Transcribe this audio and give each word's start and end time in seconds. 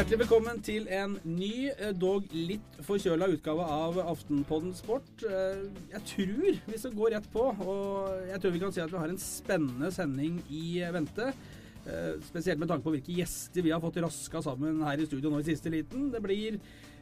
Hjertelig 0.00 0.22
velkommen 0.22 0.62
til 0.64 0.86
en 0.96 1.18
ny, 1.28 1.68
eh, 1.68 1.90
dog 1.92 2.24
litt 2.32 2.76
forkjøla 2.86 3.26
utgave 3.34 3.60
av 3.68 3.98
Aftenpodden 4.00 4.72
Sport. 4.72 5.10
Eh, 5.28 5.68
Jeg 5.92 6.00
tror 6.08 6.60
vi 6.72 6.78
skal 6.78 6.94
gå 6.96 7.10
rett 7.12 7.26
på, 7.30 7.42
og 7.44 8.08
jeg 8.30 8.40
tror 8.40 8.50
vi 8.50 8.60
kan 8.60 8.72
si 8.72 8.80
at 8.80 8.88
vi 8.90 8.96
har 8.96 9.10
en 9.10 9.18
spennende 9.18 9.92
sending 9.92 10.42
i 10.48 10.80
vente. 10.90 11.34
Eh, 11.86 12.16
Spesielt 12.24 12.58
med 12.58 12.68
tanke 12.68 12.82
på 12.82 12.96
hvilke 12.96 13.12
gjester 13.14 13.60
vi 13.60 13.72
har 13.72 13.80
fått 13.80 14.00
raska 14.00 14.40
sammen 14.40 14.82
her 14.82 14.96
i 14.96 15.04
studio 15.04 15.28
nå 15.28 15.40
i 15.40 15.52
siste 15.52 15.68
liten. 15.68 16.10
Det 16.10 16.22
blir 16.22 16.58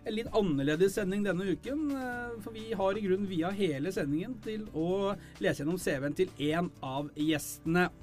en 0.07 0.15
litt 0.15 0.29
annerledes 0.37 0.95
sending 0.99 1.25
denne 1.27 1.45
uken, 1.53 1.83
eh, 1.96 2.37
for 2.45 2.55
vi 2.55 2.73
har 2.77 2.96
i 2.99 3.03
grunnen 3.05 3.29
via 3.29 3.51
hele 3.55 3.93
sendingen 3.95 4.36
til 4.45 4.64
å 4.77 5.14
lese 5.43 5.63
gjennom 5.63 5.79
CV-en 5.82 6.17
til 6.18 6.31
én 6.50 6.71
av 6.82 7.11
gjestene. 7.17 7.89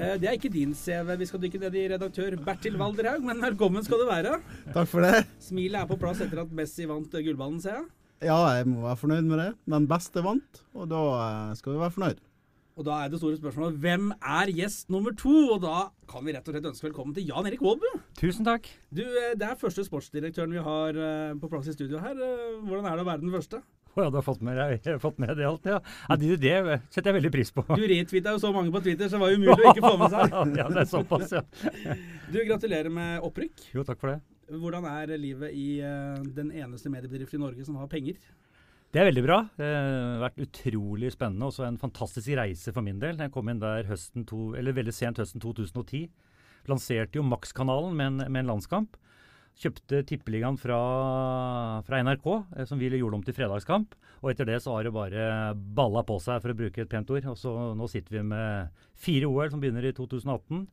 Eh, 0.00 0.14
Det 0.16 0.28
er 0.30 0.36
ikke 0.38 0.48
din 0.54 0.70
CV 0.72 1.10
vi 1.20 1.26
skal 1.28 1.40
dykke 1.42 1.58
ned 1.60 1.74
i, 1.76 1.80
redaktør 1.92 2.32
Bertil 2.40 2.78
Valderhaug, 2.80 3.20
men 3.26 3.42
velkommen 3.42 3.84
skal 3.84 4.00
du 4.00 4.06
være. 4.08 4.38
Takk 4.72 4.88
for 4.88 5.04
det. 5.04 5.26
Smilet 5.44 5.82
er 5.82 5.88
på 5.90 5.98
plass 6.00 6.22
etter 6.24 6.40
at 6.40 6.54
Messi 6.56 6.86
vant 6.88 7.12
eh, 7.18 7.24
gullballen, 7.26 7.58
ser 7.60 7.74
jeg. 7.82 7.84
Ja, 8.30 8.38
jeg 8.56 8.70
må 8.70 8.86
være 8.86 8.96
fornøyd 9.02 9.28
med 9.28 9.42
det. 9.42 9.48
Den 9.74 9.88
beste 9.90 10.22
vant, 10.24 10.62
og 10.72 10.88
da 10.88 11.02
skal 11.58 11.74
vi 11.74 11.82
være 11.82 11.94
fornøyd. 11.98 12.22
Og 12.80 12.86
da 12.86 13.02
er 13.04 13.10
det 13.12 13.18
store 13.20 13.36
spørsmålet 13.36 13.74
hvem 13.76 14.06
er 14.16 14.50
gjest 14.56 14.86
nummer 14.88 15.12
to? 15.12 15.34
Og 15.52 15.58
da 15.60 15.90
kan 16.08 16.24
vi 16.24 16.32
rett 16.32 16.46
og 16.48 16.54
slett 16.54 16.68
ønske 16.70 16.86
velkommen 16.86 17.12
til 17.12 17.26
Jan 17.28 17.44
Erik 17.50 17.60
Aalbu. 17.60 17.90
Tusen 18.16 18.46
takk. 18.46 18.70
Du, 18.88 19.02
eh, 19.04 19.34
det 19.36 19.44
er 19.44 19.58
første 19.60 19.84
sportsdirektøren 19.84 20.54
vi 20.56 20.62
har 20.64 20.96
eh, 20.96 21.34
på 21.36 21.50
plass 21.52 21.68
i 21.68 21.74
studio 21.76 22.00
her. 22.00 22.16
Eh, 22.16 22.56
Hvordan 22.64 22.88
er 22.88 22.96
det 22.96 23.04
å 23.04 23.10
være 23.10 23.20
den 23.26 23.34
første? 23.36 23.60
Å 23.90 24.06
ja, 24.06 24.08
du 24.08 24.16
har 24.16 24.24
fått 24.24 24.40
med, 24.46 24.88
fått 25.02 25.20
med 25.20 25.34
det 25.36 25.44
alt, 25.50 25.68
ja. 25.68 25.82
ja 26.08 26.18
det, 26.22 26.40
det 26.40 26.56
setter 26.88 27.10
jeg 27.10 27.18
veldig 27.18 27.34
pris 27.36 27.52
på. 27.52 27.66
Du 27.68 27.84
retweeta 27.92 28.32
jo 28.32 28.40
så 28.46 28.54
mange 28.56 28.72
på 28.72 28.80
Twitter, 28.86 29.12
så 29.12 29.18
det 29.18 29.24
var 29.26 29.34
jo 29.34 29.42
umulig 29.42 29.60
å 29.60 29.74
ikke 29.74 29.84
få 29.84 29.94
med 30.00 30.16
seg. 30.16 30.36
ja, 30.62 30.68
det 30.72 30.84
er 30.86 30.90
såpass, 30.94 31.36
ja. 31.36 31.44
Du, 32.30 32.38
gratulerer 32.48 32.88
med 32.96 33.26
opprykk. 33.28 33.66
Jo, 33.76 33.84
takk 33.84 34.00
for 34.00 34.14
det. 34.14 34.22
Hvordan 34.56 34.88
er 34.88 35.18
livet 35.20 35.52
i 35.52 35.68
den 36.32 36.48
eneste 36.48 36.88
mediebedriften 36.88 37.42
i 37.42 37.44
Norge 37.44 37.66
som 37.68 37.76
har 37.82 37.92
penger? 37.92 38.16
Det 38.90 38.98
er 38.98 39.06
veldig 39.06 39.22
bra. 39.22 39.36
Det 39.54 39.66
har 39.70 40.22
vært 40.24 40.40
utrolig 40.42 41.12
spennende. 41.14 41.46
Også 41.46 41.62
en 41.62 41.78
fantastisk 41.78 42.32
reise 42.34 42.72
for 42.74 42.82
min 42.82 42.98
del. 42.98 43.20
Jeg 43.22 43.30
kom 43.30 43.46
inn 43.50 43.60
der 43.62 43.86
to, 44.26 44.50
veldig 44.58 44.94
sent 44.94 45.20
høsten 45.22 45.42
2010. 45.42 46.08
Lanserte 46.70 47.20
jo 47.20 47.22
Max-kanalen 47.22 47.94
med, 47.94 48.24
med 48.26 48.42
en 48.42 48.50
landskamp. 48.50 48.98
Kjøpte 49.60 50.00
Tippeligaen 50.08 50.58
fra, 50.58 50.80
fra 51.86 52.00
NRK, 52.02 52.26
eh, 52.56 52.66
som 52.66 52.80
vi 52.80 52.90
gjorde 52.90 53.20
om 53.20 53.24
til 53.26 53.36
fredagskamp. 53.36 53.94
Og 54.24 54.32
etter 54.32 54.48
det 54.48 54.58
så 54.64 54.74
har 54.74 54.86
det 54.86 54.94
bare 54.94 55.54
balla 55.54 56.02
på 56.06 56.18
seg, 56.22 56.40
for 56.42 56.50
å 56.50 56.58
bruke 56.58 56.82
et 56.82 56.90
pent 56.90 57.14
ord. 57.14 57.30
Og 57.30 57.38
så 57.38 57.54
nå 57.78 57.88
sitter 57.92 58.18
vi 58.18 58.26
med 58.32 58.82
fire 58.98 59.30
OL 59.30 59.54
som 59.54 59.62
begynner 59.62 59.86
i 59.86 59.94
2018. 59.94 60.66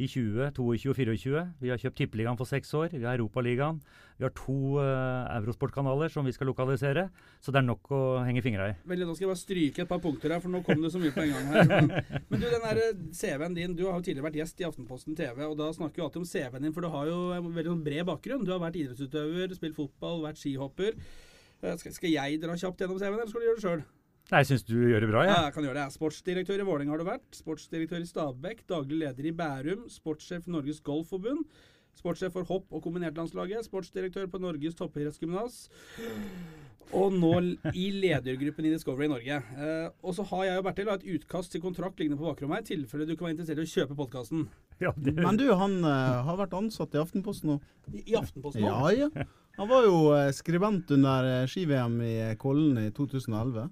I 0.00 0.06
20, 0.08 0.54
22 0.56 0.88
og 0.88 0.96
24. 0.96 1.40
Vi 1.60 1.68
har 1.68 1.80
kjøpt 1.80 1.98
Tippeligaen 2.00 2.38
for 2.40 2.48
seks 2.48 2.70
år. 2.78 2.94
Vi 2.96 3.04
har 3.04 3.18
Europaligaen. 3.18 3.82
Vi 4.16 4.24
har 4.24 4.32
to 4.32 4.78
uh, 4.80 5.28
Eurosport-kanaler 5.36 6.08
som 6.08 6.24
vi 6.24 6.32
skal 6.32 6.48
lokalisere. 6.48 7.08
Så 7.44 7.52
det 7.52 7.60
er 7.60 7.66
nok 7.66 7.90
å 7.92 8.00
henge 8.24 8.40
fingra 8.44 8.70
i. 8.72 8.78
Veldig, 8.88 9.08
nå 9.08 9.16
skal 9.18 9.26
jeg 9.26 9.32
bare 9.34 9.42
stryke 9.42 9.84
et 9.84 9.90
par 9.90 10.00
punkter 10.00 10.32
her, 10.32 10.40
for 10.40 10.54
nå 10.54 10.62
kom 10.64 10.80
det 10.80 10.92
så 10.94 11.02
mye 11.02 11.12
på 11.12 11.26
en 11.26 11.34
gang 11.34 11.52
her. 11.52 11.70
Men, 11.74 11.92
men 12.30 12.40
du, 12.40 12.48
den 12.48 12.68
eh, 12.72 13.04
CV-en 13.20 13.58
din, 13.58 13.76
du 13.76 13.84
har 13.84 13.98
jo 13.98 14.06
tidligere 14.06 14.30
vært 14.30 14.40
gjest 14.40 14.64
i 14.64 14.68
Aftenposten 14.70 15.18
TV, 15.18 15.44
og 15.44 15.58
da 15.60 15.68
snakker 15.76 16.00
vi 16.00 16.06
alltid 16.06 16.22
om 16.24 16.28
CV-en 16.32 16.68
din, 16.68 16.76
for 16.76 16.86
du 16.86 16.92
har 16.94 17.10
jo 17.12 17.18
en 17.36 17.52
veldig 17.52 17.74
sånn 17.74 17.84
bred 17.84 18.08
bakgrunn. 18.08 18.46
Du 18.48 18.54
har 18.54 18.62
vært 18.64 18.80
idrettsutøver, 18.80 19.52
spilt 19.58 19.76
fotball, 19.76 20.22
vært 20.24 20.40
skihopper. 20.40 20.96
Eh, 21.60 21.74
Skal, 21.82 21.98
skal 21.98 22.16
jeg 22.16 22.40
dra 22.40 22.56
kjapt 22.56 22.80
gjennom 22.80 23.02
CV-en, 23.02 23.20
eller 23.20 23.34
skal 23.34 23.44
du 23.44 23.50
gjøre 23.50 23.60
det 23.60 23.66
sjøl? 23.68 23.84
Nei, 24.30 24.40
jeg 24.40 24.48
syns 24.52 24.64
du 24.64 24.76
gjør 24.78 25.04
det 25.04 25.10
bra, 25.10 25.24
Ja, 25.26 25.32
jeg. 25.34 25.44
jeg 25.48 25.54
kan 25.56 25.66
gjøre 25.66 25.80
det. 25.80 25.92
Sportsdirektør 25.96 26.62
i 26.62 26.64
Vålerenga 26.68 26.94
har 26.94 27.02
du 27.02 27.08
vært. 27.08 27.28
Sportsdirektør 27.36 28.00
i 28.00 28.08
Stabekk. 28.08 28.62
Daglig 28.70 29.02
leder 29.02 29.28
i 29.28 29.34
Bærum. 29.36 29.88
Sportssjef 29.92 30.48
i 30.48 30.54
Norges 30.54 30.80
Golfforbund. 30.80 31.44
Sportssjef 31.98 32.32
for 32.32 32.48
hopp- 32.48 32.72
og 32.72 32.80
kombinertlandslaget. 32.86 33.66
Sportsdirektør 33.66 34.30
på 34.32 34.40
Norges 34.40 34.78
toppidrettsgymnas. 34.78 35.66
Og 36.96 37.12
nå 37.12 37.34
i 37.72 37.84
ledergruppen 37.92 38.66
i 38.68 38.72
Discovery 38.72 39.08
Norge. 39.08 39.36
Eh, 39.36 39.90
og 40.04 40.16
så 40.16 40.24
har 40.28 40.44
jeg 40.48 40.60
og 40.60 40.64
Bertil 40.66 40.90
et 40.92 41.06
utkast 41.16 41.52
til 41.52 41.62
kontrakt 41.64 42.00
liggende 42.00 42.18
på 42.20 42.26
bakrommet 42.28 42.60
her, 42.60 42.64
i 42.64 42.70
tilfelle 42.76 43.06
du 43.08 43.14
kan 43.16 43.28
være 43.28 43.36
interessert 43.36 43.60
i 43.60 43.64
å 43.64 43.72
kjøpe 43.74 43.96
podkasten. 43.96 44.46
Ja, 44.80 44.92
det, 44.96 45.14
Men 45.16 45.38
du, 45.40 45.46
han 45.56 45.78
uh, 45.84 46.24
har 46.26 46.40
vært 46.40 46.56
ansatt 46.58 46.96
i 46.96 47.00
Aftenposten 47.00 47.52
nå. 47.52 47.60
I, 47.92 48.02
I 48.12 48.16
Aftenposten 48.20 48.64
nå. 48.64 48.72
Ja, 48.90 49.06
ja. 49.12 49.28
Han 49.60 49.68
var 49.68 49.84
jo 49.84 49.96
eh, 50.16 50.30
skribent 50.32 50.90
under 50.96 51.28
eh, 51.28 51.46
ski-VM 51.48 51.98
i 52.04 52.12
Kollen 52.40 52.80
i 52.80 52.88
2011. 52.96 53.68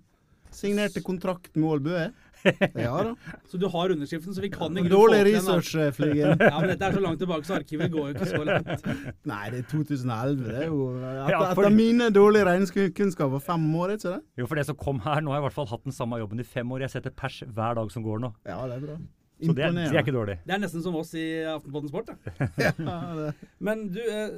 Signerte 0.54 1.02
kontrakt 1.06 1.54
med 1.56 1.70
Ålbø. 1.76 2.08
Ja 2.72 2.94
da. 3.04 3.10
Så 3.52 3.58
du 3.60 3.66
har 3.68 3.92
underskriften, 3.92 4.32
så 4.32 4.40
vi 4.40 4.48
kan 4.48 4.72
ikke 4.80 4.88
Dårlig 4.88 5.18
research, 5.26 5.74
Flygen. 5.92 6.38
Ja, 6.40 6.54
men 6.62 6.70
dette 6.72 6.86
er 6.88 6.94
så 6.96 7.02
langt 7.04 7.20
tilbake, 7.20 7.44
så 7.44 7.58
arkivet 7.58 7.90
går 7.92 8.06
jo 8.06 8.14
ikke 8.14 8.28
så 8.30 8.40
langt. 8.48 8.86
Nei, 9.28 9.42
det 9.52 9.58
er 9.60 9.66
2011. 9.68 10.46
Det 10.46 10.54
er 10.62 10.70
jo 10.70 10.78
Etter, 10.96 11.34
Ja, 11.34 11.40
for- 11.52 11.66
etter 11.68 11.76
mine 11.76 12.08
dårlige 12.16 12.46
regnskapskunnskaper 12.48 13.44
fem 13.44 13.66
år, 13.76 13.92
ikke 13.98 14.14
det? 14.14 14.22
jo, 14.40 14.48
for 14.48 14.56
det 14.56 14.64
som 14.70 14.78
kom 14.80 15.02
her, 15.04 15.20
nå 15.20 15.34
har 15.34 15.36
jeg 15.42 15.44
i 15.44 15.46
hvert 15.50 15.58
fall 15.58 15.68
hatt 15.74 15.84
den 15.84 15.92
samme 15.98 16.16
jobben 16.22 16.40
i 16.40 16.46
fem 16.48 16.72
år. 16.72 16.86
Jeg 16.86 16.94
setter 16.96 17.12
pers 17.12 17.42
hver 17.44 17.76
dag 17.76 17.92
som 17.92 18.06
går 18.08 18.24
nå. 18.24 18.32
Ja, 18.48 18.56
det 18.72 18.78
er 18.80 18.86
bra. 18.88 18.96
Så 19.40 19.52
det, 19.56 19.64
er- 19.68 19.76
det 19.76 19.84
er 19.92 20.00
ikke 20.02 20.16
dårlig. 20.16 20.38
Det 20.48 20.56
er 20.56 20.64
nesten 20.64 20.82
som 20.84 20.96
oss 21.00 21.12
i 21.16 21.26
Aftenposten 21.48 21.92
Sport. 21.92 22.08
Da. 22.08 22.48
Ja. 22.60 22.72
Men 23.60 23.86
du, 23.92 24.00
eh, 24.00 24.32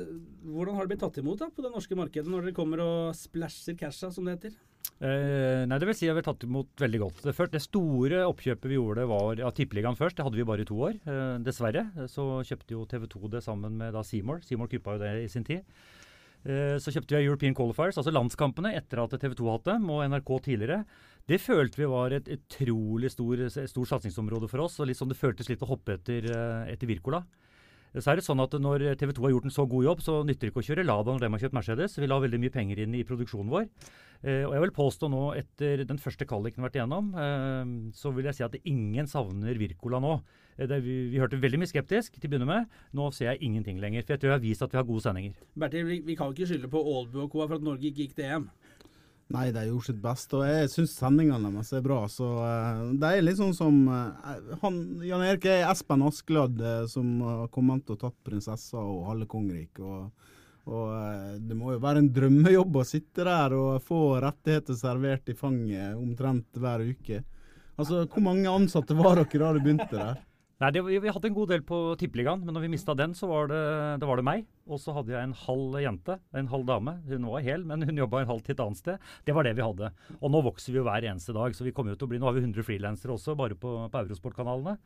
hvordan 0.51 0.75
har 0.75 0.87
det 0.87 0.97
blitt 0.97 1.03
tatt 1.07 1.23
imot 1.23 1.39
da, 1.43 1.49
på 1.55 1.63
det 1.65 1.71
norske 1.75 1.95
markedet 1.99 2.27
når 2.31 2.49
dere 2.51 2.55
kommer 2.59 2.83
og 2.83 3.15
splæsjer 3.19 3.79
casha, 3.79 4.11
som 4.15 4.27
det 4.27 4.37
heter? 4.41 4.59
Eh, 5.03 5.65
nei, 5.67 5.79
det 5.83 5.89
vil 5.89 5.97
si 5.99 6.07
at 6.07 6.15
vi 6.15 6.23
har 6.23 6.29
tatt 6.29 6.45
imot 6.47 6.79
veldig 6.79 7.01
godt. 7.03 7.25
Det, 7.27 7.35
det 7.51 7.63
store 7.65 8.21
oppkjøpet 8.29 8.71
vi 8.71 8.79
gjorde 8.79 9.07
var 9.11 9.41
ja, 9.43 9.51
Tippeligaen 9.55 9.99
først. 9.99 10.19
Det 10.19 10.27
hadde 10.27 10.39
vi 10.39 10.47
bare 10.47 10.63
i 10.63 10.69
to 10.69 10.79
år. 10.79 11.01
Eh, 11.03 11.39
dessverre 11.43 11.89
så 12.11 12.27
kjøpte 12.47 12.77
jo 12.77 12.87
TV 12.91 13.09
2 13.11 13.33
det 13.35 13.43
sammen 13.43 13.81
med 13.81 13.97
da 13.97 14.05
Seymour. 14.07 14.45
Seymour 14.47 14.71
kuppa 14.71 14.95
jo 14.95 15.03
det 15.03 15.17
i 15.25 15.33
sin 15.33 15.47
tid. 15.49 15.67
Eh, 16.43 16.77
så 16.83 16.91
kjøpte 16.95 17.15
vi 17.15 17.27
European 17.27 17.55
Qualifiers, 17.55 17.99
altså 17.99 18.15
landskampene, 18.15 18.75
etter 18.79 19.03
at 19.03 19.15
TV 19.15 19.37
2 19.39 19.51
hatt 19.51 19.69
dem, 19.73 19.91
og 19.95 20.03
NRK 20.11 20.33
tidligere. 20.47 20.83
Det 21.31 21.39
følte 21.39 21.79
vi 21.79 21.91
var 21.91 22.15
et 22.15 22.31
utrolig 22.35 23.13
stor, 23.15 23.45
stor 23.51 23.91
satsingsområde 23.95 24.51
for 24.51 24.65
oss. 24.65 24.81
og 24.81 24.91
sånn 24.91 25.13
Det 25.13 25.19
føltes 25.19 25.51
litt 25.51 25.63
å 25.63 25.71
hoppe 25.71 25.99
etter, 25.99 26.27
eh, 26.27 26.73
etter 26.73 26.91
Wirkola. 26.91 27.23
Så 27.93 28.09
er 28.09 28.17
det 28.17 28.25
sånn 28.25 28.41
at 28.41 28.55
Når 28.57 28.87
TV 28.97 29.13
2 29.13 29.27
har 29.27 29.35
gjort 29.35 29.49
en 29.49 29.53
så 29.53 29.67
god 29.69 29.85
jobb, 29.85 30.01
så 30.05 30.15
nytter 30.25 30.47
det 30.47 30.53
ikke 30.53 30.63
å 30.63 30.69
kjøre 30.71 30.87
Lada 30.87 31.13
når 31.13 31.25
de 31.25 31.31
har 31.35 31.43
kjøpt 31.45 31.59
Mercedes. 31.59 31.99
Vi 32.01 32.09
la 32.09 32.21
veldig 32.23 32.41
mye 32.41 32.55
penger 32.55 32.81
inn 32.85 32.95
i 32.97 33.05
produksjonen 33.05 33.53
vår. 33.53 33.67
Eh, 34.23 34.45
og 34.47 34.55
jeg 34.55 34.63
vil 34.63 34.75
påstå 34.77 35.09
nå, 35.11 35.23
etter 35.35 35.83
den 35.89 35.99
første 35.99 36.27
kvaliken 36.31 36.63
vært 36.63 36.79
igjennom, 36.79 37.11
eh, 37.19 37.73
så 37.99 38.13
vil 38.15 38.29
jeg 38.31 38.39
si 38.39 38.47
at 38.47 38.55
ingen 38.63 39.11
savner 39.11 39.59
Wirkola 39.59 39.99
nå. 40.03 40.15
Eh, 40.57 40.71
vi, 40.85 40.97
vi 41.11 41.19
hørte 41.19 41.41
veldig 41.43 41.59
mye 41.63 41.71
skeptisk 41.71 42.17
til 42.17 42.29
å 42.29 42.33
begynne 42.33 42.49
med. 42.49 42.77
Nå 42.95 43.11
ser 43.17 43.33
jeg 43.33 43.43
ingenting 43.49 43.81
lenger. 43.83 44.07
For 44.07 44.15
jeg 44.15 44.23
tror 44.23 44.33
jeg 44.33 44.39
har 44.39 44.45
vist 44.47 44.63
at 44.63 44.75
vi 44.75 44.79
har 44.79 44.87
gode 44.89 45.05
sendinger. 45.05 45.47
Bertil, 45.59 45.89
vi, 45.89 46.01
vi 46.07 46.17
kan 46.19 46.33
ikke 46.33 46.49
skylde 46.53 46.71
på 46.73 46.85
Aalbu 46.95 47.25
og 47.25 47.33
co. 47.33 47.47
for 47.47 47.59
at 47.59 47.67
Norge 47.67 47.91
ikke 47.91 48.07
gikk 48.07 48.17
til 48.19 48.31
EM. 48.31 48.49
Nei, 49.33 49.47
de 49.55 49.63
gjorde 49.65 49.87
sitt 49.87 50.01
beste, 50.03 50.37
og 50.37 50.49
jeg 50.49 50.71
syns 50.73 50.97
sendingene 50.99 51.53
deres 51.55 51.71
er 51.73 51.85
bra. 51.85 52.01
Så 52.11 52.27
uh, 52.43 52.91
det 53.01 53.09
er 53.09 53.25
litt 53.25 53.39
sånn 53.39 53.55
som 53.57 53.79
uh, 53.89 54.35
han, 54.61 54.81
Jan 55.07 55.25
Erik 55.25 55.47
er 55.49 55.69
Espen 55.71 56.05
Askeladd 56.05 56.61
uh, 56.61 56.83
som 56.91 57.15
har 57.25 57.47
kommet 57.55 57.89
og 57.95 58.01
tatt 58.03 58.19
prinsessa 58.27 58.83
og 58.83 59.07
halve 59.09 59.29
kongeriket. 59.31 59.81
Og, 59.81 60.33
og 60.73 60.91
eh, 60.95 61.39
det 61.43 61.57
må 61.59 61.73
jo 61.73 61.81
være 61.83 62.05
en 62.05 62.11
drømmejobb 62.15 62.77
å 62.79 62.85
sitte 62.87 63.25
der 63.27 63.55
og 63.57 63.83
få 63.83 64.21
rettigheter 64.23 64.77
servert 64.79 65.33
i 65.33 65.35
fanget 65.35 65.97
omtrent 65.99 66.61
hver 66.63 66.85
uke. 66.87 67.23
Altså, 67.75 68.05
Hvor 68.07 68.23
mange 68.23 68.53
ansatte 68.53 68.95
var 68.95 69.19
dere 69.19 69.41
da 69.43 69.51
du 69.57 69.59
begynte 69.65 69.91
der? 69.91 70.21
Nei, 70.63 70.69
det, 70.71 70.81
vi, 70.87 71.11
hadde 71.11 71.27
en 71.27 71.35
god 71.35 71.51
del 71.51 71.63
på 71.67 71.77
Tippeligaen, 71.99 72.45
men 72.47 72.55
når 72.55 72.63
vi 72.63 72.69
mista 72.71 72.95
den, 72.95 73.17
så 73.19 73.27
var 73.27 73.49
det, 73.51 73.63
det 73.99 74.07
var 74.07 74.21
det 74.21 74.27
meg. 74.29 74.45
Og 74.71 74.79
så 74.79 74.93
hadde 74.95 75.11
jeg 75.11 75.27
en 75.27 75.35
halv 75.35 75.79
jente, 75.83 76.15
en 76.39 76.51
halv 76.53 76.69
dame. 76.69 76.95
Hun 77.09 77.27
var 77.33 77.43
hel, 77.43 77.65
men 77.67 77.83
hun 77.89 77.99
jobba 77.99 78.21
en 78.23 78.31
halv 78.31 78.45
til 78.47 78.55
et 78.55 78.63
annet 78.63 78.79
sted. 78.79 79.09
Det 79.27 79.35
var 79.35 79.49
det 79.49 79.57
vi 79.59 79.65
hadde. 79.67 79.91
Og 80.21 80.31
nå 80.31 80.43
vokser 80.47 80.71
vi 80.71 80.79
jo 80.79 80.85
hver 80.87 81.09
eneste 81.11 81.35
dag, 81.35 81.57
så 81.59 81.67
vi 81.67 81.73
kommer 81.75 81.97
jo 81.97 81.99
til 81.99 82.07
å 82.07 82.13
bli 82.13 82.21
Nå 82.23 82.29
har 82.29 82.37
vi 82.37 82.45
100 82.45 82.69
frilansere 82.69 83.17
også, 83.17 83.35
bare 83.41 83.59
på, 83.59 83.75
på 83.91 84.05
Eurosport-kanalene. 84.05 84.77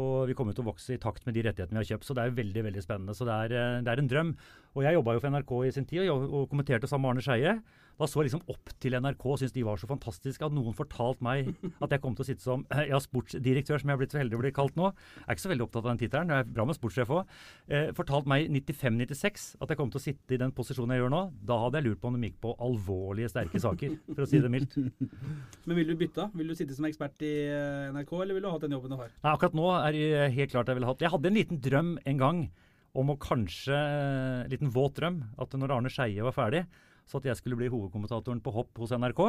Og 0.00 0.30
vi 0.30 0.38
kommer 0.38 0.56
til 0.56 0.64
å 0.64 0.70
vokse 0.70 0.96
i 0.96 1.02
takt 1.02 1.28
med 1.28 1.36
de 1.36 1.44
rettighetene 1.44 1.76
vi 1.76 1.82
har 1.82 1.90
kjøpt. 1.92 2.08
Så 2.08 2.16
det 2.16 2.24
er 2.24 2.40
veldig 2.40 2.64
veldig 2.70 2.86
spennende. 2.86 3.16
Så 3.18 3.28
det 3.28 3.36
er, 3.36 3.56
eh, 3.60 3.84
det 3.84 3.92
er 3.92 4.00
en 4.00 4.10
drøm. 4.14 4.32
Og 4.72 4.86
jeg 4.86 4.96
jobba 4.96 5.18
jo 5.18 5.22
for 5.26 5.36
NRK 5.36 5.54
i 5.66 5.76
sin 5.76 5.88
tid 5.90 6.08
og, 6.08 6.24
og 6.30 6.48
kommenterte 6.48 6.88
sammen 6.88 7.10
med 7.10 7.18
Arne 7.18 7.26
Skeie. 7.28 7.58
Da 8.00 8.06
så 8.08 8.22
liksom 8.24 8.40
opp 8.48 8.70
til 8.80 8.94
NRK 8.96 9.24
og 9.28 9.38
syntes 9.40 9.52
de 9.52 9.64
var 9.66 9.80
så 9.80 9.88
fantastiske 9.90 10.46
at 10.46 10.54
noen 10.56 10.72
fortalte 10.76 11.24
meg 11.24 11.50
at 11.84 11.92
jeg 11.92 12.00
kom 12.00 12.14
til 12.16 12.24
å 12.24 12.28
sitte 12.30 12.44
som 12.44 12.62
ja, 12.88 12.96
sportsdirektør, 13.02 13.80
som 13.82 13.90
jeg 13.90 13.96
har 13.96 14.00
blitt 14.00 14.14
så 14.14 14.20
heldig 14.22 14.38
å 14.38 14.40
bli 14.40 14.52
kalt 14.56 14.78
nå. 14.80 14.88
Jeg 15.18 15.26
er 15.26 15.36
ikke 15.36 15.44
så 15.44 15.50
veldig 15.52 15.66
opptatt 15.66 15.84
av 15.84 15.90
den 15.90 16.00
tittelen, 16.00 16.32
jeg 16.32 16.46
er 16.46 16.54
bra 16.56 16.66
med 16.70 16.78
sportssjef 16.78 17.12
òg. 17.12 17.34
Eh, 17.68 17.90
fortalt 17.98 18.30
meg 18.30 18.48
95-96 18.48 19.44
at 19.60 19.74
jeg 19.74 19.80
kom 19.82 19.92
til 19.92 20.00
å 20.00 20.04
sitte 20.06 20.36
i 20.36 20.40
den 20.40 20.54
posisjonen 20.56 20.96
jeg 20.96 21.04
gjør 21.04 21.12
nå. 21.12 21.22
Da 21.50 21.60
hadde 21.66 21.82
jeg 21.82 21.88
lurt 21.90 22.00
på 22.00 22.08
om 22.08 22.16
de 22.16 22.30
gikk 22.30 22.40
på 22.46 22.54
alvorlige, 22.70 23.32
sterke 23.34 23.60
saker, 23.66 23.98
for 24.14 24.24
å 24.24 24.30
si 24.32 24.40
det 24.40 24.52
mildt. 24.56 24.80
Men 25.68 25.80
vil 25.82 25.92
du 25.92 25.96
bytte? 26.00 26.30
Vil 26.40 26.54
du 26.54 26.56
sitte 26.56 26.76
som 26.78 26.88
ekspert 26.88 27.20
i 27.26 27.34
eh, 27.52 27.92
NRK, 27.92 28.16
eller 28.22 28.38
vil 28.38 28.48
du 28.48 28.52
ha 28.54 28.64
den 28.64 28.78
jobben 28.78 28.96
du 28.96 29.00
har? 29.02 29.12
Nei, 29.12 29.36
akkurat 29.36 29.60
nå 29.60 29.68
er 29.76 29.98
det 29.98 30.34
helt 30.40 30.56
klart 30.56 30.72
jeg 30.72 30.80
ville 30.80 30.88
hatt 30.88 31.04
Jeg 31.04 31.12
hadde 31.12 31.28
en 31.28 31.36
liten 31.36 31.60
drøm 31.68 31.96
en 32.08 32.20
gang 32.24 32.44
om 32.96 33.12
å 33.12 33.20
kanskje 33.20 33.76
En 33.76 34.48
liten 34.50 34.72
våt 34.72 34.96
drøm. 34.96 35.20
At 35.40 35.52
når 35.52 35.76
Arne 35.76 35.92
Skeie 35.92 36.24
var 36.24 36.34
ferdig, 36.34 36.64
så 37.10 37.18
at 37.20 37.26
jeg 37.30 37.40
skulle 37.40 37.58
bli 37.58 37.70
hovedkommentatoren 37.72 38.40
på 38.44 38.54
hopp 38.54 38.78
hos 38.82 38.94
NRK. 38.94 39.24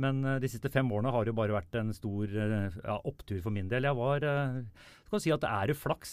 Men 0.00 0.22
eh, 0.24 0.38
de 0.42 0.48
siste 0.50 0.70
fem 0.70 0.86
årene 0.94 1.10
har 1.12 1.26
det 1.26 1.32
jo 1.32 1.38
bare 1.40 1.56
vært 1.56 1.76
en 1.80 1.92
stor 1.94 2.30
eh, 2.30 2.76
ja, 2.78 2.96
opptur 3.10 3.40
for 3.42 3.54
min 3.54 3.68
del. 3.70 3.88
Jeg 3.88 3.98
var 3.98 4.24
eh, 4.26 4.60
skal 5.10 5.22
si 5.24 5.32
at 5.34 5.42
det 5.42 5.50
er 5.50 5.72
jo 5.72 5.78
flaks. 5.80 6.12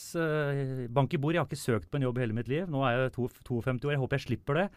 Bank 0.94 1.14
i 1.14 1.20
bord. 1.22 1.36
Jeg 1.38 1.44
har 1.44 1.50
ikke 1.50 1.62
søkt 1.62 1.92
på 1.92 2.00
en 2.00 2.08
jobb 2.08 2.18
i 2.18 2.24
hele 2.26 2.38
mitt 2.38 2.50
liv. 2.50 2.66
Nå 2.72 2.82
er 2.88 3.04
jeg 3.06 3.14
to- 3.20 3.30
52 3.30 3.86
år. 3.86 3.94
Jeg 3.94 4.02
håper 4.02 4.18
jeg 4.18 4.26
slipper 4.26 4.62
det. 4.64 4.68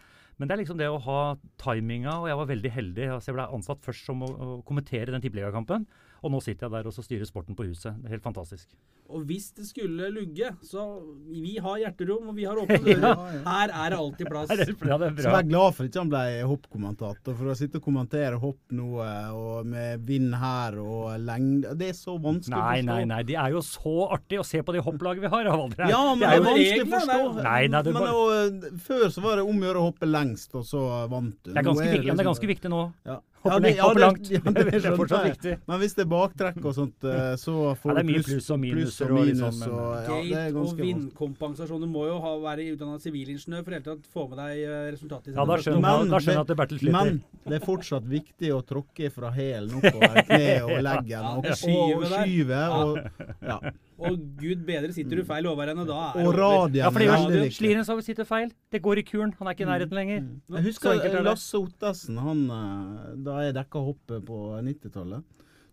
Men 0.40 0.48
det 0.48 0.54
er 0.54 0.60
liksom 0.62 0.78
det 0.80 0.88
å 0.88 1.00
ha 1.04 1.20
timinga, 1.60 2.14
og 2.22 2.28
jeg 2.30 2.38
var 2.40 2.48
veldig 2.48 2.70
heldig. 2.72 3.08
Altså, 3.16 3.28
jeg 3.30 3.36
ble 3.36 3.48
ansatt 3.56 3.82
først 3.84 4.06
som 4.08 4.22
å, 4.24 4.28
å 4.28 4.54
kommentere 4.68 5.12
den 5.12 5.20
tippeligakampen, 5.24 5.84
og 6.22 6.30
nå 6.32 6.40
sitter 6.44 6.66
jeg 6.66 6.72
der 6.76 6.86
og 6.86 6.92
så 6.96 7.02
styrer 7.04 7.24
sporten 7.28 7.56
på 7.56 7.64
huset. 7.68 7.94
Det 8.00 8.06
er 8.10 8.16
helt 8.16 8.22
fantastisk. 8.26 8.68
Og 9.10 9.24
hvis 9.26 9.48
det 9.56 9.64
skulle 9.66 10.06
lugge, 10.14 10.52
så 10.62 10.84
vi 11.26 11.56
har 11.58 11.78
hjerterom, 11.82 12.28
og 12.30 12.36
vi 12.36 12.44
har 12.46 12.54
åpne 12.62 12.78
dører. 12.84 13.40
Her 13.42 13.72
er 13.74 13.90
det 13.90 13.98
alltid 13.98 14.28
plass. 14.30 14.50
Ja, 14.52 14.56
det 14.60 15.08
er 15.08 15.16
Så 15.18 15.32
jeg 15.32 15.34
er 15.40 15.48
glad 15.48 15.74
for 15.74 15.88
ikke 15.88 15.98
han 16.04 16.12
ble 16.12 16.22
hoppkommentator, 16.46 17.34
for 17.34 17.50
å 17.50 17.56
sitte 17.58 17.80
og 17.80 17.86
kommentere 17.88 18.38
hopp 18.38 18.60
nå 18.70 19.00
eh, 19.02 19.32
og 19.34 19.66
med 19.66 20.04
vind 20.06 20.36
her 20.38 20.76
og 20.78 21.16
lengde 21.26 21.72
Det 21.80 21.88
er 21.90 21.96
så 21.98 22.14
vanskelig 22.22 22.54
Nei, 22.54 22.60
å 22.60 22.84
forstå. 22.84 22.86
nei, 22.92 23.00
nei. 23.10 23.20
De 23.26 23.34
er 23.42 23.56
jo 23.56 23.64
så 23.66 23.96
artige 24.14 24.44
å 24.44 24.46
se 24.46 24.62
på 24.62 24.76
de 24.76 24.84
hopplaget 24.86 25.24
vi 25.26 25.32
har. 25.34 25.50
Ja, 25.50 25.56
men 25.58 25.74
Det 25.74 25.80
det 25.80 25.90
er 25.90 26.30
er 26.30 26.38
jo- 26.38 26.46
vanskelig 26.52 26.86
å 26.86 26.92
forstå. 26.94 27.18
Nei, 27.42 27.66
nei, 27.66 27.82
det 27.82 27.90
er 27.90 27.98
men 27.98 28.02
bare- 28.06 28.14
og, 28.14 28.78
Før 28.86 29.04
så 29.10 29.20
var 29.26 29.36
det 29.42 29.48
om 29.50 29.58
å 29.58 29.66
gjøre 29.66 29.82
å 29.82 29.88
hoppe 29.90 30.06
lengst, 30.06 30.54
og 30.54 30.62
så 30.70 30.84
vant 31.10 31.34
du. 31.42 31.50
Det 31.50 31.56
er 31.58 31.66
ja, 31.66 31.72
det 31.74 31.90
er 31.90 32.02
liksom- 32.04 32.30
ganske 32.30 32.46
viktig 32.54 32.70
nå. 32.70 32.84
Ja. 33.10 33.18
Hoppe 33.40 33.50
Ja, 33.54 33.58
det- 33.64 33.70
ja, 33.76 33.82
hoppe 33.88 34.00
langt. 34.02 34.26
ja, 34.30 34.40
det 34.44 34.64
det 34.70 34.84
er 34.84 34.96
fortsatt 34.98 35.24
jeg. 35.24 35.32
viktig. 35.34 35.52
Men 35.70 35.78
hvis 35.80 35.94
det 35.96 36.02
er 36.04 36.08
baktrekk 36.12 36.64
og 36.68 36.74
sånt, 36.76 37.04
eh, 37.08 37.34
så 37.40 37.54
får 37.80 37.94
du 37.96 38.10
pluss, 38.12 38.26
pluss 38.26 38.50
og 38.52 38.58
minus. 38.60 38.76
minuser 39.00 39.06
og 39.06 39.18
og 39.18 39.24
minus. 39.24 39.40
liksom, 39.40 39.72
og, 39.72 39.94
ja, 39.94 40.00
det 40.00 40.36
er 40.40 40.50
Gate 40.52 40.60
og 40.60 40.82
vindkompensasjon. 40.84 41.80
Du 41.80 41.86
må 41.88 42.04
jo 42.10 42.18
ha, 42.20 42.32
være 42.44 42.66
utdanna 42.74 42.98
sivilingeniør 43.00 43.64
for 43.64 43.72
å 43.94 43.96
få 44.12 44.26
med 44.30 44.38
deg 44.42 44.62
eh, 44.66 44.90
resultatet. 44.92 45.32
i 45.32 45.36
Ja, 45.38 45.44
da 45.48 45.56
skjønner, 45.56 45.80
Men 45.80 46.10
da 46.12 46.20
skjønner 46.20 46.36
jeg 46.36 46.44
at 46.44 46.50
det 46.50 46.56
er 46.56 46.60
Bertil 46.60 46.78
sliter. 46.84 46.92
Men 46.92 47.22
det 47.48 47.56
er 47.62 47.64
fortsatt 47.66 48.04
viktig 48.12 48.52
å 48.52 48.60
tråkke 48.66 49.10
fra 49.14 49.30
hælen 49.32 49.72
oppover 49.80 50.20
kne 50.28 50.50
og 50.68 50.76
leggen 50.84 51.24
og, 51.34 51.44
Ja, 51.44 51.54
og, 51.54 51.62
skyve 51.64 51.96
og 51.96 52.04
der. 52.10 52.24
skyve. 52.26 52.60
Og, 52.76 52.98
ja. 53.40 53.58
Og 54.00 54.16
gud 54.40 54.62
bedre, 54.66 54.92
sitter 54.96 55.20
du 55.20 55.24
feil 55.28 55.46
over 55.50 55.70
henne 55.70 55.84
da 55.88 55.98
er 56.10 56.20
og 56.24 56.32
radioen, 56.34 56.40
radien 56.40 56.80
Ja, 56.80 56.90
for 56.90 57.02
det 57.02 57.08
veldig 57.10 57.34
gjør 57.36 57.44
viktig. 57.44 57.58
Slirens 57.58 57.90
sitter 58.06 58.28
feil. 58.28 58.52
Det 58.72 58.80
går 58.82 59.02
i 59.02 59.04
kuren. 59.10 59.34
Han 59.38 59.50
er 59.50 59.56
ikke 59.56 59.66
i 59.66 59.70
nærheten 59.70 59.98
lenger. 60.00 60.26
Jeg 60.56 60.66
husker 60.68 61.04
er. 61.04 61.22
Lasse 61.26 61.60
Ottesen, 61.60 62.18
han, 62.24 62.44
eh, 62.56 63.14
da 63.28 63.38
jeg 63.44 63.56
dekka 63.58 63.84
hoppet 63.90 64.24
på 64.26 64.40
90-tallet. 64.64 65.24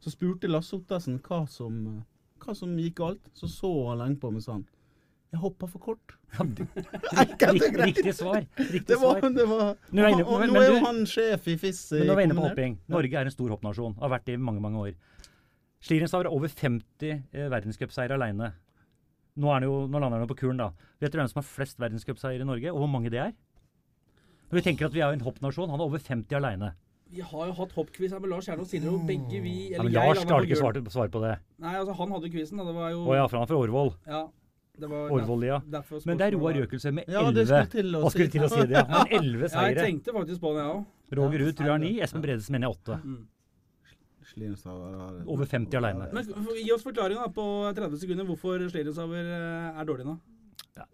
Så 0.03 0.13
spurte 0.13 0.51
Lasse 0.51 0.75
Ottesen 0.75 1.19
hva 1.23 1.45
som, 1.49 2.03
hva 2.43 2.55
som 2.55 2.75
gikk 2.77 2.99
galt. 2.99 3.31
Så 3.33 3.49
så 3.51 3.71
han 3.89 4.03
lenge 4.03 4.19
på 4.19 4.31
meg 4.31 4.43
og 4.43 4.47
sa 4.47 4.57
han, 4.59 4.67
jeg 5.27 5.41
hoppa 5.43 5.67
for 5.67 5.83
kort. 5.83 6.13
Enkelt 6.39 6.69
og 6.71 7.17
Riktig, 7.17 7.71
greit. 7.75 7.87
riktig 7.97 8.13
svar. 8.15 8.45
Riktig 8.57 8.85
Det 8.87 8.97
var, 9.01 9.19
svar. 9.19 9.33
det 9.35 9.47
var, 9.49 9.73
Nå 9.91 10.03
er 10.03 10.13
er 10.61 10.69
jo 10.71 10.85
han 10.85 11.01
sjef 11.09 11.47
i 11.51 11.57
FIS. 11.59 11.81
Men 11.91 12.07
nå 12.07 12.13
er 12.13 12.19
vi 12.19 12.23
inne 12.29 12.37
på 12.37 12.45
hopping. 12.47 12.77
Norge 12.87 13.19
er 13.19 13.27
en 13.27 13.35
stor 13.35 13.49
hoppnasjon. 13.55 13.97
Har 13.99 14.13
vært 14.13 14.25
det 14.29 14.37
i 14.37 14.39
mange, 14.39 14.63
mange 14.63 14.79
år. 14.85 14.93
Slirens 15.83 16.13
har 16.15 16.29
over 16.31 16.49
50 16.49 17.11
eh, 17.11 17.49
verdenscupseiere 17.53 18.17
aleine. 18.17 18.53
Nå, 19.37 19.51
er 19.53 19.61
det 19.61 19.67
jo, 19.69 19.75
nå 19.85 19.99
lander 20.01 20.17
han 20.17 20.25
jo 20.25 20.31
på 20.31 20.39
kuren, 20.39 20.57
da. 20.57 20.71
Vet 20.97 21.13
dere 21.13 21.23
hvem 21.23 21.29
som 21.29 21.43
har 21.43 21.45
flest 21.45 21.77
verdenscupseiere 21.81 22.41
i 22.41 22.49
Norge, 22.49 22.71
og 22.73 22.81
hvor 22.81 22.89
mange 22.89 23.11
det 23.13 23.21
er? 23.21 23.35
Når 24.49 24.57
vi 24.57 24.63
tenker 24.65 24.87
at 24.87 24.95
vi 24.95 25.03
er 25.05 25.13
en 25.13 25.25
hoppnasjon, 25.25 25.69
han 25.69 25.77
har 25.77 25.85
over 25.85 26.01
50 26.01 26.33
aleine. 26.39 26.71
Vi 27.11 27.21
har 27.23 27.45
jo 27.47 27.53
hatt 27.55 27.75
hoppquiz 27.77 28.11
her 28.11 28.19
med 28.23 28.33
Lars 28.33 28.47
Kjernås 28.49 28.73
siden 28.73 28.89
og 28.91 29.05
begge 29.07 29.39
vi 29.43 29.53
Ja, 29.71 29.83
men 29.83 29.93
Lars 29.95 30.25
landet 30.25 30.49
ikke 30.49 30.57
svare, 30.59 30.81
svare 30.91 31.11
på 31.13 31.21
det. 31.23 31.37
Nei, 31.63 31.75
altså 31.79 31.95
han 31.95 32.11
hadde 32.17 32.31
quizen. 32.33 32.59
Det 32.59 32.75
var 32.75 32.91
jo 32.91 33.05
Å 33.05 33.15
ja, 33.15 33.27
for 33.29 33.39
han 33.39 33.45
er 33.45 33.51
fra 33.51 33.59
Årvoll. 33.61 33.93
Ja, 34.09 34.21
det 34.81 34.89
var 34.91 35.13
Orvold, 35.15 35.45
ja. 35.47 35.59
Men 36.03 36.19
det 36.19 36.27
er 36.27 36.35
Roar 36.35 36.59
Røkelse 36.59 36.91
med 36.97 37.07
Ja, 37.11 37.23
det 37.31 37.45
skulle 37.47 38.11
skulle 38.11 38.27
si. 38.27 38.33
til 38.35 38.43
å 38.43 38.51
si 38.51 38.65
det? 38.65 38.75
Ja. 38.75 38.83
Men 38.91 39.15
11 39.21 39.47
Ja, 39.53 39.63
jeg 39.69 39.79
tenkte 39.79 40.17
faktisk 40.17 40.43
på 40.43 40.51
det, 40.57 40.65
jeg 40.65 40.75
òg. 40.75 40.83
Roger 41.21 41.39
Ja, 41.39 41.45
Ruud 41.45 41.55
tror 41.55 41.69
jeg 41.69 41.73
har 41.73 41.83
ni. 41.85 41.93
9. 41.95 42.03
Espen 42.07 42.25
Bredesen 42.25 42.57
mener 42.57 42.67
jeg 42.67 42.75
åtte. 42.75 42.99
Mm. 43.03 43.21
Slirenshaver 44.33 44.97
har- 44.99 45.21
Over 45.27 45.45
50 45.45 45.77
alene. 45.77 46.09
Men 46.13 46.25
gi 46.55 46.71
oss 46.75 46.83
forklaringa 46.83 47.27
på 47.33 47.45
30 47.75 47.99
sekunder 48.01 48.25
hvorfor 48.27 48.67
Slirenshaver 48.69 49.23
eh, 49.23 49.79
er 49.81 49.85
dårlig 49.85 50.05
nå. 50.05 50.17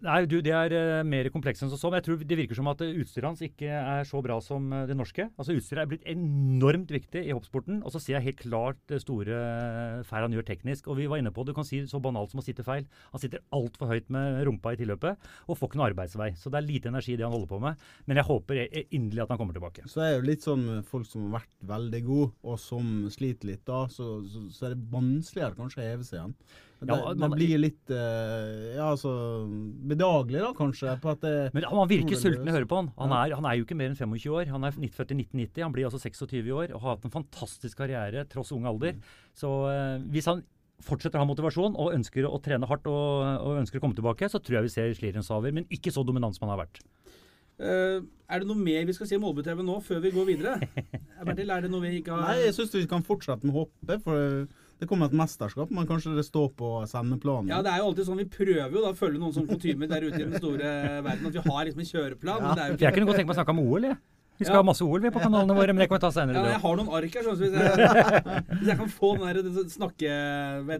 Nei, 0.04 0.18
du, 0.30 0.36
Det 0.44 0.52
er 0.54 0.74
uh, 0.74 1.06
mer 1.06 1.28
komplekst 1.32 1.64
enn 1.64 1.70
som 1.72 1.80
så. 1.80 1.90
Men 1.90 2.00
jeg 2.00 2.06
tror 2.08 2.22
det 2.24 2.38
virker 2.38 2.58
som 2.58 2.68
at 2.70 2.82
eh, 2.84 2.94
utstyret 3.02 3.28
hans 3.28 3.42
ikke 3.44 3.68
er 3.68 4.06
så 4.08 4.20
bra 4.24 4.38
som 4.44 4.66
eh, 4.72 4.86
det 4.88 4.96
norske. 4.98 5.26
Altså 5.40 5.56
Utstyret 5.56 5.84
er 5.84 5.90
blitt 5.90 6.06
enormt 6.10 6.92
viktig 6.94 7.24
i 7.24 7.34
hoppsporten. 7.34 7.82
Og 7.84 7.94
så 7.94 8.02
ser 8.02 8.18
jeg 8.18 8.26
helt 8.28 8.42
klart 8.44 8.80
det 8.90 9.00
store 9.04 9.38
feil 10.08 10.26
han 10.26 10.36
gjør 10.36 10.48
teknisk. 10.48 10.88
Og 10.90 10.98
vi 11.00 11.08
var 11.10 11.20
inne 11.20 11.32
på 11.34 11.46
du 11.46 11.54
kan 11.56 11.66
si 11.68 11.82
så 11.90 12.00
banalt 12.02 12.32
som 12.32 12.42
å 12.42 12.46
sitte 12.46 12.66
feil. 12.66 12.86
Han 13.12 13.22
sitter 13.22 13.44
altfor 13.54 13.92
høyt 13.92 14.10
med 14.14 14.42
rumpa 14.48 14.74
i 14.74 14.80
tilløpet 14.80 15.30
og 15.48 15.58
får 15.58 15.70
ikke 15.70 15.80
noe 15.80 15.88
arbeidsvei. 15.92 16.30
Så 16.40 16.52
det 16.52 16.60
er 16.60 16.68
lite 16.68 16.92
energi 16.92 17.14
i 17.14 17.20
det 17.20 17.26
han 17.26 17.34
holder 17.34 17.52
på 17.52 17.62
med. 17.64 17.88
Men 18.08 18.20
jeg 18.20 18.28
håper 18.30 18.62
eh, 18.66 18.84
inderlig 18.96 19.24
at 19.26 19.34
han 19.34 19.40
kommer 19.40 19.56
tilbake. 19.56 19.88
Så 19.90 20.04
er 20.04 20.18
det 20.18 20.30
litt 20.30 20.46
sånn 20.46 20.84
folk 20.88 21.08
som 21.08 21.28
har 21.28 21.40
vært 21.40 21.52
veldig 21.74 22.04
gode, 22.06 22.30
og 22.44 22.60
som 22.60 22.94
sliter 23.12 23.52
litt 23.52 23.64
da, 23.68 23.84
så, 23.92 24.18
så, 24.28 24.46
så 24.52 24.68
er 24.68 24.74
det 24.74 24.92
vanskeligere 24.92 25.58
kanskje 25.58 25.82
å 25.82 25.88
heve 25.88 26.06
seg 26.06 26.20
igjen. 26.20 26.38
Det, 26.80 26.88
Ja, 26.90 27.12
det 27.14 27.18
man- 27.22 27.30
blir 27.36 27.58
litt 27.62 27.90
uh, 27.90 28.74
ja, 28.74 28.90
altså, 28.92 29.12
bedagelig 29.88 30.40
da, 30.42 30.50
kanskje. 30.58 30.96
på 31.00 31.10
at 31.14 31.20
det, 31.24 31.34
Men 31.54 31.64
han 31.70 31.88
virker 31.88 32.16
sulten 32.18 32.48
å 32.50 32.54
høre 32.56 32.66
på 32.68 32.76
han. 32.80 32.90
Han 32.98 33.10
Ja. 33.14 33.20
er, 33.24 33.34
han 33.38 33.46
er 33.46 33.56
jo 33.56 33.64
ikke 33.64 33.76
mer 33.78 33.88
enn 33.92 33.96
25 33.96 34.30
år. 34.34 34.46
Han 34.52 34.64
er 34.64 34.72
født 34.72 35.14
i 35.14 35.18
1990. 35.22 35.62
Han 35.62 35.72
blir 35.72 35.86
altså 35.88 36.00
26 36.02 36.44
i 36.46 36.52
år 36.52 36.74
og 36.74 36.80
har 36.82 36.96
hatt 36.96 37.04
en 37.06 37.14
fantastisk 37.14 37.78
karriere 37.78 38.26
tross 38.28 38.52
ung 38.52 38.66
alder. 38.66 38.98
Så 39.34 39.48
uh, 39.68 39.98
hvis 40.10 40.26
han 40.26 40.42
fortsetter 40.84 41.16
å 41.16 41.22
ha 41.22 41.28
motivasjon 41.30 41.76
og 41.80 41.94
ønsker 41.94 42.26
å 42.28 42.36
trene 42.42 42.66
hardt 42.68 42.84
og, 42.90 43.22
og 43.46 43.60
ønsker 43.62 43.78
å 43.78 43.80
komme 43.86 43.94
tilbake, 43.96 44.28
så 44.28 44.42
tror 44.42 44.58
jeg 44.58 44.66
vi 44.66 44.74
ser 44.74 44.92
Slirenshaver, 44.98 45.54
men 45.54 45.64
ikke 45.72 45.92
så 45.94 46.04
dominant 46.04 46.34
som 46.36 46.48
han 46.48 46.58
har 46.58 46.66
vært. 46.66 46.82
Uh, 47.54 48.02
er 48.28 48.42
det 48.42 48.48
noe 48.50 48.58
mer 48.58 48.84
vi 48.84 48.92
skal 48.92 49.06
si 49.06 49.14
om 49.14 49.22
Molbu-TV 49.22 49.62
nå, 49.62 49.76
før 49.86 50.00
vi 50.02 50.10
går 50.10 50.26
videre? 50.26 50.56
Bertil, 51.24 51.52
er 51.54 51.62
det 51.62 51.70
noe 51.70 51.80
vi 51.86 52.00
ikke 52.02 52.10
har 52.12 52.26
Nei, 52.34 52.40
jeg 52.48 52.56
syns 52.58 52.74
vi 52.74 52.82
kan 52.90 53.04
fortsette 53.06 53.46
med 53.46 53.54
hoppet, 53.54 54.02
for 54.02 54.48
det 54.80 54.88
kommer 54.90 55.06
et 55.06 55.14
mesterskap, 55.16 55.70
men 55.70 55.86
kanskje 55.86 56.14
det 56.16 56.24
står 56.26 56.48
på 56.58 56.70
sendeplanen. 56.90 57.48
Ja, 57.52 57.60
det 57.62 57.70
er 57.72 57.78
jo 57.82 57.90
alltid 57.92 58.08
sånn, 58.08 58.18
Vi 58.18 58.26
prøver 58.30 58.72
jo 58.74 58.82
da 58.82 58.90
å 58.90 58.98
følge 58.98 59.20
noen 59.22 59.32
sånn 59.36 59.46
kutymer 59.48 59.88
der 59.88 60.02
ute 60.08 60.18
i 60.18 60.24
den 60.26 60.34
store 60.40 60.72
verden. 61.06 61.26
At 61.30 61.36
vi 61.38 61.44
har 61.46 61.64
liksom 61.68 61.84
en 61.84 61.92
kjøreplan. 61.92 62.42
men 62.42 62.56
det 62.58 62.62
er 62.64 62.68
jo 62.72 62.76
For 62.76 62.84
jeg 62.88 62.94
kunne 62.98 63.06
godt 63.06 63.16
tenke 63.22 63.30
meg 63.30 63.36
å 63.36 63.40
snakke 63.40 63.54
om 63.54 63.62
OL, 63.64 63.82
jeg. 63.90 63.96
Vi 64.34 64.44
skal 64.48 64.56
Ja. 64.56 64.62
ha 64.62 64.66
masse 64.66 64.82
OL 64.82 64.98
vi 64.98 65.10
på 65.14 65.20
kanalene 65.22 65.54
våre, 65.54 65.70
men 65.70 65.78
det 65.78 65.88
kan 65.88 65.98
vi 66.00 66.02
ta 66.02 66.10
senere. 66.10 66.34
ja, 66.42 66.58
jeg 66.58 66.60
har 66.60 66.76
noen 66.76 66.88
ark 66.90 67.14
her, 67.14 67.22
sånn, 67.22 67.36
så 67.38 67.44
hvis 67.46 67.54
jeg, 67.54 68.42
hvis 68.58 68.66
jeg 68.72 68.78
kan 68.80 68.88
få 68.90 69.10
den 69.14 69.30
der 69.30 69.68
snakke, 69.70 70.10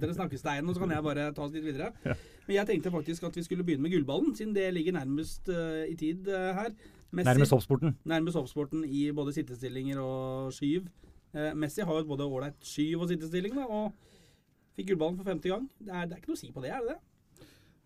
det, 0.00 0.11
snakkesteinen, 0.17 0.75
så 0.75 0.81
kan 0.82 0.91
jeg 0.91 1.05
bare 1.06 1.32
ta 1.32 1.43
oss 1.46 1.52
litt 1.55 1.62
videre. 1.62 1.93
Men 2.02 2.56
jeg 2.56 2.67
tenkte 2.67 2.91
faktisk 2.91 3.23
at 3.31 3.38
vi 3.38 3.44
skulle 3.46 3.62
begynne 3.62 3.87
med 3.87 3.94
gullballen, 3.94 4.35
siden 4.35 4.52
det 4.56 4.75
ligger 4.75 4.99
nærmest 4.99 5.46
uh, 5.49 5.87
i 5.87 5.94
tid 5.94 6.26
uh, 6.26 6.50
her. 6.58 6.75
Messi, 7.14 7.31
Nærmest 7.31 7.55
hoppsporten. 7.55 7.94
nærmest 8.05 8.35
hoppsporten 8.35 8.82
i 8.91 9.12
både 9.14 9.32
sittestillinger 9.32 10.00
og 10.02 10.50
skyv. 10.52 10.88
Eh, 11.34 11.54
Messi 11.54 11.82
har 11.82 11.98
jo 11.98 12.06
både 12.06 12.26
ålreit 12.28 12.62
skyv 12.62 13.03
og 13.03 13.10
sittestilling, 13.10 13.56
da, 13.58 13.67
og 13.67 14.79
fikk 14.79 14.93
gullballen 14.93 15.19
for 15.19 15.32
femte 15.32 15.50
gang. 15.50 15.67
Det 15.81 15.91
er, 15.91 16.06
det 16.06 16.17
er 16.17 16.22
ikke 16.22 16.32
noe 16.32 16.38
å 16.38 16.43
si 16.44 16.53
på 16.55 16.62
det, 16.62 16.70
er 16.70 16.84
det 16.84 16.94
det? 16.94 17.00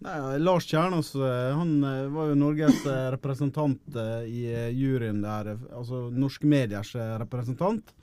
Nei, 0.05 0.17
Lars 0.38 0.69
Kjernås 0.69 1.14
eh, 1.17 1.57
han 1.57 1.73
eh, 1.83 2.05
var 2.14 2.28
jo 2.31 2.38
Norges 2.38 2.85
representant 3.17 3.97
i 4.28 4.45
juryen 4.76 5.25
der, 5.25 5.55
altså 5.73 6.07
norske 6.12 6.49
mediers 6.49 6.93
representant. 7.25 7.95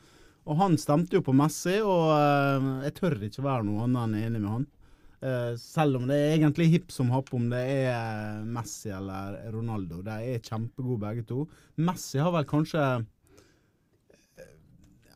Og 0.45 0.57
han 0.59 0.75
stemte 0.77 1.17
jo 1.17 1.25
på 1.25 1.33
Messi, 1.33 1.79
og 1.81 2.11
jeg 2.85 2.93
tør 2.99 3.15
ikke 3.25 3.45
være 3.45 3.65
noe 3.65 3.87
annet 3.87 4.03
enn 4.03 4.17
enig 4.27 4.41
med 4.43 4.51
han. 4.51 4.67
Selv 5.57 5.97
om 5.97 6.05
det 6.05 6.19
er 6.21 6.35
egentlig 6.35 6.67
hipp 6.69 6.93
som 6.93 7.09
happ 7.09 7.31
om 7.33 7.47
det 7.49 7.63
er 7.87 8.43
Messi 8.45 8.91
eller 8.93 9.39
Ronaldo. 9.55 10.03
De 10.05 10.19
er 10.35 10.43
kjempegode 10.45 11.01
begge 11.01 11.25
to. 11.25 11.47
Messi 11.81 12.21
har 12.21 12.29
vel 12.35 12.45
kanskje 12.45 12.83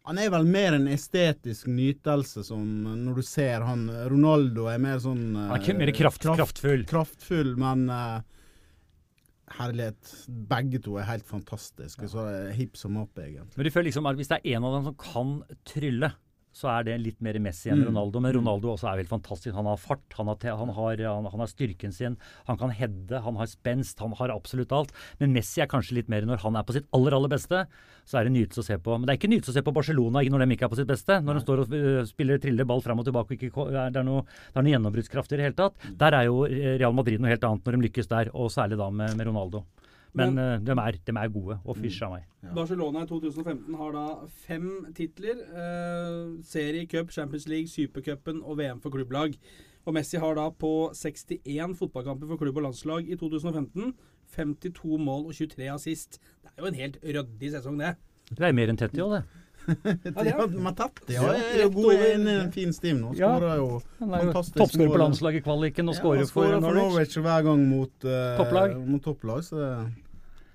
han 0.10 0.18
er 0.18 0.32
vel 0.34 0.48
mer 0.50 0.74
en 0.74 0.88
estetisk 0.90 1.68
nytelse 1.70 2.42
som 2.48 2.64
når 3.06 3.20
du 3.20 3.26
ser 3.26 3.62
han 3.62 3.84
Ronaldo 4.10 4.66
er 4.72 4.82
mer 4.82 4.98
sånn 5.04 5.36
Han 5.38 5.54
er 5.54 5.68
eh, 5.70 5.78
mer 5.78 5.92
kraft, 5.94 6.24
kraft- 6.24 6.40
kraftfull. 6.42 6.86
kraftfull, 6.90 7.52
men 7.62 7.84
uh, 7.94 8.18
herlighet. 9.60 10.14
Begge 10.50 10.82
to 10.86 10.98
er 11.00 11.08
helt 11.10 11.28
fantastiske. 11.30 12.10
Så 12.10 12.26
er 12.26 12.48
det 12.50 12.58
hipp 12.58 12.78
som 12.80 12.98
opp, 13.02 13.18
egentlig. 13.22 13.54
Men 13.58 13.68
du 13.70 13.72
føler 13.74 13.90
liksom 13.90 14.10
at 14.10 14.18
hvis 14.20 14.32
det 14.32 14.40
er 14.42 14.58
en 14.58 14.66
av 14.68 14.76
dem 14.80 14.90
som 14.90 14.98
kan 15.02 15.36
trylle, 15.70 16.12
så 16.52 16.68
er 16.74 16.84
det 16.88 16.96
litt 17.02 17.20
mer 17.22 17.38
Messi 17.40 17.70
enn 17.70 17.80
Mm. 17.84 17.88
Ronaldo. 17.92 18.20
Men 18.20 18.34
Ronaldo 18.34 18.72
også 18.74 18.88
er 18.92 18.98
helt 19.04 19.10
fantastisk. 19.12 19.54
Han 19.56 19.66
har 19.70 19.78
fart, 19.78 20.02
han 20.18 20.28
har, 20.28 20.36
te- 20.42 20.56
han 20.56 20.70
har, 20.74 20.98
han, 21.06 21.28
har 21.40 21.48
styrken 21.48 21.92
sin, 21.94 22.18
han 22.48 22.58
kan 22.58 22.72
heade, 22.74 23.22
han 23.22 23.36
har 23.38 23.46
spenst, 23.48 24.00
han 24.00 24.14
har 24.18 24.30
absolutt 24.34 24.72
alt. 24.74 24.92
Men 25.20 25.32
Messi 25.34 25.62
er 25.62 25.68
kanskje 25.70 25.94
litt 26.00 26.10
mer 26.10 26.26
når 26.26 26.42
han 26.42 26.56
er 26.58 26.64
på 26.64 26.74
sitt 26.74 26.88
aller, 26.92 27.14
aller 27.14 27.30
beste, 27.30 27.66
så 28.10 28.18
er 28.20 28.26
det 28.26 28.34
nytelse 28.34 28.64
å 28.64 28.66
se 28.66 28.78
på. 28.82 28.98
Men 28.98 29.06
det 29.06 29.14
er 29.14 29.20
ikke 29.22 29.30
nytelse 29.30 29.54
å 29.54 29.58
se 29.60 29.62
på 29.68 29.74
Barcelona 29.78 30.24
når 30.26 30.46
de 30.46 30.56
ikke 30.58 30.66
er 30.66 30.74
på 30.74 30.80
sitt 30.82 30.90
beste. 30.90 31.20
Når 31.22 31.34
de 31.38 31.42
står 31.46 31.60
og 31.64 31.74
øh, 31.78 32.06
spiller 32.10 32.42
triller 32.42 32.66
ball 32.66 32.82
fram 32.82 33.00
og 33.00 33.06
tilbake 33.06 33.38
og 33.38 33.44
ikke 33.46 33.68
det 33.94 34.02
er 34.02 34.08
noe, 34.08 34.24
det 34.26 34.58
er 34.58 34.66
noe 34.66 34.74
gjennombruddskraft 34.74 35.32
i 35.34 35.38
det 35.38 35.46
hele 35.52 35.60
tatt. 35.60 35.78
Der 36.02 36.18
er 36.18 36.26
jo 36.32 36.42
Real 36.50 36.94
Madrid 36.98 37.22
noe 37.22 37.30
helt 37.30 37.44
annet 37.46 37.64
når 37.70 37.78
de 37.78 37.86
lykkes 37.88 38.10
der, 38.10 38.32
og 38.34 38.50
særlig 38.50 38.78
da 38.82 38.90
med, 38.90 39.14
med 39.20 39.30
Ronaldo. 39.30 39.64
Men, 40.14 40.34
Men 40.36 40.66
de, 40.66 40.74
er, 40.74 40.98
de 41.06 41.14
er 41.22 41.32
gode, 41.34 41.60
og 41.64 41.78
fysj 41.78 42.02
av 42.08 42.16
meg. 42.16 42.28
Ja. 42.42 42.54
Barcelona 42.56 43.04
i 43.06 43.10
2015 43.10 43.76
har 43.78 43.92
da 43.94 44.06
fem 44.46 44.70
titler. 44.98 45.44
Eh, 45.54 46.22
serie, 46.50 46.88
cup, 46.90 47.12
Champions 47.14 47.48
League, 47.48 47.70
Supercupen 47.70 48.42
og 48.42 48.58
VM 48.58 48.82
for 48.82 48.94
klubblag. 48.96 49.38
Og 49.86 49.96
Messi 49.96 50.18
har 50.22 50.36
da 50.38 50.50
på 50.50 50.92
61 50.98 51.76
fotballkamper 51.78 52.30
for 52.30 52.42
klubb 52.42 52.58
og 52.58 52.68
landslag 52.70 53.06
i 53.10 53.18
2015 53.18 53.94
52 54.36 55.00
mål 55.02 55.30
og 55.30 55.34
23 55.34 55.70
assist. 55.74 56.20
Det 56.44 56.52
er 56.58 56.64
jo 56.64 56.72
en 56.72 56.80
helt 56.80 56.98
ryddig 57.04 57.52
sesong, 57.54 57.80
det. 57.80 57.96
Det 58.30 58.46
er 58.46 58.54
mer 58.54 58.70
enn 58.70 58.78
30 58.78 59.02
år, 59.04 59.16
det. 59.18 59.46
ja, 60.16 60.26
ja, 60.26 60.90
Ja, 61.14 61.32
er 61.38 61.64
jo 61.64 61.70
god 61.76 61.94
i 61.94 62.12
en 62.16 62.52
fin 62.56 62.74
stim 62.76 63.02
nå. 63.04 63.14
Ja. 63.18 63.36
Skårer 63.38 63.62
jo 63.62 63.70
er 63.78 64.28
Fantastisk 64.28 64.60
toppskårer 64.60 64.94
på 64.94 65.02
landslaget 65.04 65.42
i 65.42 65.48
kvaliken 65.48 65.92
og 65.92 65.98
skårer 65.98 66.24
ja, 66.26 66.28
for 66.30 66.46
for 66.50 66.62
Norwich. 66.68 66.84
Norwich 66.84 67.18
hver 67.26 67.48
gang 67.48 67.66
mot, 67.70 67.96
uh, 68.06 68.38
Topplag. 68.40 68.78
mot 68.88 69.04
topplag. 69.04 69.44
Så 69.46 69.60
det, 69.60 69.72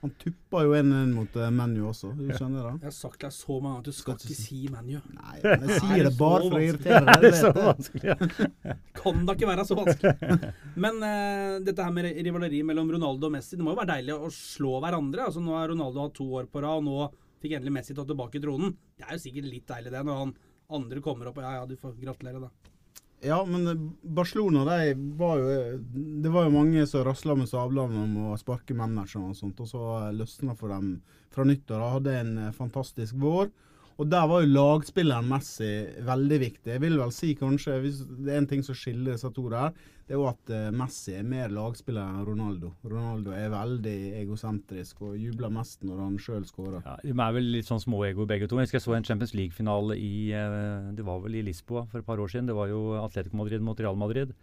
han 0.04 0.12
tuppa 0.21 0.61
jo 0.66 0.75
1-1 0.76 1.12
mot 1.14 1.37
uh, 1.40 1.47
ManU 1.49 1.87
også. 1.88 2.11
Du 2.18 2.26
skjønner 2.28 2.66
det? 2.66 2.73
Jeg 2.83 2.90
har 2.90 2.97
sagt 2.97 3.23
deg 3.25 3.33
så 3.33 3.54
mange 3.56 3.78
ganger 3.78 3.80
at 3.80 3.88
du 3.88 3.97
skal 3.97 4.18
ikke 4.18 4.37
si 4.37 4.59
ManU. 4.68 4.99
Nei, 5.16 5.38
men 5.40 5.64
jeg 5.64 5.71
Er 5.78 5.80
sier 5.80 5.97
det 5.97 6.11
det 6.11 6.18
bare 6.18 6.42
for 6.44 6.59
å 6.59 6.62
irritere 6.66 7.00
Er 7.00 7.09
deg. 7.09 7.21
det 7.25 7.30
er 7.30 7.38
så 7.40 7.52
vanskelig? 7.56 8.04
Ja. 8.11 8.76
Kan 9.00 9.25
da 9.25 9.37
ikke 9.38 9.49
være 9.49 9.66
så 9.71 9.78
vanskelig. 9.80 10.52
Men 10.87 11.00
uh, 11.00 11.59
dette 11.64 11.88
her 11.88 11.97
med 11.97 12.11
rivaleri 12.28 12.61
mellom 12.68 12.92
Ronaldo 12.99 13.30
og 13.30 13.37
Messi, 13.38 13.56
det 13.56 13.64
må 13.64 13.73
jo 13.73 13.80
være 13.80 13.94
deilig 13.94 14.18
å 14.18 14.33
slå 14.35 14.76
hverandre. 14.85 15.28
Altså 15.30 15.44
Nå 15.44 15.56
har 15.56 15.73
Ronaldo 15.73 16.04
hatt 16.04 16.16
to 16.21 16.28
år 16.37 16.50
på 16.52 16.64
rad, 16.64 16.83
og 16.83 16.88
nå 16.90 17.09
fikk 17.45 17.59
endelig 17.59 17.77
Messi 17.79 17.97
tatt 17.97 18.11
tilbake 18.11 18.43
tronen. 18.43 18.75
Det 18.99 19.07
er 19.07 19.17
jo 19.17 19.25
sikkert 19.29 19.51
litt 19.51 19.69
deilig 19.71 19.95
det, 19.95 20.05
når 20.09 20.23
han 20.23 20.37
andre 20.75 21.03
kommer 21.05 21.29
opp 21.29 21.41
og 21.41 21.45
ja, 21.47 21.59
ja, 21.61 21.67
du 21.69 21.77
får 21.79 21.99
gratulere, 22.01 22.47
da. 22.47 22.73
Ja, 23.25 23.39
men 23.49 23.67
eh, 23.67 23.83
Barcelona 24.03 24.65
de 24.69 24.95
var 25.17 25.39
jo 25.41 25.49
eh, 25.49 25.77
Det 26.25 26.33
var 26.33 26.45
jo 26.45 26.57
mange 26.59 26.83
som 26.87 27.07
rasla 27.07 27.37
med 27.39 27.49
sablene 27.49 28.03
om 28.05 28.17
å 28.29 28.39
sparke 28.41 28.77
manageren 28.77 29.31
og 29.31 29.39
sånt, 29.39 29.61
og 29.65 29.71
så 29.71 29.85
eh, 30.03 30.11
løsna 30.19 30.57
for 30.59 30.75
dem 30.75 30.99
fra 31.33 31.47
nyttår. 31.49 31.81
De 31.81 31.93
hadde 31.95 32.19
en 32.21 32.35
fantastisk 32.57 33.17
vår. 33.21 33.49
Og 33.95 34.09
der 34.11 34.27
var 34.27 34.43
jo 34.43 34.51
lagspilleren 34.51 35.29
Messi 35.31 35.71
veldig 36.05 36.39
viktig. 36.43 36.73
Jeg 36.75 36.83
vil 36.83 36.99
vel 36.99 37.13
si 37.15 37.33
kanskje, 37.39 37.79
hvis 37.85 38.03
det 38.11 38.33
er 38.33 38.43
en 38.43 38.51
ting 38.51 38.65
som 38.67 38.77
skiller 38.77 39.15
disse 39.15 39.31
to 39.33 39.47
der, 39.53 39.71
det 40.04 40.12
er 40.12 40.18
jo 40.18 40.26
at 40.28 40.50
eh, 40.52 40.66
Messi 40.76 41.14
er 41.16 41.25
mer 41.25 41.52
lagspiller 41.54 42.04
enn 42.04 42.26
Ronaldo. 42.28 42.75
Ronaldo 42.84 43.32
er 43.32 43.52
veldig 43.54 43.96
egosentrisk 44.20 45.00
og 45.06 45.14
jubler 45.16 45.52
mest 45.54 45.87
når 45.87 46.02
han 46.02 46.18
sjøl 46.20 46.44
skårer. 46.44 46.82
Ja, 46.84 46.99
de 47.00 47.14
er 47.14 47.37
vel 47.38 47.49
litt 47.54 47.70
sånn 47.70 47.80
småego 47.80 48.26
begge 48.28 48.50
to. 48.50 48.58
Jeg 48.61 48.68
husker 48.68 48.80
jeg 48.82 48.84
så 48.84 48.99
en 48.99 49.08
Champions 49.08 49.32
League-finale 49.32 49.96
i 49.96 50.12
eh, 50.37 50.90
det 50.99 51.06
var 51.08 51.23
vel 51.25 51.38
i 51.40 51.46
Lisboa 51.46 51.87
for 51.88 52.02
et 52.02 52.08
par 52.08 52.20
år 52.20 52.34
siden. 52.34 52.52
Det 52.52 52.58
var 52.58 52.68
jo 52.68 52.82
Atletico 53.00 53.40
Madrid 53.40 53.64
mot 53.64 53.80
Real 53.80 53.96
Madrid. 53.96 54.37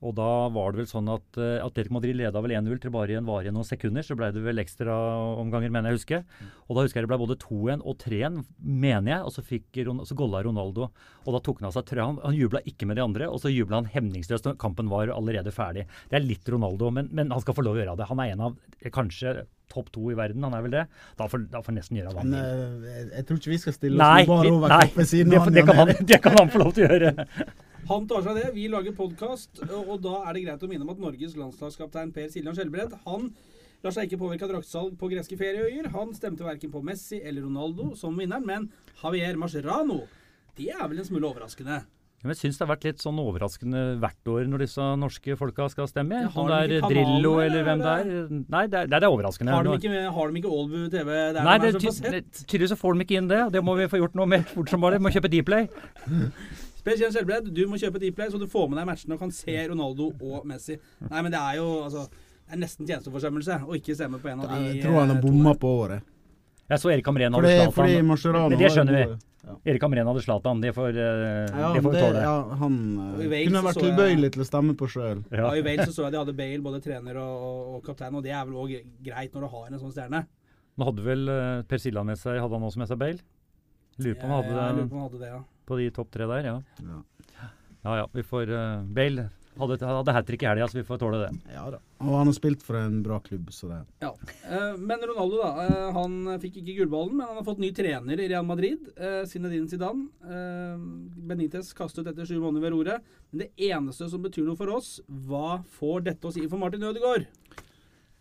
Og 0.00 0.14
da 0.16 0.28
var 0.52 0.72
det 0.72 0.80
vel 0.80 0.88
sånn 0.88 1.10
at 1.12 1.38
uh, 1.40 1.60
Atletico 1.60 1.98
Madrid 1.98 2.16
leda 2.16 2.40
vel 2.40 2.54
1-0 2.56 2.80
til 2.80 2.92
bare 2.94 3.12
igjen 3.12 3.28
var 3.28 3.44
igjen 3.44 3.56
noen 3.58 3.68
sekunder. 3.68 4.06
Så 4.06 4.16
ble 4.16 4.30
det 4.32 4.42
vel 4.44 4.62
ekstraomganger, 4.62 5.72
mener 5.74 5.90
jeg 5.90 5.98
å 5.98 6.00
huske. 6.00 6.20
Og 6.68 6.78
da 6.78 6.86
husker 6.86 7.00
jeg 7.00 7.08
det 7.08 7.12
ble 7.12 7.20
både 7.20 7.36
2-1 7.42 7.84
og 7.84 7.98
3-1, 8.00 8.40
mener 8.86 9.12
jeg. 9.12 9.20
Og 9.28 9.34
så, 9.36 9.44
fikk 9.44 9.82
så 10.08 10.18
golla 10.18 10.42
Ronaldo. 10.46 10.88
Og 11.26 11.36
da 11.36 11.42
tok 11.44 11.60
han 11.60 11.68
av 11.68 11.76
seg 11.76 11.88
trøya. 11.90 12.08
Han, 12.08 12.20
han 12.24 12.38
jubla 12.38 12.64
ikke 12.72 12.88
med 12.88 13.00
de 13.00 13.04
andre, 13.04 13.28
og 13.28 13.42
så 13.42 13.52
jubla 13.52 13.82
han 13.82 13.92
hemningsløst 13.92 14.48
når 14.48 14.60
kampen 14.62 14.88
var 14.92 15.12
allerede 15.12 15.52
ferdig. 15.54 15.86
Det 16.08 16.20
er 16.20 16.26
litt 16.26 16.48
Ronaldo, 16.48 16.92
men, 16.96 17.12
men 17.12 17.32
han 17.34 17.44
skal 17.44 17.58
få 17.58 17.66
lov 17.66 17.76
å 17.76 17.82
gjøre 17.82 18.00
det. 18.00 18.08
Han 18.10 18.24
er 18.24 18.34
en 18.34 18.46
av 18.48 18.60
kanskje 18.96 19.42
topp 19.70 19.92
to 19.94 20.10
i 20.10 20.16
verden, 20.18 20.42
han 20.46 20.56
er 20.56 20.64
vel 20.66 20.74
det. 20.74 20.84
Da 21.18 21.28
får 21.30 21.46
da 21.52 21.62
får 21.62 21.72
han 21.72 21.78
nesten 21.78 22.00
gjøre 22.00 22.14
hva 22.14 22.24
han 22.24 22.34
vil. 22.34 22.40
eh, 22.90 23.02
jeg, 23.14 23.26
tror 23.28 23.40
ikke 23.40 23.52
vi 23.52 23.60
skal 23.62 23.76
stille 23.76 24.00
Nei, 24.00 24.22
oss 24.24 24.30
bare 24.32 24.54
over 24.56 24.72
nei 24.74 24.86
det, 24.90 25.42
det, 25.54 25.66
kan 25.68 25.82
han, 25.82 25.92
det 26.10 26.22
kan 26.24 26.38
han 26.40 26.50
få 26.52 26.62
lov 26.64 26.74
til 26.76 26.86
å 26.86 26.90
gjøre. 26.90 27.28
Han 27.88 28.06
tar 28.10 28.22
seg 28.26 28.36
det. 28.38 28.48
Vi 28.54 28.66
lager 28.70 28.94
podkast, 28.96 29.62
og 29.70 29.96
da 30.04 30.20
er 30.28 30.36
det 30.36 30.44
greit 30.46 30.62
å 30.62 30.68
minne 30.70 30.86
om 30.86 30.92
at 30.94 31.00
Norges 31.02 31.36
landslagskaptein 31.38 32.12
Per 32.14 32.28
Siljan 32.30 32.54
Skjelbred 32.56 32.94
han 33.06 33.30
lar 33.82 33.94
seg 33.96 34.06
ikke 34.10 34.20
påvirke 34.20 34.44
av 34.46 34.52
draktsalg 34.52 34.98
på 35.00 35.08
greske 35.10 35.38
ferieøyer. 35.40 35.88
Han 35.94 36.12
stemte 36.14 36.44
verken 36.46 36.70
på 36.74 36.82
Messi 36.84 37.22
eller 37.24 37.46
Ronaldo 37.46 37.94
som 37.98 38.18
vinneren, 38.20 38.44
men 38.46 38.68
Javier 39.02 39.38
Mascherano. 39.40 40.02
Det 40.58 40.68
er 40.74 40.84
vel 40.90 41.00
en 41.00 41.08
smule 41.08 41.30
overraskende. 41.30 41.80
Men 42.20 42.34
jeg 42.34 42.40
syns 42.42 42.58
det 42.58 42.66
har 42.66 42.68
vært 42.74 42.82
litt 42.84 43.00
sånn 43.00 43.16
overraskende 43.22 43.82
hvert 44.02 44.28
år 44.28 44.42
når 44.52 44.66
disse 44.66 44.86
norske 45.00 45.36
folka 45.40 45.70
skal 45.72 45.88
stemme. 45.88 46.18
Ja, 46.26 46.28
Om 46.36 46.50
det 46.50 46.58
de 46.68 46.74
er 46.76 46.82
ikke 46.82 46.90
Drillo 46.92 47.30
kanaler, 47.38 47.46
eller 47.46 47.64
hvem 47.64 47.80
det 47.86 47.94
er. 47.94 48.10
Nei, 48.52 48.64
det 48.68 48.80
er, 48.82 48.90
det 48.92 48.98
er 49.00 49.06
overraskende. 49.08 49.54
Har 49.56 49.64
de 49.64 49.78
ikke, 49.80 50.02
har 50.18 50.28
de 50.34 50.42
ikke 50.42 50.52
Allbu 50.58 50.82
TV? 50.92 51.08
Det 51.16 51.40
er 51.40 51.48
Nei, 51.48 51.54
de 51.64 51.70
det, 51.72 51.80
ty- 51.80 52.44
tydeligvis 52.44 52.74
så 52.74 52.78
får 52.82 52.98
de 53.00 53.06
ikke 53.08 53.16
inn 53.22 53.30
det. 53.32 53.40
Det 53.56 53.64
må 53.64 53.78
vi 53.80 53.88
få 53.88 54.02
gjort 54.02 54.20
noe 54.20 54.28
med 54.28 54.44
fort 54.52 54.68
som 54.68 54.84
bare. 54.84 55.00
Må 55.00 55.14
kjøpe 55.16 55.32
Dplay. 55.32 55.70
Spesielt 56.80 57.12
Skjelbred, 57.14 57.50
du 57.52 57.62
må 57.68 57.78
kjøpe 57.80 58.00
et 58.00 58.08
Eplay 58.08 58.30
så 58.32 58.40
du 58.40 58.48
får 58.50 58.70
med 58.70 58.80
deg 58.80 58.88
matchene 58.88 59.16
og 59.16 59.22
kan 59.22 59.32
se 59.34 59.56
Ronaldo 59.68 60.10
og 60.16 60.46
Messi. 60.48 60.78
Nei, 61.06 61.20
men 61.20 61.32
det 61.34 61.40
er 61.40 61.58
jo 61.60 61.66
altså 61.84 62.06
Det 62.10 62.56
er 62.56 62.62
nesten 62.64 62.88
tjenesteforsømmelse 62.88 63.60
å 63.68 63.76
ikke 63.78 63.94
stemme 63.94 64.18
på 64.22 64.30
en 64.32 64.40
av 64.42 64.54
de 64.54 64.72
Jeg 64.72 64.84
tror 64.86 65.02
han 65.02 65.12
har 65.12 65.18
eh, 65.18 65.24
bomma 65.26 65.52
på 65.60 65.74
året. 65.84 66.06
Jeg 66.70 66.78
så 66.82 66.90
Erik 66.92 67.06
Hamren 67.10 67.34
Fordi, 67.34 67.50
hadde 67.50 67.74
Zlatan. 67.74 68.50
Men 68.50 68.58
det 68.58 68.70
skjønner 68.74 68.96
vi. 68.96 69.04
Ja. 69.40 69.54
Erik 69.72 69.84
Hamren 69.86 70.10
hadde 70.10 70.22
Zlatan. 70.24 70.60
Det 70.62 70.72
får, 70.74 70.88
eh, 70.88 71.60
Ja, 71.60 71.70
det 71.74 71.82
får 71.82 71.94
vi 71.94 72.02
tåle. 72.04 72.22
ja, 72.26 72.34
han 72.62 72.76
eh, 73.20 73.34
kunne 73.48 73.62
vært 73.66 73.80
tilbøyelig 73.82 74.30
til 74.36 74.44
å 74.44 74.46
stemme 74.46 74.76
på 74.78 74.88
sjøl. 74.90 75.24
Ja. 75.30 75.44
Ja. 75.44 75.52
I 75.58 75.64
Wales 75.66 75.88
så, 75.90 75.96
så 75.96 76.06
jeg 76.06 76.14
de 76.14 76.20
hadde 76.22 76.36
Bale, 76.38 76.62
både 76.64 76.82
trener 76.84 77.18
og, 77.22 77.80
kaptein, 77.86 78.14
og 78.14 78.22
det 78.26 78.34
er 78.34 78.46
vel 78.46 78.60
òg 78.62 78.76
greit 79.02 79.34
når 79.34 79.46
du 79.46 79.50
har 79.56 79.70
en 79.70 79.82
sånn 79.82 79.94
stjerne. 79.94 80.24
Nå 80.78 80.90
hadde 80.90 81.06
vel 81.06 81.32
eh, 81.34 81.62
Per 81.68 81.82
Siljan 81.82 82.06
med 82.06 82.18
seg 82.20 82.38
Hadde 82.40 82.56
han 82.56 82.64
også 82.64 82.80
med 82.80 82.88
seg 82.88 83.00
Bale? 83.00 83.24
Lurer 84.00 84.16
på 84.16 84.28
om 84.28 84.30
han 84.32 85.02
hadde 85.04 85.18
det 85.20 85.32
på 85.70 85.78
de 85.80 85.90
topp 85.94 86.10
tre 86.14 86.26
der, 86.30 86.50
ja. 86.52 86.56
Ja. 86.84 87.02
Ja 87.80 88.00
ja, 88.02 88.08
vi 88.12 88.24
får 88.26 88.50
uh, 88.52 88.82
Bale 88.92 89.30
hadde, 89.60 89.78
hadde 89.84 90.14
hat 90.14 90.26
trick 90.26 90.42
i 90.44 90.48
helga, 90.48 90.68
så 90.68 90.78
vi 90.78 90.84
får 90.86 91.00
tåle 91.00 91.20
det. 91.20 91.30
ja 91.54 91.64
da. 91.72 91.80
Og 92.00 92.14
han 92.16 92.30
har 92.30 92.36
spilt 92.36 92.62
for 92.64 92.78
en 92.78 93.00
bra 93.04 93.18
klubb, 93.24 93.50
så 93.52 93.68
det 93.70 93.80
Ja. 94.04 94.12
Uh, 94.46 94.76
Men 94.78 95.02
Ronaldo, 95.10 95.40
da. 95.42 95.66
Uh, 95.66 95.92
Han 95.96 96.40
fikk 96.40 96.60
ikke 96.60 96.78
gullballen, 96.80 97.16
men 97.18 97.26
han 97.26 97.40
har 97.40 97.46
fått 97.46 97.62
ny 97.62 97.72
trener 97.76 98.20
i 98.20 98.28
Real 98.28 98.46
Madrid. 98.46 98.88
Uh, 98.96 99.24
Zinedine 99.26 99.68
Zidane. 99.68 100.08
Benitez 101.28 101.72
kastet 101.76 102.06
etter 102.06 102.26
sju 102.26 102.38
måneder 102.40 102.68
ved 102.68 102.76
roret. 102.76 103.12
Men 103.30 103.44
det 103.44 103.70
eneste 103.70 104.08
som 104.08 104.22
betyr 104.22 104.46
noe 104.46 104.58
for 104.58 104.70
oss, 104.72 104.98
hva 105.06 105.60
får 105.78 106.06
dette 106.08 106.26
å 106.26 106.34
si 106.34 106.46
for 106.48 106.58
Martin 106.58 106.86
Ødegaard? 106.86 107.28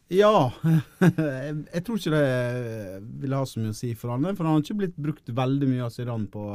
Ja. 0.09 0.49
jeg, 1.73 1.83
tror 1.85 1.99
ikke 1.99 2.15
det 2.17 3.01
vil 3.21 3.35
ha 3.37 3.43
så 3.45 3.61
mye 3.61 3.75
å 3.75 3.77
si 3.77 3.93
for 3.93 4.15
han, 4.15 4.31
for 4.33 4.45
han 4.47 4.57
har 4.57 4.65
ikke 4.65 4.81
blitt 4.81 4.97
brukt 4.97 5.29
veldig 5.29 5.69
mye 5.69 5.85
av 5.85 5.93
Zidane 5.93 6.29
på 6.33 6.47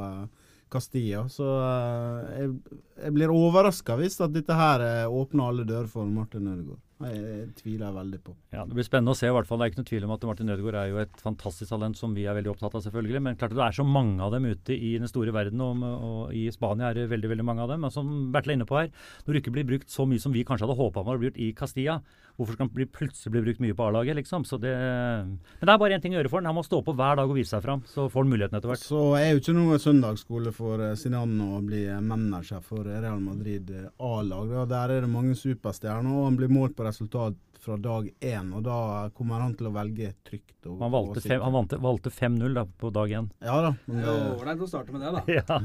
Castilla. 0.74 1.24
Så 1.32 1.46
eh, 1.46 2.40
jeg, 2.40 2.80
jeg 3.04 3.14
blir 3.16 3.32
overraska 3.34 3.98
hvis 4.00 4.18
at 4.24 4.34
dette 4.34 4.56
her 4.58 4.82
eh, 4.84 5.04
åpner 5.06 5.50
alle 5.52 5.68
dører 5.68 5.86
for 5.90 6.08
Martin 6.10 6.50
Ødegaard. 6.50 6.80
Jeg, 7.04 7.18
jeg 7.20 7.46
tviler 7.58 7.88
jeg 7.88 7.96
veldig 7.96 8.18
på. 8.22 8.32
Ja, 8.54 8.62
Det 8.64 8.76
blir 8.78 8.86
spennende 8.86 9.12
å 9.12 9.18
se. 9.18 9.26
i 9.28 9.34
hvert 9.34 9.48
fall. 9.48 9.60
Det 9.60 9.66
er 9.66 9.72
ikke 9.72 9.82
noe 9.82 9.88
tvil 9.90 10.06
om 10.06 10.12
at 10.14 10.26
Martin 10.30 10.52
Ødegaard 10.54 10.78
er 10.80 10.90
jo 10.92 11.00
et 11.02 11.22
fantastisk 11.22 11.72
talent 11.74 11.98
som 11.98 12.14
vi 12.16 12.24
er 12.30 12.36
veldig 12.38 12.52
opptatt 12.54 12.76
av, 12.78 12.84
selvfølgelig. 12.86 13.22
Men 13.26 13.38
klart 13.40 13.54
at 13.54 13.58
det 13.60 13.66
er 13.66 13.78
så 13.80 13.86
mange 13.86 14.22
av 14.24 14.34
dem 14.34 14.46
ute 14.46 14.76
i 14.76 14.92
den 15.02 15.10
store 15.10 15.34
verden, 15.34 15.62
og, 15.64 15.82
og 15.84 16.36
i 16.38 16.46
Spania 16.54 16.90
er 16.92 17.00
det 17.00 17.08
veldig 17.12 17.32
veldig 17.34 17.48
mange 17.50 17.66
av 17.66 17.74
dem. 17.74 17.82
Men 17.84 17.94
som 17.94 18.12
Bertil 18.34 18.54
er 18.54 18.60
inne 18.60 18.68
på 18.70 18.78
her, 18.78 18.92
når 19.26 19.34
det 19.36 19.42
ikke 19.42 19.56
blir 19.58 19.68
brukt 19.74 19.90
så 19.92 20.06
mye 20.08 20.22
som 20.22 20.34
vi 20.34 20.46
kanskje 20.46 20.68
hadde 20.68 20.78
håpa 20.80 21.02
man 21.02 21.14
hadde 21.14 21.24
blitt 21.26 21.42
i 21.42 21.50
Castilla, 21.58 21.98
hvorfor 22.38 22.56
skal 22.56 22.66
han 22.66 22.74
bli, 22.74 22.86
plutselig 22.90 23.32
bli 23.34 23.44
brukt 23.48 23.62
mye 23.64 23.76
på 23.78 23.88
A-laget, 23.88 24.18
liksom? 24.20 24.46
Så 24.48 24.58
det, 24.62 24.72
men 24.74 25.64
det 25.64 25.74
er 25.74 25.80
bare 25.82 25.98
én 25.98 26.02
ting 26.04 26.14
å 26.14 26.20
gjøre 26.20 26.32
for 26.32 26.42
han. 26.42 26.50
Han 26.52 26.58
må 26.60 26.64
stå 26.66 26.80
på 26.86 26.94
hver 26.98 27.18
dag 27.20 27.30
og 27.30 27.38
vise 27.38 27.54
seg 27.54 27.64
fram. 27.64 27.84
Så 27.90 28.08
får 28.12 28.24
han 28.26 28.32
muligheten 28.32 28.58
etter 28.60 28.72
hvert. 28.72 28.86
Så 28.86 29.02
er 29.18 29.32
jo 29.32 29.42
ikke 29.42 29.56
noe 29.56 29.80
søndagsskole 29.82 30.54
for 30.54 30.82
Sinan 31.00 31.24
Zidane 31.24 31.56
å 31.56 31.62
bli 31.64 31.84
eh, 31.88 32.00
manager 32.00 32.60
for 32.64 32.84
Real 32.84 33.20
Madrid 33.22 33.70
eh, 33.70 33.88
A-lag. 33.98 34.52
Der 34.68 34.92
er 34.96 35.04
det 35.04 35.10
mange 35.10 35.34
superstjerner, 35.38 36.10
og 36.10 36.28
han 36.28 36.38
blir 36.38 36.52
målt 36.52 36.76
på 36.76 36.86
resultat 36.86 37.38
fra 37.64 37.76
dag 37.80 38.10
én. 38.20 38.52
Og 38.52 38.64
da 38.66 38.78
kommer 39.16 39.40
han 39.40 39.54
til 39.56 39.70
å 39.70 39.74
velge 39.74 40.12
trygt. 40.26 40.58
Og, 40.66 40.78
Han 40.82 40.92
valgte, 40.92 41.22
fem, 41.24 41.40
han 41.40 41.54
valgte, 41.54 41.80
valgte 41.80 42.12
5-0 42.12 42.56
da, 42.58 42.66
på 42.66 42.90
dag 42.94 43.14
én. 43.20 43.30
Ja 43.40 43.60
da. 43.64 43.74
Men 43.86 44.02
Det 44.02 44.10
er 44.10 44.34
ålreit 44.34 44.64
å 44.66 44.70
starte 44.70 44.92
med 44.96 45.04
det, 45.04 45.14
da. 45.14 45.24
Ja. 45.38 45.60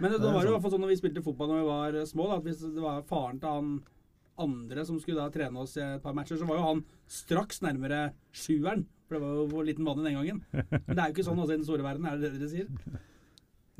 Men 0.00 0.12
det, 0.14 0.20
Det 0.22 0.32
var 0.32 0.44
jo 0.44 0.48
i 0.48 0.52
hvert 0.54 0.62
fall 0.64 0.72
sånn 0.72 0.84
når 0.86 0.94
vi 0.94 1.00
spilte 1.00 1.24
fotball 1.24 1.50
da 1.50 1.56
vi 1.58 1.66
var 1.66 1.98
små, 2.08 2.28
da, 2.30 2.38
at 2.40 2.46
hvis 2.46 2.62
det 2.62 2.84
var 2.84 3.02
faren 3.08 3.40
til 3.42 3.56
han 3.56 3.72
andre 4.40 4.86
som 4.88 4.98
skulle 5.02 5.20
da 5.20 5.30
trene 5.34 5.62
oss 5.62 5.76
i 5.78 5.84
et 5.84 6.02
par 6.04 6.16
matcher, 6.16 6.40
så 6.40 6.48
var 6.48 6.58
jo 6.60 6.66
han 6.66 6.82
straks 7.10 7.62
nærmere 7.64 8.10
sjueren. 8.32 8.86
For 9.08 9.18
det 9.18 9.22
var 9.24 9.38
jo 9.40 9.46
hvor 9.50 9.64
liten 9.66 9.86
vann 9.88 10.04
den 10.04 10.18
gangen. 10.18 10.42
Men 10.52 10.92
det 10.94 10.98
er 10.98 11.06
jo 11.08 11.14
ikke 11.16 11.26
sånn 11.26 11.40
også 11.42 11.54
i 11.54 11.58
den 11.58 11.66
store 11.66 11.86
verden, 11.86 12.06
er 12.06 12.18
det 12.18 12.30
det 12.30 12.40
dere 12.40 12.50
sier? 12.52 13.00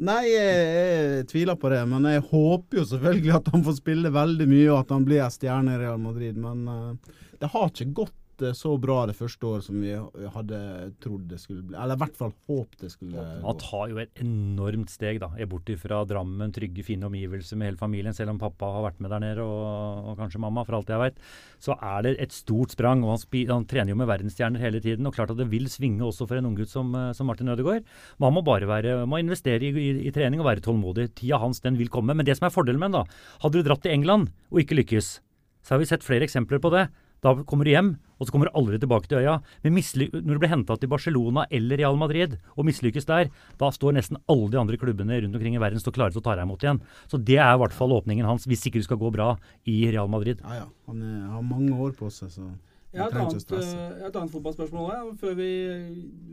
Nei, 0.00 0.22
jeg, 0.32 0.60
jeg 0.72 1.24
tviler 1.28 1.58
på 1.60 1.70
det. 1.72 1.80
Men 1.90 2.08
jeg 2.08 2.24
håper 2.30 2.80
jo 2.80 2.86
selvfølgelig 2.88 3.34
at 3.36 3.50
han 3.52 3.64
får 3.66 3.76
spille 3.82 4.12
veldig 4.14 4.46
mye, 4.48 4.68
og 4.70 4.78
at 4.80 4.94
han 4.96 5.04
blir 5.06 5.34
stjerne 5.34 5.76
i 5.76 5.82
Real 5.82 6.00
Madrid. 6.00 6.40
Men 6.40 6.64
uh, 6.66 7.18
det 7.40 7.52
har 7.52 7.68
ikke 7.68 7.92
gått 8.00 8.16
så 8.56 8.72
bra 8.80 9.02
det 9.08 9.16
første 9.18 9.46
året 9.46 9.66
som 9.66 9.78
vi 9.82 9.92
hadde 10.34 10.58
trodd 11.02 11.26
det 11.30 11.38
skulle 11.42 11.64
bli. 11.66 11.76
Eller 11.76 11.98
i 11.98 12.02
hvert 12.02 12.16
fall 12.18 12.32
håpet 12.48 12.84
det 12.84 12.90
skulle 12.92 13.20
Han 13.20 13.44
Man 13.44 13.60
tar 13.60 13.90
jo 13.92 14.00
et 14.02 14.22
enormt 14.22 14.92
steg, 14.92 15.20
da. 15.22 15.30
Er 15.36 15.50
bort 15.50 15.70
fra 15.80 16.02
Drammen, 16.08 16.52
trygge, 16.54 16.84
fine 16.86 17.08
omgivelser 17.08 17.60
med 17.60 17.70
hele 17.70 17.80
familien. 17.80 18.16
Selv 18.16 18.34
om 18.34 18.40
pappa 18.40 18.70
har 18.74 18.86
vært 18.88 19.00
med 19.04 19.12
der 19.14 19.24
nede, 19.24 19.44
og, 19.44 20.10
og 20.10 20.18
kanskje 20.20 20.42
mamma, 20.42 20.64
for 20.66 20.78
alt 20.80 20.92
jeg 20.92 21.02
veit. 21.02 21.20
Så 21.62 21.76
er 21.76 22.06
det 22.06 22.14
et 22.24 22.34
stort 22.34 22.74
sprang. 22.76 23.04
og 23.04 23.14
han, 23.14 23.24
han 23.52 23.68
trener 23.70 23.94
jo 23.94 24.00
med 24.00 24.10
verdensstjerner 24.10 24.64
hele 24.64 24.82
tiden. 24.84 25.06
Og 25.06 25.16
klart 25.16 25.34
at 25.34 25.40
det 25.40 25.50
vil 25.52 25.68
svinge 25.70 26.06
også 26.06 26.28
for 26.30 26.40
en 26.40 26.50
unggutt 26.50 26.72
som, 26.72 26.94
eh, 26.96 27.12
som 27.16 27.30
Martin 27.30 27.52
Ødegaard. 27.52 27.86
Man 28.22 28.34
må 28.36 28.44
bare 28.46 28.68
være, 28.70 29.04
må 29.06 29.20
investere 29.22 29.68
i, 29.68 29.72
i, 29.72 29.90
i 30.08 30.14
trening 30.14 30.42
og 30.42 30.50
være 30.50 30.64
tålmodig. 30.64 31.10
Tida 31.20 31.40
hans, 31.42 31.62
den 31.64 31.78
vil 31.80 31.92
komme. 31.92 32.16
Men 32.16 32.26
det 32.26 32.38
som 32.38 32.48
er 32.48 32.54
fordelen 32.54 32.80
med 32.80 32.92
den, 32.92 33.02
da. 33.02 33.38
Hadde 33.44 33.60
du 33.60 33.66
dratt 33.66 33.84
til 33.84 33.94
England 33.94 34.32
og 34.50 34.62
ikke 34.62 34.78
lykkes, 34.80 35.20
så 35.64 35.74
har 35.74 35.82
vi 35.82 35.88
sett 35.88 36.06
flere 36.06 36.26
eksempler 36.26 36.60
på 36.62 36.72
det. 36.72 36.88
Da 37.24 37.34
kommer 37.44 37.68
du 37.68 37.72
hjem, 37.72 37.90
og 38.20 38.26
så 38.26 38.34
kommer 38.34 38.48
du 38.48 38.56
aldri 38.58 38.78
tilbake 38.80 39.08
til 39.10 39.20
øya. 39.20 39.38
Men 39.64 39.76
når 39.76 40.32
du 40.32 40.40
blir 40.40 40.52
henta 40.52 40.76
til 40.80 40.90
Barcelona 40.92 41.46
eller 41.50 41.80
Real 41.80 41.98
Madrid 42.00 42.38
og 42.56 42.66
mislykkes 42.68 43.08
der, 43.08 43.30
da 43.60 43.70
står 43.72 43.96
nesten 43.96 44.20
alle 44.30 44.48
de 44.52 44.60
andre 44.60 44.80
klubbene 44.80 45.20
rundt 45.24 45.36
omkring 45.36 45.56
i 45.56 45.62
verden 45.62 45.82
står 45.82 45.96
klare 45.96 46.14
til 46.14 46.22
å 46.22 46.26
ta 46.26 46.36
deg 46.36 46.48
imot 46.48 46.64
igjen. 46.64 46.82
Så 47.12 47.20
det 47.20 47.38
er 47.40 47.54
i 47.54 47.60
hvert 47.60 47.76
fall 47.76 47.96
åpningen 47.96 48.28
hans, 48.28 48.48
hvis 48.48 48.66
ikke 48.68 48.80
du 48.80 48.88
skal 48.88 49.00
gå 49.00 49.12
bra 49.14 49.34
i 49.68 49.82
Real 49.90 50.10
Madrid. 50.12 50.42
Ja 50.44 50.64
ja. 50.64 50.66
Han 50.90 51.04
er, 51.06 51.20
har 51.36 51.46
mange 51.46 51.76
år 51.76 51.94
på 51.96 52.08
seg, 52.12 52.32
så 52.34 52.48
Jeg 52.90 53.04
har 53.04 53.12
et 53.12 53.20
annet, 53.22 53.52
eh, 53.54 53.66
jeg 53.70 54.02
har 54.02 54.08
et 54.08 54.16
annet 54.18 54.32
fotballspørsmål 54.34 54.88
også, 54.90 55.12
før 55.20 55.34
vi 55.38 55.50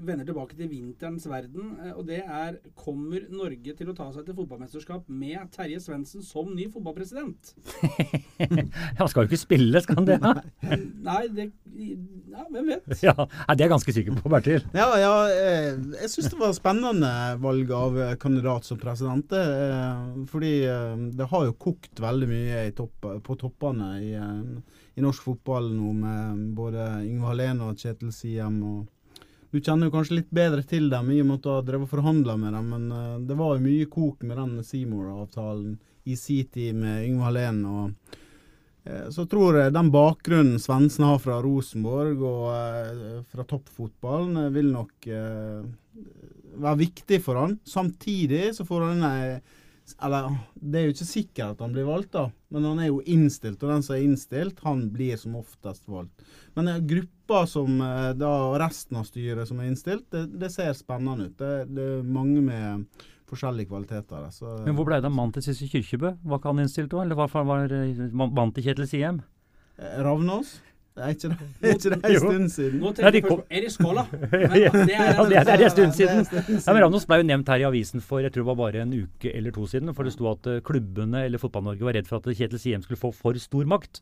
vender 0.07 0.25
tilbake 0.25 0.55
til 0.57 0.69
vinterens 0.71 1.27
verden. 1.29 1.75
eh, 1.85 1.91
Og 1.93 2.07
det 2.07 2.23
er 2.25 2.55
Kommer 2.73 3.27
Norge 3.29 3.75
til 3.77 3.91
å 3.91 3.93
ta 3.93 4.07
seg 4.11 4.25
til 4.25 4.33
fotballmesterskap 4.39 5.03
med 5.07 5.51
Terje 5.53 5.77
Svendsen 5.83 6.23
som 6.25 6.49
ny 6.55 6.65
fotballpresident? 6.73 7.51
Han 8.97 9.11
skal 9.11 9.23
jo 9.23 9.29
ikke 9.29 9.37
spille, 9.37 9.81
skal 9.85 9.99
han 9.99 10.07
det? 10.09 10.17
Nei, 10.23 10.79
Nei, 11.05 11.21
det 11.37 11.45
Ja, 11.77 12.47
hvem 12.49 12.73
vet? 12.73 12.89
Ja, 13.05 13.13
Det 13.13 13.59
er 13.59 13.67
jeg 13.67 13.73
ganske 13.75 13.93
sikker 13.93 14.17
på, 14.17 14.33
Bertil. 14.33 14.65
Ja, 14.73 14.89
ja 14.97 15.13
eh, 15.29 15.77
jeg 16.01 16.09
syns 16.15 16.31
det 16.33 16.41
var 16.41 16.57
spennende 16.57 17.13
valg 17.43 17.69
av 17.69 18.01
kandidat 18.17 18.65
som 18.65 18.81
president. 18.81 19.29
Fordi 20.31 20.53
det 21.13 21.29
har 21.29 21.45
jo 21.45 21.53
kokt 21.53 22.01
veldig 22.01 22.27
mye 22.33 22.65
topp, 22.77 23.05
på 23.23 23.37
toppene 23.39 23.93
i, 24.01 24.11
i 24.97 25.03
norsk 25.05 25.27
fotball 25.27 25.69
nå, 25.73 25.93
med 26.01 26.46
både 26.55 26.85
Yngve 27.05 27.31
Hallén 27.31 27.63
og 27.65 27.77
Kjetil 27.77 28.11
Siem. 28.11 28.61
og 28.63 29.19
Du 29.51 29.59
kjenner 29.59 29.87
jo 29.87 29.95
kanskje 29.95 30.19
litt 30.19 30.31
bedre 30.31 30.63
til 30.63 30.89
dem 30.89 31.11
i 31.11 31.21
og 31.21 31.27
med 31.27 31.39
at 31.39 31.43
du 31.43 31.49
har 31.49 31.67
drevet 31.67 31.89
forhandla 31.91 32.37
med 32.37 32.53
dem, 32.53 32.69
men 32.69 32.91
eh, 32.91 33.17
det 33.27 33.37
var 33.39 33.55
jo 33.55 33.65
mye 33.65 33.89
kok 33.91 34.23
med 34.23 34.37
den 34.37 34.63
Seymour-avtalen 34.63 35.77
i 36.05 36.15
sin 36.15 36.47
tid 36.53 36.75
med 36.75 37.05
Yngve 37.07 37.27
Hallén. 37.27 37.65
og 37.65 38.17
Eh, 38.87 39.09
Så 39.09 39.25
tror 39.25 39.57
jeg 39.59 39.75
den 39.75 39.91
bakgrunnen 39.91 40.59
Svendsen 40.61 41.07
har 41.07 41.19
fra 41.19 41.41
Rosenborg 41.43 42.23
og 42.23 42.47
eh, 42.53 43.21
fra 43.27 43.45
toppfotballen, 43.47 44.53
vil 44.53 44.71
nok 44.71 45.07
være 46.57 46.79
viktig 46.79 47.21
for 47.23 47.39
han. 47.41 47.57
Samtidig 47.67 48.53
så 48.55 48.65
får 48.67 48.87
han 48.87 49.03
eh, 49.07 49.56
Eller 50.03 50.29
det 50.53 50.79
er 50.79 50.87
jo 50.87 50.93
ikke 50.95 51.07
sikkert 51.07 51.55
at 51.55 51.61
han 51.63 51.75
blir 51.75 51.87
valgt, 51.87 52.11
da. 52.15 52.25
Men 52.53 52.65
han 52.67 52.81
er 52.83 52.89
jo 52.89 53.01
innstilt, 53.07 53.61
og 53.63 53.71
den 53.71 53.85
som 53.85 53.95
er 53.95 54.03
innstilt, 54.03 54.59
han 54.65 54.87
blir 54.93 55.19
som 55.19 55.37
oftest 55.39 55.87
valgt. 55.89 56.25
Men 56.57 56.71
eh, 56.71 56.81
gruppa 56.89 57.43
som 57.49 57.79
eh, 57.83 58.09
da 58.19 58.31
resten 58.59 58.99
av 58.99 59.07
styret 59.07 59.49
som 59.49 59.61
er 59.61 59.71
innstilt, 59.71 60.09
det, 60.13 60.25
det 60.41 60.51
ser 60.53 60.75
spennende 60.77 61.29
ut. 61.29 61.37
Det, 61.39 61.53
det 61.71 61.87
er 61.99 62.11
mange 62.17 62.43
med 62.43 63.07
forskjellige 63.27 63.71
kvaliteter. 63.71 64.27
Så, 64.31 64.59
Men 64.65 64.75
hvor 64.77 64.87
ble 64.87 64.99
det 65.01 65.09
av 65.09 65.15
mannen 65.15 65.35
til 65.35 65.47
Sissel 65.47 65.71
Kyrkjebø? 65.71 66.13
Var 66.23 66.39
ikke 66.39 66.53
han 66.53 66.63
innstilt 66.63 66.95
òg, 66.95 67.05
eller 67.05 67.19
var, 67.19 67.33
var 67.47 67.79
eh, 67.79 68.05
mannen 68.11 68.55
til 68.55 68.67
Kjetil 68.67 68.91
Siem? 68.91 69.23
Eh, 69.77 69.99
Ravnås? 70.97 71.05
Er 71.07 71.09
ikke 71.13 71.29
det, 71.29 71.37
er 71.61 71.73
ikke 71.73 71.91
det 72.01 72.09
en 72.09 72.19
stund 72.19 72.49
siden? 72.53 72.79
Nå 72.81 72.91
tenker 72.97 73.13
jeg 73.17 73.23
først 73.23 73.29
på 73.29 73.57
Erik 73.59 73.73
Skåla. 73.73 74.03
Det 74.11 74.95
er- 74.97 75.45
det 75.47 75.53
er 75.53 75.63
en 75.63 75.73
stund 75.73 75.93
siden. 75.97 76.23
Det 76.25 76.37
er 76.37 76.41
en 76.41 76.61
stund 76.61 76.67
Ja, 76.67 76.75
Ravnos 76.83 77.05
ble 77.09 77.19
jo 77.21 77.27
nevnt 77.29 77.51
her 77.53 77.61
i 77.61 77.67
avisen 77.69 78.01
for 78.03 78.19
jeg 78.23 78.31
tror 78.33 78.43
det 78.43 78.49
var 78.51 78.57
bare 78.59 78.81
en 78.85 78.93
uke 78.97 79.31
eller 79.33 79.51
to 79.55 79.67
siden. 79.69 79.93
For 79.97 80.03
det 80.07 80.13
sto 80.15 80.29
at 80.31 80.49
eh, 80.49 80.59
klubbene 80.65 81.25
eller 81.27 81.41
Fotball-Norge 81.41 81.85
var 81.87 81.97
redd 81.99 82.09
for 82.09 82.17
at 82.21 82.29
Kjetil 82.37 82.59
Siem 82.61 82.81
skulle 82.85 82.99
få 83.01 83.13
for 83.15 83.37
stor 83.41 83.65
makt. 83.69 84.01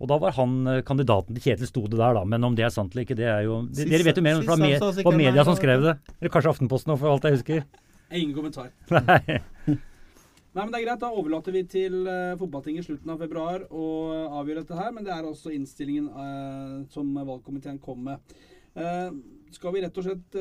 Og 0.00 0.08
da 0.10 0.18
var 0.22 0.32
han 0.38 0.56
eh, 0.66 0.80
kandidaten 0.86 1.36
til 1.36 1.44
Kjetil 1.50 1.68
sto 1.70 1.84
det 1.86 1.98
der, 2.00 2.16
da. 2.18 2.24
Men 2.24 2.44
om 2.48 2.56
det 2.58 2.64
er 2.68 2.74
sant 2.74 2.94
eller 2.96 3.04
ikke, 3.08 3.18
det 3.20 3.28
er 3.30 3.44
jo 3.48 3.60
det, 3.68 3.86
Dere 3.90 4.06
vet 4.08 4.16
jo 4.16 4.24
mer 4.26 4.40
om 4.40 4.44
det 4.64 4.80
var 5.04 5.16
media 5.20 5.44
som 5.46 5.56
skrev 5.58 5.84
det. 5.84 5.96
Eller 6.20 6.32
kanskje 6.34 6.54
Aftenposten, 6.56 6.96
for 6.98 7.12
alt 7.12 7.28
jeg 7.28 7.38
husker. 7.40 7.62
Ingen 8.10 8.34
kommentar. 8.34 8.72
Nei. 8.90 9.40
Nei, 10.50 10.64
men 10.64 10.72
det 10.72 10.80
er 10.80 10.86
greit. 10.88 11.02
Da 11.02 11.10
overlater 11.14 11.54
vi 11.54 11.62
til 11.70 12.00
uh, 12.08 12.38
fotballtinget 12.38 12.82
i 12.82 12.88
slutten 12.88 13.12
av 13.12 13.20
februar 13.22 13.66
å 13.70 13.84
avgjøre 14.40 14.64
dette 14.64 14.78
her. 14.78 14.94
Men 14.94 15.06
det 15.06 15.12
er 15.14 15.26
altså 15.26 15.52
innstillingen 15.54 16.08
uh, 16.10 16.80
som 16.90 17.12
valgkomiteen 17.14 17.78
kom 17.82 18.02
med. 18.08 18.34
Eh, 18.78 19.10
skal 19.50 19.72
vi 19.74 19.80
rett 19.82 19.96
og 19.98 20.04
slett 20.06 20.36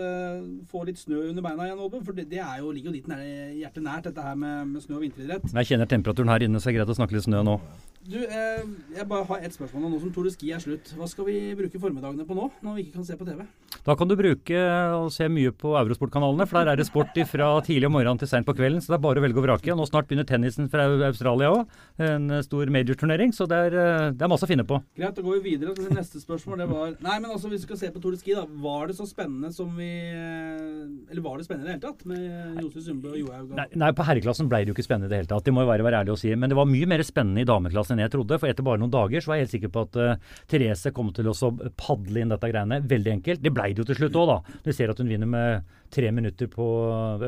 få 0.69 0.83
litt 0.85 0.99
snø 1.01 1.23
under 1.31 1.41
beina 1.41 1.65
igjen, 1.65 1.79
Olben? 1.81 2.03
For 2.05 2.13
det, 2.13 2.27
det 2.29 2.37
er 2.45 2.59
jo, 2.61 2.69
ligger 2.75 2.91
jo 2.91 2.99
ditt 2.99 3.07
nær, 3.09 3.23
hjerte 3.57 3.81
nært, 3.81 4.05
dette 4.05 4.21
her 4.21 4.35
med, 4.37 4.75
med 4.75 4.83
snø 4.85 4.99
og 4.99 5.01
vinteridrett. 5.01 5.47
Jeg 5.49 5.69
kjenner 5.71 5.89
temperaturen 5.89 6.29
her 6.29 6.45
inne, 6.45 6.61
så 6.61 6.69
det 6.69 6.75
er 6.75 6.77
greit 6.77 6.93
å 6.93 6.97
snakke 6.99 7.17
litt 7.17 7.25
snø 7.25 7.41
nå. 7.47 7.55
Du, 7.99 8.15
eh, 8.23 8.61
jeg 8.95 9.05
bare 9.09 9.25
har 9.27 9.41
ett 9.43 9.53
spørsmål 9.53 9.83
nå, 9.83 9.97
som 9.99 10.11
Tour 10.15 10.23
de 10.25 10.31
Ski 10.31 10.53
er 10.55 10.61
slutt. 10.63 10.87
Hva 10.95 11.05
skal 11.11 11.25
vi 11.27 11.33
bruke 11.59 11.79
formiddagene 11.83 12.23
på 12.25 12.33
nå, 12.37 12.45
når 12.63 12.77
vi 12.77 12.83
ikke 12.85 12.95
kan 12.95 13.05
se 13.05 13.17
på 13.19 13.25
TV? 13.27 13.43
Da 13.85 13.93
kan 13.99 14.07
du 14.09 14.15
bruke 14.17 14.59
og 14.95 15.09
se 15.13 15.27
mye 15.29 15.51
på 15.53 15.73
Eurosport-kanalene, 15.77 16.47
for 16.49 16.63
der 16.63 16.71
er 16.73 16.79
det 16.79 16.87
sport 16.87 17.11
fra 17.29 17.49
tidlig 17.65 17.89
om 17.89 17.93
morgenen 17.97 18.17
til 18.21 18.29
seint 18.31 18.47
på 18.47 18.55
kvelden. 18.57 18.79
Så 18.81 18.93
det 18.93 18.97
er 18.97 19.03
bare 19.03 19.19
å 19.21 19.25
velge 19.25 19.37
å 19.41 19.43
vrake. 19.43 19.75
Nå 19.77 19.85
snart 19.87 20.07
begynner 20.09 20.25
tennisen 20.29 20.69
fra 20.71 20.87
Australia 21.09 21.51
òg. 21.53 21.75
En 22.07 22.31
eh, 22.39 22.41
stor 22.47 22.71
major-turnering. 22.71 23.33
Så 23.35 23.45
det 23.51 23.59
er, 23.67 23.75
eh, 23.77 24.05
det 24.15 24.25
er 24.25 24.31
masse 24.31 24.47
å 24.47 24.49
finne 24.49 24.65
på. 24.67 24.79
Greit, 24.97 25.13
da 25.19 25.25
går 25.27 25.37
vi 25.43 25.51
videre 25.57 25.75
til 25.77 25.91
neste 25.93 26.23
spørsmål. 26.23 26.63
Det 26.63 26.69
var 26.71 26.95
Nei, 27.03 27.19
men 27.19 27.29
altså, 27.35 27.51
hvis 27.51 27.65
vi 27.65 27.67
skal 27.67 27.81
se 27.83 27.91
på 27.93 28.01
Tour 28.01 28.15
de 28.15 28.21
Ski, 28.23 28.33
da. 28.39 28.45
Var 28.63 28.87
det 28.89 28.97
så 28.97 29.05
spennende 29.11 29.51
som 29.53 29.75
vi 29.77 29.91
eh, 29.91 31.11
Eller 31.11 31.21
var 31.27 31.37
det 31.37 31.45
spennende 31.49 31.67
i 31.67 31.75
det 31.75 31.77
hele 31.77 31.85
tatt? 31.85 32.07
Med 32.09 32.63
Josef 32.63 32.87
Sundbø 32.87 33.11
og 33.13 33.19
Johaug? 33.21 33.51
og- 33.51 33.57
Nei, 33.59 33.67
nei, 33.83 33.91
på 33.91 34.07
herreklassen 34.07 34.49
ble 34.49 34.63
det 34.63 34.71
jo 34.71 34.77
ikke 34.79 34.87
spennende 34.87 35.11
i 35.11 35.13
det 35.13 35.21
hele 35.23 35.31
tatt. 35.35 35.43
Det 35.45 35.53
må 35.53 35.67
jo 35.67 35.71
være, 35.73 35.83
være 35.83 36.01
ærlig 36.05 36.15
å 36.15 36.19
si. 36.23 36.33
Men 36.35 36.49
det 36.49 36.57
var 36.57 36.65
mye 36.69 36.87
mer 36.89 37.03
spennende 37.05 37.43
i 37.43 37.49
dameklassen 37.49 37.88
enn 37.93 38.03
jeg 38.03 38.13
trodde. 38.13 38.39
For 38.39 38.51
etter 38.51 38.65
bare 38.65 38.81
noen 38.81 38.93
dager 38.93 39.23
så 39.23 39.31
var 39.31 39.39
jeg 39.39 39.47
helt 39.47 39.55
sikker 39.55 39.73
på 39.75 39.83
at 39.87 39.99
uh, 39.99 40.31
Therese 40.51 40.93
kom 40.95 41.11
til 41.15 41.29
å 41.31 41.35
padle 41.79 42.23
inn 42.23 42.33
dette 42.33 42.51
greiene. 42.51 42.81
Veldig 42.89 43.13
enkelt. 43.17 43.43
Det 43.43 43.53
ble 43.55 43.69
det 43.73 43.83
jo 43.83 43.89
til 43.89 43.99
slutt 44.01 44.17
òg, 44.21 44.31
da. 44.31 44.57
Du 44.65 44.71
ser 44.75 44.93
at 44.93 45.01
hun 45.01 45.11
vinner 45.11 45.29
med 45.29 45.77
tre 45.93 46.11
minutter 46.13 46.49
på 46.51 46.65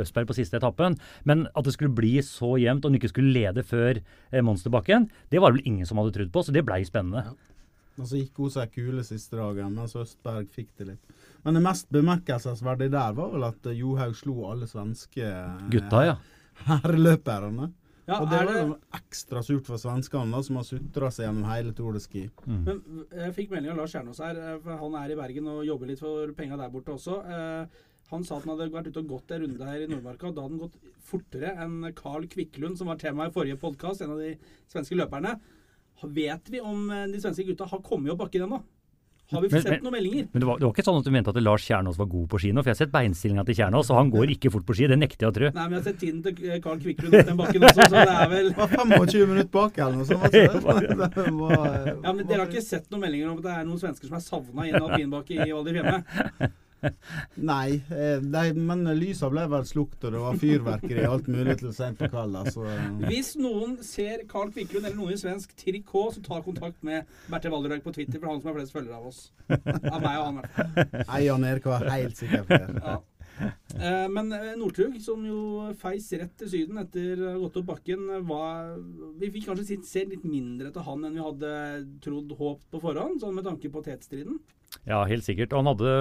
Østberg 0.02 0.30
på 0.30 0.38
siste 0.38 0.60
etappen. 0.60 0.97
Men 1.28 1.47
at 1.56 1.67
det 1.67 1.76
skulle 1.76 1.93
bli 1.97 2.17
så 2.26 2.56
jevnt, 2.62 2.86
og 2.86 2.91
hun 2.91 3.00
ikke 3.00 3.13
skulle 3.13 3.34
lede 3.36 3.65
før 3.67 4.00
eh, 4.00 4.43
monsterbakken, 4.45 5.10
det 5.34 5.41
var 5.41 5.52
det 5.52 5.62
vel 5.62 5.74
ingen 5.74 5.89
som 5.89 6.02
hadde 6.02 6.13
trodd 6.17 6.34
på. 6.34 6.45
Så 6.45 6.56
det 6.56 6.65
blei 6.67 6.84
spennende. 6.88 7.34
Og 8.00 8.08
så 8.08 8.21
gikk 8.21 8.39
hun 8.41 8.54
seg 8.54 8.71
kule 8.74 9.04
siste 9.06 9.38
dagen, 9.38 9.76
mens 9.76 9.97
Østberg 10.00 10.47
fikk 10.54 10.71
det 10.80 10.93
litt. 10.93 11.17
Men 11.45 11.58
det 11.58 11.63
mest 11.65 11.89
bemerkelsesverdige 11.93 12.93
der 12.93 13.17
var 13.17 13.34
vel 13.34 13.45
at 13.50 13.67
eh, 13.69 13.78
Johaug 13.82 14.15
slo 14.17 14.38
alle 14.52 14.69
svenske 14.69 15.26
eh, 15.26 15.67
Gutta, 15.74 16.06
ja. 16.12 16.17
herreløperne. 16.69 17.71
Ja, 18.12 18.17
og 18.19 18.28
det 18.30 18.38
er 18.41 18.47
var 18.50 18.58
det, 18.58 18.63
jo 18.67 18.78
ekstra 19.00 19.41
surt 19.47 19.69
for 19.69 19.80
svenskene, 19.80 20.41
som 20.43 20.58
har 20.60 20.65
sutra 20.67 21.10
seg 21.15 21.26
gjennom 21.30 21.45
hele 21.47 21.71
Tour 21.78 21.95
de 21.95 22.02
Ski. 22.04 22.26
men 22.45 22.82
jeg 23.15 23.36
fikk 23.38 23.54
melding 23.56 23.71
av 23.71 23.78
Lars 23.80 23.93
Kjernås 23.95 24.19
her, 24.19 24.36
eh, 24.41 24.58
for 24.65 24.78
han 24.84 24.97
er 25.00 25.13
i 25.13 25.17
Bergen 25.21 25.47
og 25.47 25.63
jobber 25.65 25.88
litt 25.88 26.04
for 26.04 26.34
penga 26.38 26.58
der 26.60 26.69
borte 26.74 26.93
også. 26.97 27.21
Eh, 27.26 27.80
Han 28.12 28.26
sa 28.28 28.36
at 28.36 28.43
han 28.43 28.58
hadde 28.58 28.74
vært 28.74 28.88
ute 28.91 29.00
og 29.00 29.08
gått 29.08 29.32
en 29.32 29.41
runde 29.45 29.63
her 29.69 29.84
i 29.86 29.88
Nordmarka, 29.88 30.28
og 30.28 30.36
da 30.36 30.41
hadde 30.43 30.58
han 30.58 30.63
gått 30.65 30.74
fortere 31.08 31.54
enn 31.63 31.93
Carl 31.95 32.26
Kvikklund, 32.28 32.76
som 32.78 32.88
var 32.91 32.97
tema 33.00 33.30
i 33.30 33.32
forrige 33.32 33.56
podkast, 33.62 34.02
en 34.04 34.12
av 34.12 34.19
de 34.19 34.34
svenske 34.67 34.97
løperne. 35.00 35.38
Vet 36.04 36.50
vi 36.52 36.60
om 36.60 36.89
eh, 36.91 37.06
de 37.08 37.21
svenske 37.24 37.45
gutta 37.47 37.69
har 37.71 37.80
kommet 37.80 38.12
opp 38.12 38.19
bakken 38.26 38.43
ennå? 38.50 38.60
Har 39.32 39.41
vi 39.41 39.48
Men- 39.52 39.62
sett 39.62 39.72
men- 39.72 39.84
noen 39.84 39.94
meldinger? 39.96 40.28
Men 40.34 40.39
det 40.41 40.48
var, 40.48 40.58
det 40.60 40.65
var 40.67 40.74
ikke 40.74 40.84
sånn 40.88 40.98
at 41.00 41.06
du 41.06 41.12
mente 41.12 41.30
at 41.30 41.38
Lars 41.41 41.63
Kjernås 41.67 41.98
var 41.98 42.06
god 42.12 42.28
på 42.30 42.39
ski 42.41 42.52
nå? 42.52 42.63
For 42.63 42.70
jeg 42.72 42.76
har 42.76 42.82
sett 42.86 42.91
beinstillinga 42.91 43.46
til 43.46 43.56
Kjernås, 43.56 43.89
og 43.91 43.96
han 44.02 44.12
går 44.12 44.34
ikke 44.36 44.52
fort 44.52 44.65
på 44.65 44.76
ski. 44.76 44.88
Det 44.91 44.98
nekter 45.00 45.28
jeg 45.28 45.32
å 45.32 45.36
tro. 45.38 45.50
Nei, 45.56 45.67
men 45.70 45.72
jeg 45.72 45.84
har 45.84 45.88
sett 45.91 46.00
tiden 46.02 46.24
til 46.24 46.34
Karl 46.36 46.62
Carl 46.62 46.80
Kvikklund 46.80 47.15
opp 47.20 47.26
den 47.28 47.38
bakken 47.38 47.62
også, 47.67 47.82
så 47.82 47.89
det 47.91 48.15
er 48.15 48.30
vel 48.32 48.50
Det 48.50 48.58
var 48.58 48.67
25 48.67 49.28
minutter 49.28 49.52
bak 49.52 49.78
eller 49.78 49.96
noe 49.96 50.06
sånt. 50.06 50.34
eh, 50.36 51.96
Ja, 52.04 52.13
men 52.13 52.26
Dere 52.28 52.39
har 52.44 52.48
ikke 52.48 52.63
sett 52.63 52.89
noen 52.91 53.02
meldinger 53.06 53.32
om 53.32 53.38
at 53.39 53.44
det 53.44 53.52
er 53.56 53.65
noen 53.67 53.80
svensker 53.82 54.08
som 54.08 54.17
er 54.17 54.24
savna 54.26 54.65
i 54.67 54.72
en 54.72 54.82
alpinbakke 54.82 55.36
i 55.46 55.52
Val 55.52 55.63
di 55.67 55.74
Fiemme? 55.76 56.52
Nei, 57.52 57.82
eh, 57.94 58.24
de, 58.24 58.44
men 58.58 58.86
lysa 58.98 59.30
ble 59.32 59.46
vel 59.52 59.67
slukt, 59.70 60.00
og 60.04 60.15
det 60.15 60.24
var 60.24 60.39
fyrverkeri 60.41 61.06
og 61.06 61.15
alt 61.17 61.30
mulig 61.32 61.58
til 61.62 61.76
seint 61.78 62.00
på 62.00 62.10
kvelden. 62.12 62.50
Så 62.54 62.65
eh, 62.70 62.89
Hvis 63.08 63.34
noen 63.39 63.78
ser 63.86 64.26
Carl 64.32 64.52
Kvikklund 64.54 64.86
eller 64.86 64.98
noen 64.98 65.15
i 65.15 65.22
svensk 65.22 65.56
trikot, 65.60 66.17
så 66.17 66.26
ta 66.26 66.41
kontakt 66.46 66.82
med 66.88 67.10
Bertil 67.32 67.54
Valderhaug 67.54 67.86
på 67.86 67.96
Twitter, 67.98 68.20
for 68.20 68.32
han 68.32 68.41
som 68.41 68.52
har 68.52 68.60
flest 68.60 68.76
følgere 68.76 69.00
av 69.00 69.12
oss. 69.12 69.24
Av 69.52 70.02
meg 70.02 70.17
og 70.17 70.28
han, 70.28 70.41
i 70.41 70.44
hvert 70.44 70.60
fall. 70.60 71.24
Jan 71.30 71.48
Erik 71.48 71.72
var 71.72 71.89
helt 71.91 72.20
sikker 72.20 72.46
på 72.48 72.62
det. 72.62 72.76
Ja. 72.82 73.00
Eh, 73.41 74.08
Men 74.10 74.32
eh, 74.36 74.54
Northug, 74.60 74.98
som 75.02 75.24
jo 75.26 75.72
feis 75.82 76.10
rett 76.17 76.34
til 76.39 76.52
Syden 76.52 76.82
etter 76.82 77.22
å 77.22 77.34
ha 77.34 77.41
gått 77.46 77.62
opp 77.62 77.70
bakken, 77.72 78.08
eh, 78.12 78.26
var 78.28 78.76
Vi 79.22 79.32
fikk 79.34 79.50
kanskje 79.50 79.80
se 79.88 80.06
litt 80.10 80.26
mindre 80.28 80.74
til 80.74 80.86
han 80.86 81.06
enn 81.08 81.17
vi 81.17 81.26
hadde 81.26 81.54
trodd 82.04 82.36
håpet 82.38 82.67
på 82.74 82.84
forhånd, 82.84 83.22
sånn 83.24 83.38
med 83.38 83.48
tanke 83.48 83.72
på 83.72 83.84
tetstriden. 83.86 84.39
Ja, 84.88 85.02
helt 85.06 85.26
sikkert. 85.28 85.52
Han 85.54 85.68
hadde, 85.70 85.92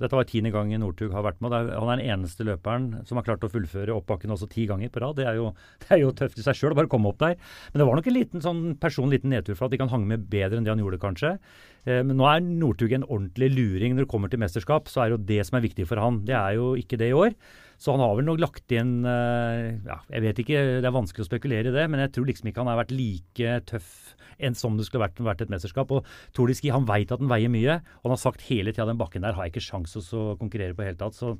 dette 0.00 0.16
var 0.16 0.26
tiende 0.26 0.50
gang 0.50 0.72
Northug 0.80 1.12
har 1.14 1.22
vært 1.22 1.42
med. 1.44 1.52
Han 1.52 1.90
er 1.92 2.00
den 2.00 2.08
eneste 2.14 2.46
løperen 2.48 2.88
som 3.06 3.20
har 3.20 3.26
klart 3.28 3.44
å 3.46 3.50
fullføre 3.52 3.94
oppbakken 3.94 4.32
også 4.34 4.48
ti 4.50 4.64
ganger 4.66 4.90
på 4.90 5.02
rad. 5.04 5.18
Det 5.20 5.28
er 5.28 5.36
jo, 5.38 5.50
det 5.84 5.92
er 5.94 6.02
jo 6.02 6.14
tøft 6.16 6.40
i 6.40 6.46
seg 6.46 6.58
sjøl 6.58 6.74
å 6.74 6.78
bare 6.80 6.90
komme 6.90 7.12
opp 7.12 7.20
der. 7.22 7.36
Men 7.70 7.82
det 7.82 7.88
var 7.88 8.00
nok 8.00 8.08
en 8.10 8.16
liten 8.16 8.42
sånn 8.44 8.64
personlig 8.82 9.20
liten 9.20 9.36
nedtur 9.36 9.54
for 9.54 9.68
at 9.68 9.76
de 9.76 9.80
kan 9.82 9.92
hange 9.92 10.10
med 10.10 10.26
bedre 10.32 10.58
enn 10.58 10.66
det 10.66 10.72
han 10.74 10.82
gjorde, 10.82 11.02
kanskje. 11.04 11.36
Eh, 11.84 12.02
Men 12.02 12.18
nå 12.18 12.26
er 12.32 12.42
Northug 12.42 12.96
en 12.96 13.06
ordentlig 13.06 13.52
luring 13.52 13.94
når 13.94 14.06
det 14.06 14.12
kommer 14.16 14.32
til 14.32 14.42
mesterskap. 14.42 14.90
Så 14.90 15.04
er 15.04 15.12
det 15.12 15.18
jo 15.18 15.28
det 15.30 15.40
som 15.46 15.60
er 15.60 15.66
viktig 15.68 15.86
for 15.86 16.02
han. 16.02 16.24
Det 16.26 16.34
er 16.40 16.58
jo 16.58 16.72
ikke 16.80 16.98
det 16.98 17.12
i 17.12 17.16
år. 17.20 17.36
Så 17.76 17.92
han 17.92 18.00
har 18.00 18.14
vel 18.16 18.26
nok 18.28 18.40
lagt 18.40 18.72
inn 18.72 19.04
eh, 19.04 19.76
ja, 19.84 19.98
Jeg 20.12 20.24
vet 20.24 20.40
ikke, 20.42 20.62
det 20.80 20.88
er 20.88 20.94
vanskelig 20.96 21.26
å 21.26 21.28
spekulere 21.28 21.70
i 21.70 21.74
det, 21.74 21.84
men 21.92 22.02
jeg 22.04 22.14
tror 22.16 22.28
liksom 22.30 22.50
ikke 22.50 22.62
han 22.64 22.70
har 22.72 22.80
vært 22.80 22.94
like 22.96 23.58
tøff 23.68 23.92
enn 24.36 24.56
som 24.56 24.76
det 24.76 24.86
skulle 24.86 25.06
vært, 25.06 25.20
vært 25.24 25.44
et 25.44 25.52
mesterskap. 25.52 25.92
Og 25.92 26.08
Tour 26.36 26.50
de 26.50 26.56
Ski, 26.56 26.72
han 26.72 26.88
veit 26.88 27.12
at 27.12 27.22
han 27.22 27.30
veier 27.30 27.52
mye, 27.52 27.78
og 28.00 28.08
han 28.08 28.16
har 28.16 28.20
sagt 28.20 28.44
hele 28.50 28.72
tida 28.72 28.88
den 28.88 29.00
bakken 29.00 29.24
der 29.24 29.36
har 29.36 29.46
jeg 29.46 29.56
ikke 29.56 29.66
sjans 29.68 29.96
til 29.96 30.20
å 30.20 30.36
konkurrere 30.40 30.76
på 30.76 30.84
i 30.84 30.90
hele 30.90 31.00
tatt. 31.00 31.16
Så 31.16 31.36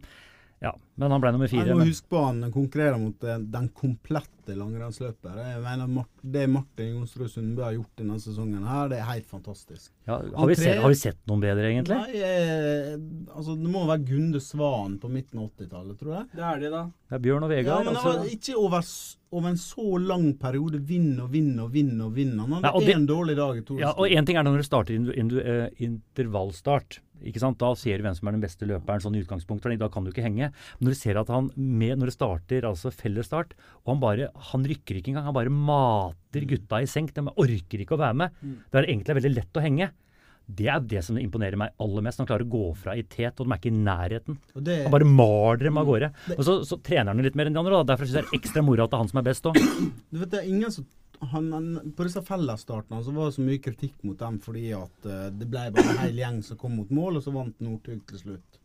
Ja, 0.64 0.70
men 0.96 1.12
han 1.12 1.20
ble 1.20 1.30
nummer 1.34 1.50
Jeg 1.52 1.74
må 1.76 1.84
huske 1.84 2.08
på 2.08 2.20
han 2.24 2.38
konkurrerer 2.52 2.96
mot 3.00 3.18
den, 3.20 3.42
den 3.52 3.66
komplette 3.76 4.54
langrennsløper. 4.56 5.34
Jeg 5.42 5.60
mener 5.60 6.06
Det 6.22 6.46
Martin 6.48 6.94
Jonsrud 6.94 7.28
Sundbø 7.28 7.62
har 7.66 7.74
gjort 7.76 8.00
denne 8.00 8.16
sesongen, 8.22 8.64
her, 8.64 8.88
det 8.88 9.00
er 9.02 9.08
helt 9.10 9.26
fantastisk. 9.28 9.90
ja, 10.06 10.16
har, 10.16 10.48
vi 10.48 10.54
tre- 10.56 10.64
sett, 10.64 10.80
har 10.80 10.94
vi 10.94 10.98
sett 11.02 11.20
noen 11.28 11.42
bedre, 11.44 11.68
egentlig? 11.68 11.98
Nei, 11.98 12.22
eh, 12.24 12.94
altså 13.36 13.56
Det 13.60 13.72
må 13.74 13.84
være 13.90 14.06
Gunde 14.08 14.40
Svan 14.40 14.96
på 15.02 15.10
midten 15.12 15.42
av 15.42 15.50
80-tallet, 15.50 15.98
tror 16.00 16.14
jeg. 16.16 16.26
Det 16.32 16.46
er 16.48 16.64
de, 16.64 16.70
da. 16.72 16.82
Det 17.10 17.18
er 17.18 17.24
Bjørn 17.26 17.44
og 17.46 17.52
Ja, 17.52 17.56
Vegard. 17.60 17.84
men 17.90 18.00
altså. 18.00 18.14
Ikke 18.32 18.56
over, 18.56 18.90
over 19.36 19.48
en 19.52 19.60
så 19.60 19.98
lang 20.00 20.28
periode. 20.40 20.80
Vinn 20.88 21.20
og 21.20 21.32
vinn 21.36 21.52
og 21.60 21.72
vinn 21.76 22.00
og 22.00 22.14
vinn. 22.16 22.32
Han 22.40 22.56
hadde 22.64 22.94
én 22.96 23.04
dårlig 23.06 23.36
dag 23.36 23.60
i 23.60 23.66
to 23.68 23.76
Ja, 23.82 23.92
og 23.92 24.08
én 24.08 24.24
ting 24.26 24.40
er 24.40 24.46
når 24.48 24.62
du 24.62 24.66
starter 24.70 24.96
eh, 24.96 25.68
intervallstart. 25.84 27.02
Ikke 27.24 27.40
sant? 27.42 27.58
Da 27.60 27.72
ser 27.78 27.98
du 27.98 28.06
hvem 28.06 28.16
som 28.18 28.28
er 28.28 28.36
den 28.36 28.44
beste 28.44 28.68
løperen 28.68 29.02
sånn 29.02 29.16
i 29.16 29.22
utgangspunktet. 29.24 29.78
Da 29.80 29.88
kan 29.92 30.04
du 30.04 30.12
ikke 30.12 30.24
henge. 30.26 30.50
Men 30.78 30.88
når 30.88 30.96
du 30.96 31.00
ser 31.00 31.20
at 31.20 31.30
han 31.32 31.50
med, 31.56 31.96
når 31.98 32.10
det 32.10 32.16
starter 32.16 32.68
altså 32.68 32.92
fellesstart, 32.94 33.54
og 33.84 33.94
han 33.94 34.02
bare 34.02 34.30
han 34.52 34.66
rykker 34.68 35.00
ikke 35.00 35.14
engang. 35.14 35.28
Han 35.30 35.36
bare 35.36 35.52
mater 35.52 36.48
gutta 36.48 36.82
i 36.82 36.90
senk. 36.90 37.14
De 37.16 37.24
orker 37.26 37.84
ikke 37.84 37.96
å 37.96 38.02
være 38.02 38.20
med. 38.24 38.42
Det 38.42 38.82
er 38.82 38.90
egentlig 38.90 39.18
veldig 39.20 39.34
lett 39.38 39.56
å 39.60 39.64
henge. 39.64 39.92
Det 40.46 40.68
er 40.70 40.82
det 40.86 41.00
som 41.02 41.16
imponerer 41.18 41.58
meg 41.58 41.72
aller 41.82 42.04
mest. 42.06 42.20
Han 42.22 42.28
klarer 42.28 42.46
å 42.46 42.52
gå 42.52 42.66
fra 42.78 42.94
i 42.94 43.02
tet, 43.02 43.34
og 43.40 43.48
de 43.48 43.50
er 43.54 43.58
ikke 43.58 43.72
i 43.72 43.78
nærheten. 43.80 44.36
Det, 44.54 44.76
Han 44.84 44.94
bare 44.94 45.08
maler 45.08 45.64
dem 45.66 45.80
av 45.80 45.88
gårde. 45.88 46.12
Og 46.36 46.44
så, 46.46 46.60
så 46.68 46.78
trener 46.78 47.10
han 47.10 47.24
litt 47.26 47.38
mer 47.38 47.50
enn 47.50 47.56
de 47.56 47.62
andre. 47.64 47.80
Da. 47.80 47.94
Derfor 47.94 48.06
syns 48.06 48.20
jeg 48.20 48.28
det 48.28 48.30
er 48.36 48.38
ekstra 48.38 48.62
moro 48.62 48.84
at 48.86 48.92
det 48.92 48.98
er 48.98 49.02
han 49.02 49.10
som 49.10 49.20
er 49.22 49.26
best 49.26 49.48
òg. 49.50 49.58
det 50.22 50.38
er 50.38 50.46
ingen 50.46 50.74
som 50.74 50.86
han, 51.20 51.52
han, 51.52 51.92
På 51.96 52.06
disse 52.06 52.22
fellesstartene 52.24 53.02
så 53.04 53.14
var 53.14 53.28
det 53.28 53.36
så 53.36 53.46
mye 53.46 53.62
kritikk 53.62 53.96
mot 54.06 54.18
dem 54.20 54.38
fordi 54.42 54.68
at 54.76 55.08
uh, 55.08 55.26
det 55.32 55.48
ble 55.50 55.70
bare 55.74 55.94
en 55.94 56.04
hel 56.04 56.20
gjeng 56.22 56.42
som 56.46 56.60
kom 56.60 56.76
mot 56.80 56.92
mål, 56.94 57.18
og 57.18 57.24
så 57.24 57.34
vant 57.34 57.64
Northug 57.64 58.02
til 58.10 58.22
slutt. 58.22 58.60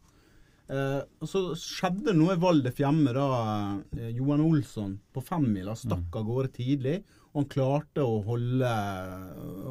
Uh, 0.71 1.01
og 1.19 1.27
Så 1.27 1.41
skjedde 1.59 2.15
noe 2.15 2.37
i 2.37 2.41
Val 2.41 2.63
hjemme. 2.63 3.13
Da 3.15 3.27
uh, 3.27 4.09
Johan 4.15 4.43
Olsson 4.45 4.97
på 5.13 5.23
femmila 5.25 5.75
stakk 5.75 6.15
av 6.15 6.27
gårde 6.27 6.53
tidlig. 6.59 7.01
Og 7.31 7.43
han 7.43 7.51
klarte 7.51 8.03
å 8.03 8.17
holde, 8.27 8.69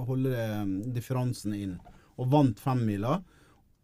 holde 0.08 0.44
differansen 0.96 1.52
inn, 1.52 1.74
og 2.16 2.30
vant 2.32 2.60
femmila. 2.60 3.18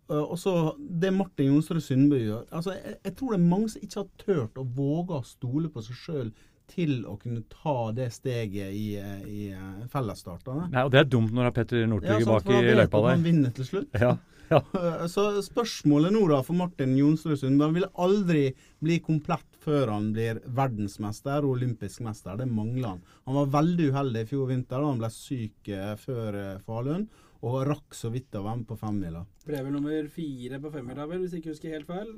Og 0.08 0.36
så 0.38 0.52
Det 0.78 1.10
Martin 1.10 1.50
Jonsrud 1.50 1.82
Sundbø 1.82 2.20
gjør 2.20 2.44
altså 2.54 2.76
jeg, 2.76 2.94
jeg 3.02 3.14
tror 3.18 3.32
det 3.32 3.38
er 3.40 3.48
mange 3.50 3.72
som 3.72 3.82
ikke 3.82 3.98
har 3.98 4.20
turt 4.22 4.60
å 4.62 4.64
våge 4.76 5.16
å 5.16 5.26
stole 5.26 5.70
på 5.74 5.82
seg 5.82 5.98
sjøl 5.98 6.30
til 6.70 7.02
å 7.06 7.16
kunne 7.20 7.42
ta 7.50 7.90
det 7.96 8.08
steget 8.14 8.74
i, 8.74 8.86
eh, 9.00 9.26
i 9.26 9.48
eh, 9.54 9.84
fellesstartene. 9.92 10.70
Nei, 10.72 10.86
og 10.86 10.94
det 10.94 11.02
er 11.02 11.10
dumt 11.10 11.34
når 11.34 11.46
det 11.46 11.50
er 11.50 11.58
Petter 11.60 11.90
Northug 11.90 12.14
ja, 12.14 12.30
bak 12.30 12.50
i 12.50 12.62
løypa 12.74 13.02
at 13.02 13.12
Han 13.14 13.26
vinner 13.26 13.54
til 13.56 13.68
slutt. 13.68 13.94
Ja, 13.94 14.16
ja. 14.50 14.62
Uh, 14.74 15.06
Så 15.14 15.28
spørsmålet 15.42 16.14
nå 16.14 16.22
da 16.30 16.38
for 16.46 16.58
Martin 16.58 16.94
Jonsrud 16.98 17.38
Sundberg 17.40 17.72
Han 17.72 17.78
vil 17.80 17.88
aldri 18.06 18.42
bli 18.84 19.00
komplett 19.02 19.56
før 19.66 19.90
han 19.90 20.12
blir 20.14 20.38
verdensmester 20.54 21.42
og 21.42 21.56
olympisk 21.56 22.04
mester. 22.06 22.38
Det 22.38 22.46
mangler 22.46 22.92
han. 22.92 23.00
Han 23.26 23.38
var 23.40 23.54
veldig 23.56 23.88
uheldig 23.90 24.22
i 24.22 24.28
fjor 24.30 24.50
vinter 24.52 24.78
da 24.78 24.92
han 24.92 25.00
ble 25.02 25.10
syk 25.10 25.72
eh, 25.74 25.94
før 25.98 26.38
eh, 26.38 26.60
Falun, 26.66 27.08
og 27.46 27.58
rakk 27.66 27.96
så 27.98 28.12
vidt 28.14 28.38
å 28.38 28.44
være 28.44 28.60
med 28.62 28.68
på 28.70 28.78
femmila. 28.78 29.24
Ble 29.46 29.64
vel 29.66 29.74
nummer 29.74 30.06
fire 30.12 30.62
på 30.62 30.72
femmila, 30.74 31.08
hvis 31.10 31.34
jeg 31.34 31.42
ikke 31.42 31.54
husker 31.56 31.74
helt 31.74 31.90
feil. 31.90 32.14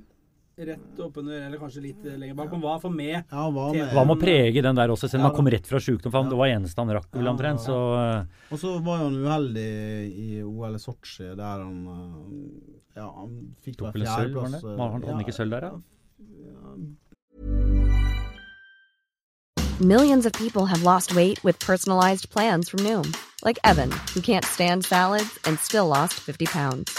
Rett 0.58 0.98
oppunder, 0.98 1.44
eller 1.46 1.58
kanskje 1.62 1.80
litt 1.84 2.04
eh, 2.04 2.16
lenger 2.18 2.34
bak. 2.34 2.50
Men 2.50 2.62
hva 2.64 2.72
for 2.82 2.90
med. 2.90 3.20
Ja, 3.30 3.44
hva 3.54 3.68
med. 3.72 3.92
Hva 3.94 4.02
med 4.08 4.16
å 4.16 4.20
prege 4.20 4.62
den 4.66 4.74
der 4.74 4.90
også, 4.90 5.06
selv 5.06 5.20
om 5.22 5.26
Ja, 5.26 5.28
han 5.30 5.36
kom 5.36 5.50
rett 5.54 5.66
fra 5.70 5.78
sjukdom? 5.78 6.10
For 6.10 6.18
han, 6.22 6.30
det 6.32 6.38
var 6.40 6.50
eneste 6.50 6.82
han 6.82 6.90
rakk, 6.96 7.06
vel 7.14 7.24
Ja, 7.28 7.30
omtrent. 7.30 7.62
ja. 7.62 7.66
Så 7.68 7.76
eh, 7.94 8.52
Og 8.56 8.58
så 8.58 8.72
var 8.82 9.04
han 9.04 9.14
uheldig 9.22 9.68
i 10.18 10.42
OL 10.42 10.74
i 10.74 10.78
Sotsji, 10.82 11.28
der 11.38 11.62
han 11.62 11.78
eh, 11.94 12.98
Ja, 12.98 13.06
han 13.20 13.36
fikk 13.62 13.76
tok 13.84 13.94
vel 13.94 14.02
sølv, 14.02 14.08
var 14.08 14.18
han 14.18 14.26
fjerdeplass. 14.34 14.62
det? 14.62 14.76
Var 14.78 14.90
han- 15.14 15.22
ikke 15.22 15.36
sølv 15.38 15.50
der, 15.54 15.60
da? 15.60 15.72
ja, 16.42 16.74
Millions 19.80 20.26
of 20.26 20.32
people 20.32 20.66
have 20.66 20.82
lost 20.82 21.14
weight 21.14 21.38
with 21.44 21.56
personalized 21.60 22.30
plans 22.30 22.68
from 22.68 22.80
Noom, 22.82 23.14
like 23.44 23.60
Evan, 23.62 23.92
who 24.12 24.20
can't 24.20 24.44
stand 24.44 24.84
salads 24.84 25.38
and 25.44 25.56
still 25.60 25.86
lost 25.86 26.14
50 26.14 26.46
pounds. 26.46 26.98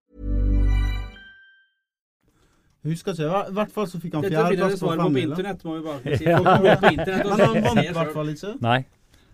Jeg 2.83 2.91
husker 2.95 3.11
ikke. 3.13 3.27
I 3.51 3.53
hvert 3.53 3.71
fall 3.71 3.85
så 3.87 3.99
fikk 4.01 4.13
han 4.17 4.23
Dette 4.25 4.33
finner 4.33 4.49
dere 4.49 4.57
fjerdeplass 4.57 4.79
på 4.79 4.87
svaret 4.87 5.03
på 5.05 5.11
på 5.11 5.21
internett, 5.21 5.63
må 5.67 5.75
vi 5.75 5.81
bare 5.85 6.17
si. 6.17 6.25
Ja. 6.25 6.39
På 6.41 6.91
internett 6.95 7.29
Men 7.29 7.39
han 7.45 7.61
vant 7.67 7.83
i 7.85 7.93
hvert 7.99 8.13
fall 8.15 8.29
ikke. 8.33 8.53
nei. 8.61 8.79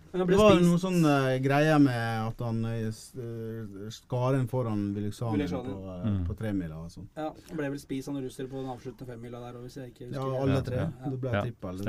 Det 0.08 0.24
var 0.40 0.54
noe 0.64 0.78
sånn 0.80 1.02
uh, 1.04 1.34
greie 1.44 1.74
med 1.84 2.28
at 2.30 2.38
han 2.40 2.62
uh, 2.64 3.90
skar 3.92 4.38
en 4.38 4.46
foran 4.48 4.94
Vileksanen. 4.96 5.48
på, 5.50 5.74
uh, 5.84 6.06
Mm. 6.08 6.22
på 6.26 6.36
tremila 6.38 6.78
og 6.80 6.90
sånn. 6.90 7.08
Ja, 7.16 7.26
han 7.48 7.56
ble 7.60 7.68
vel 7.74 7.78
spist 7.82 8.08
av 8.08 8.14
noen 8.16 8.24
russere 8.24 8.48
på 8.48 8.56
den 8.62 8.70
avsluttende 8.72 9.06
femmila 9.12 9.40
der 9.44 9.58
òg, 9.58 9.66
hvis 9.66 9.76
jeg 9.76 9.92
ikke 9.92 10.08
Ja, 10.08 10.22
husker 10.24 10.40
alle 10.40 10.54
Ja, 10.54 10.60
tre. 10.62 10.76
ja. 10.76 11.10
Det 11.10 11.20
ble 11.20 11.30
Ja, 11.36 11.42
trippel. 11.42 11.82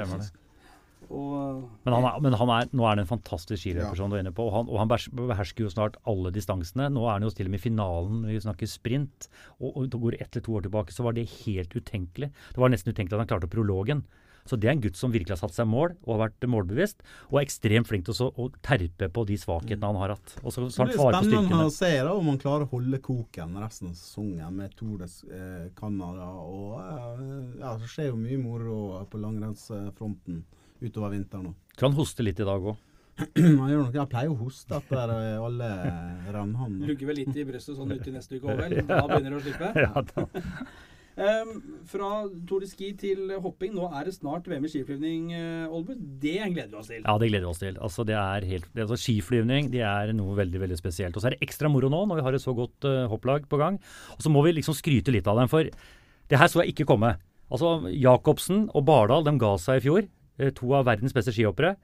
Det. 1.10 1.16
Og 1.18 1.70
Men, 1.86 1.94
han 1.98 2.06
er, 2.06 2.22
men 2.22 2.38
han 2.40 2.54
er, 2.56 2.70
nå 2.72 2.86
er 2.86 2.94
han 2.94 3.04
en 3.04 3.10
fantastisk 3.10 3.64
skiløper, 3.64 3.90
Ja. 3.92 3.98
som 3.98 4.10
du 4.14 4.16
er 4.18 4.24
inne 4.24 4.34
på. 4.36 4.46
Og 4.46 4.54
han, 4.54 4.70
og 4.70 4.80
han 4.80 4.88
behersker 4.90 5.66
jo 5.66 5.74
snart 5.74 5.98
alle 6.06 6.32
distansene. 6.32 6.90
Nå 6.94 7.04
er 7.08 7.18
han 7.18 7.26
jo 7.28 7.34
til 7.34 7.50
og 7.50 7.52
med 7.56 7.60
i 7.60 7.66
finalen, 7.68 8.24
vi 8.30 8.40
snakker 8.40 8.70
sprint. 8.70 9.28
Og, 9.60 9.74
og 9.76 9.90
det 9.90 10.00
går 10.06 10.22
ett 10.22 10.30
eller 10.36 10.46
to 10.46 10.58
år 10.60 10.66
tilbake, 10.70 10.94
så 10.96 11.04
var 11.04 11.14
det 11.18 11.28
helt 11.44 11.74
utenkelig. 11.76 12.32
Det 12.54 12.62
var 12.62 12.70
nesten 12.70 12.94
utenkelig 12.94 13.18
at 13.18 13.26
han 13.26 13.32
klarte 13.36 13.52
prologen. 13.52 14.06
Så 14.50 14.58
det 14.58 14.66
er 14.70 14.72
en 14.72 14.82
gutt 14.82 14.98
som 14.98 15.12
virkelig 15.14 15.36
har 15.36 15.42
satt 15.44 15.54
seg 15.54 15.68
mål, 15.70 15.92
og 16.08 16.16
har 16.16 16.22
vært 16.30 16.46
målbevisst. 16.50 17.04
Og 17.30 17.38
er 17.38 17.44
ekstremt 17.46 17.86
flink 17.90 18.08
til 18.08 18.16
å, 18.26 18.30
å 18.34 18.48
terpe 18.66 19.10
på 19.14 19.26
de 19.30 19.36
svakhetene 19.38 19.86
han 19.92 20.00
har 20.00 20.16
hatt. 20.16 20.32
Og 20.42 20.50
så, 20.56 20.64
så 20.74 20.88
Det 20.88 20.96
blir 20.96 20.98
han 20.98 21.04
fare 21.04 21.20
på 21.20 21.28
spennende 21.30 21.68
å 21.68 21.74
se 21.76 21.92
da, 22.00 22.14
om 22.18 22.32
han 22.32 22.40
klarer 22.42 22.66
å 22.66 22.72
holde 22.72 22.98
koken 23.04 23.60
resten 23.62 23.92
av 23.92 23.98
sesongen 24.00 24.56
med 24.58 24.74
Tour 24.80 25.04
de 25.04 25.10
eh, 25.30 25.68
Canada. 25.78 26.32
Og 26.42 26.80
eh, 26.82 27.60
ja, 27.62 27.76
det 27.78 27.92
skjer 27.92 28.10
jo 28.10 28.18
mye 28.24 28.40
moro 28.42 28.80
på 29.12 29.22
langrennsfronten 29.22 30.42
utover 30.82 31.16
vinteren 31.16 31.50
nå. 31.50 31.56
Tror 31.76 31.92
han 31.92 31.98
hoster 32.00 32.28
litt 32.28 32.40
i 32.40 32.48
dag 32.48 32.70
òg. 32.72 32.78
Han 33.20 33.66
gjør 33.72 33.82
nok, 33.84 33.96
jeg 33.98 34.12
pleier 34.14 34.32
å 34.32 34.38
hoste 34.40 34.78
etter 34.78 35.12
eh, 35.16 35.42
alle 35.44 35.72
rennene. 36.32 36.86
lugger 36.88 37.10
vel 37.10 37.20
litt 37.20 37.36
i 37.36 37.44
brøstet 37.48 37.76
sånn 37.76 37.92
uti 37.92 38.12
i 38.12 38.16
neste 38.16 38.40
uke 38.40 38.54
òg, 38.54 38.62
vel. 38.62 38.78
Da 38.88 39.02
begynner 39.10 39.36
det 39.36 39.42
å 39.42 39.44
slippe. 39.48 39.74
Ja, 39.76 40.06
da. 40.14 40.30
Um, 41.20 41.58
fra 41.84 42.10
Tour 42.48 42.62
de 42.64 42.68
Ski 42.70 42.94
til 42.96 43.34
hopping. 43.44 43.74
Nå 43.76 43.90
er 43.92 44.08
det 44.08 44.14
snart 44.16 44.46
VM 44.48 44.64
i 44.64 44.70
skiflyvning, 44.72 45.26
uh, 45.34 45.74
Olbu. 45.76 45.92
Det 46.22 46.38
gleder 46.38 46.70
vi 46.72 46.78
oss 46.80 46.88
til. 46.88 47.02
Ja, 47.02 47.16
det 47.20 47.28
gleder 47.28 47.44
vi 47.44 47.50
oss 47.52 47.60
til. 47.60 47.80
Altså, 47.84 48.06
det 48.08 48.16
er 48.16 48.46
helt, 48.48 48.70
det 48.72 48.86
altså, 48.86 48.96
skiflyvning 49.04 49.68
det 49.74 49.82
er 49.84 50.14
noe 50.16 50.38
veldig 50.38 50.62
veldig 50.64 50.78
spesielt. 50.80 51.18
Og 51.18 51.20
så 51.20 51.28
er 51.28 51.36
det 51.36 51.44
ekstra 51.44 51.68
moro 51.72 51.90
nå 51.92 52.06
når 52.08 52.22
vi 52.22 52.24
har 52.24 52.38
et 52.38 52.46
så 52.46 52.54
godt 52.56 52.88
uh, 52.88 53.02
hopplag 53.12 53.50
på 53.52 53.60
gang. 53.60 53.82
Og 54.16 54.24
så 54.24 54.32
må 54.32 54.46
vi 54.48 54.56
liksom 54.56 54.78
skryte 54.78 55.12
litt 55.12 55.28
av 55.28 55.42
dem, 55.42 55.52
for 55.52 55.68
det 55.68 56.40
her 56.40 56.48
så 56.48 56.64
jeg 56.64 56.72
ikke 56.72 56.88
komme. 56.94 57.18
Altså, 57.52 57.76
Jacobsen 57.92 58.70
og 58.72 58.88
Bardal 58.88 59.28
de 59.28 59.36
ga 59.44 59.52
seg 59.60 59.82
i 59.82 59.86
fjor. 59.90 60.08
Eh, 60.40 60.54
To 60.56 60.74
av 60.74 60.88
verdens 60.90 61.16
beste 61.16 61.36
skihoppere. 61.36 61.76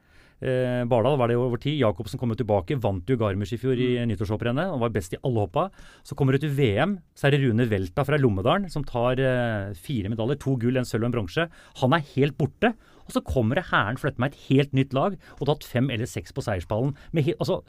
Eh, 0.44 0.84
Bardal 0.84 1.16
var 1.18 1.32
det 1.32 1.38
over 1.40 1.60
tid. 1.62 1.78
Jacobsen 1.80 2.20
kom 2.20 2.34
jo 2.34 2.40
tilbake. 2.42 2.76
Vant 2.82 3.08
jo 3.08 3.18
Garmisch 3.20 3.54
i 3.56 3.60
fjor 3.60 3.80
i 3.80 3.92
nyttårshopprennet. 4.10 4.72
Han 4.74 4.82
var 4.82 4.92
best 4.96 5.16
i 5.16 5.22
alle 5.24 5.46
hoppa. 5.46 5.70
Så 6.04 6.18
kommer 6.18 6.36
du 6.36 6.44
til 6.44 6.52
VM. 6.56 6.98
Så 7.16 7.28
er 7.28 7.36
det 7.36 7.44
Rune 7.46 7.68
Velta 7.72 8.04
fra 8.08 8.20
Lommedalen 8.20 8.70
som 8.72 8.84
tar 8.84 9.22
eh, 9.22 9.72
fire 9.80 10.12
medaljer. 10.12 10.42
To 10.44 10.58
gull, 10.60 10.78
en 10.78 10.88
sølv 10.88 11.06
og 11.06 11.12
en 11.12 11.18
bronse. 11.20 11.48
Han 11.82 11.96
er 11.96 12.06
helt 12.16 12.38
borte. 12.38 12.74
Og 13.06 13.14
så 13.14 13.22
kommer 13.22 13.60
det 13.60 13.70
Hæren 13.70 14.00
flytter 14.02 14.22
meg 14.22 14.34
et 14.34 14.46
helt 14.50 14.72
nytt 14.74 14.94
lag 14.98 15.16
og 15.38 15.48
tatt 15.48 15.68
fem 15.68 15.92
eller 15.94 16.10
seks 16.10 16.34
på 16.34 16.44
seierspallen. 16.44 16.96
Med 17.14 17.28
he 17.28 17.36
altså, 17.38 17.62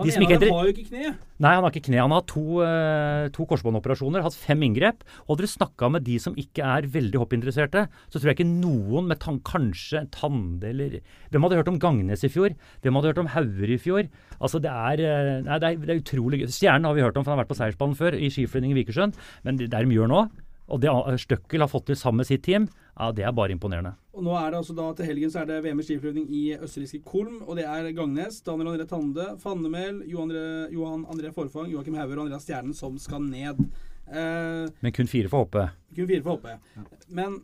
Han 0.00 0.08
de 0.08 0.14
ene 0.16 0.46
er- 0.48 0.52
har 0.52 0.66
jo 0.66 0.72
ikke 0.72 0.88
kne. 0.90 1.10
Nei, 1.40 1.52
han 1.54 1.62
har 1.64 1.70
ikke 1.70 1.84
kne. 1.88 2.00
Han 2.00 2.10
har 2.12 2.22
to, 2.28 2.42
eh, 2.64 3.28
to 3.32 3.46
korsbåndoperasjoner, 3.48 4.22
hatt 4.24 4.34
fem 4.36 4.60
inngrep. 4.66 5.04
Og 5.28 5.36
hadde 5.36 5.46
du 5.46 5.52
snakka 5.52 5.90
med 5.92 6.04
de 6.04 6.18
som 6.18 6.34
ikke 6.34 6.64
er 6.64 6.88
veldig 6.88 7.20
hoppinteresserte, 7.20 7.86
så 8.10 8.18
tror 8.20 8.32
jeg 8.32 8.38
ikke 8.40 8.60
noen 8.60 9.06
med 9.08 9.20
tan 9.20 9.38
kanskje 9.40 10.00
en 10.00 10.10
Tande 10.10 10.64
eller 10.68 11.00
Hvem 11.30 11.42
hadde 11.46 11.56
hørt 11.60 11.68
om 11.68 11.78
Gangnes 11.78 12.24
i 12.24 12.28
fjor? 12.28 12.54
Hvem 12.82 12.94
hadde 12.98 13.12
hørt 13.14 13.18
om 13.22 13.28
Hauger 13.28 13.70
i 13.70 13.78
fjor? 13.78 14.08
Altså, 14.40 14.60
det 14.60 14.70
er, 14.70 15.00
eh, 15.04 15.42
nei, 15.42 15.58
det 15.58 15.68
er, 15.68 15.76
det 15.86 15.90
er 15.90 16.00
utrolig 16.02 16.40
gøy. 16.42 16.48
Stjernen 16.48 16.84
har 16.84 16.94
vi 16.94 17.02
hørt 17.02 17.16
om, 17.16 17.24
for 17.24 17.30
han 17.30 17.38
har 17.38 17.44
vært 17.44 17.52
på 17.54 17.60
seiersballen 17.60 17.96
før, 17.96 18.14
i 18.18 18.28
skiflygning 18.28 18.72
i 18.72 18.82
Vikersund. 18.82 19.14
Men 19.44 19.56
det 19.56 19.70
det 19.70 19.84
de 19.86 19.94
gjør 19.94 20.08
nå, 20.08 20.30
og 20.70 20.80
det 20.80 20.90
Støkkel 21.20 21.60
har 21.60 21.68
fått 21.68 21.86
til 21.86 21.96
sammen 21.96 22.18
med 22.18 22.26
sitt 22.26 22.42
team, 22.42 22.68
ja, 23.00 23.10
det 23.16 23.24
er 23.24 23.32
bare 23.32 23.54
imponerende. 23.54 23.94
Og 24.12 24.22
nå 24.26 24.34
er 24.36 24.50
det 24.52 24.58
altså 24.60 24.74
da 24.76 24.90
til 24.98 25.06
helgen 25.08 25.30
så 25.32 25.40
er 25.42 25.46
det 25.48 25.60
VM 25.64 25.80
i 25.80 25.84
skiflyvning 25.86 26.26
i 26.36 26.42
østerrikske 26.58 27.00
Kolm, 27.08 27.38
og 27.46 27.56
det 27.56 27.64
er 27.64 27.88
Gangnes, 27.96 28.42
Daniel 28.44 28.74
André 28.74 28.86
Tande, 28.90 29.26
Fannemel, 29.40 30.02
Johan 30.10 30.28
André, 30.30 30.42
Johan 30.74 31.06
André 31.10 31.30
Forfang, 31.32 31.70
Joakim 31.72 31.96
Hauger 31.96 32.18
og 32.20 32.26
Andreas 32.28 32.44
Stjernen 32.44 32.76
som 32.76 32.98
skal 33.00 33.24
ned. 33.24 33.62
Eh, 34.10 34.66
Men 34.82 34.92
kun 34.92 35.08
fire 35.08 35.30
får 35.32 35.46
hoppe. 35.46 35.68
kun 35.96 36.08
fire 36.10 36.22
får 36.26 36.36
hoppe. 36.36 36.58
Ja. 36.76 36.84
Men 37.08 37.40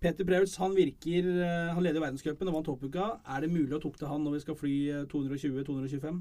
Peter 0.00 0.24
Preutz 0.28 0.56
han 0.60 0.74
virker 0.76 1.24
eh, 1.24 1.74
Han 1.74 1.82
leder 1.84 2.02
verdenscupen 2.02 2.48
og 2.50 2.56
vant 2.58 2.66
toppuka. 2.68 3.06
Er 3.28 3.44
det 3.46 3.52
mulig 3.52 3.76
å 3.76 3.80
tukte 3.80 4.08
han 4.10 4.24
når 4.24 4.34
vi 4.36 4.40
skal 4.44 4.58
fly 4.58 4.74
eh, 4.90 5.04
220-225? 5.12 6.18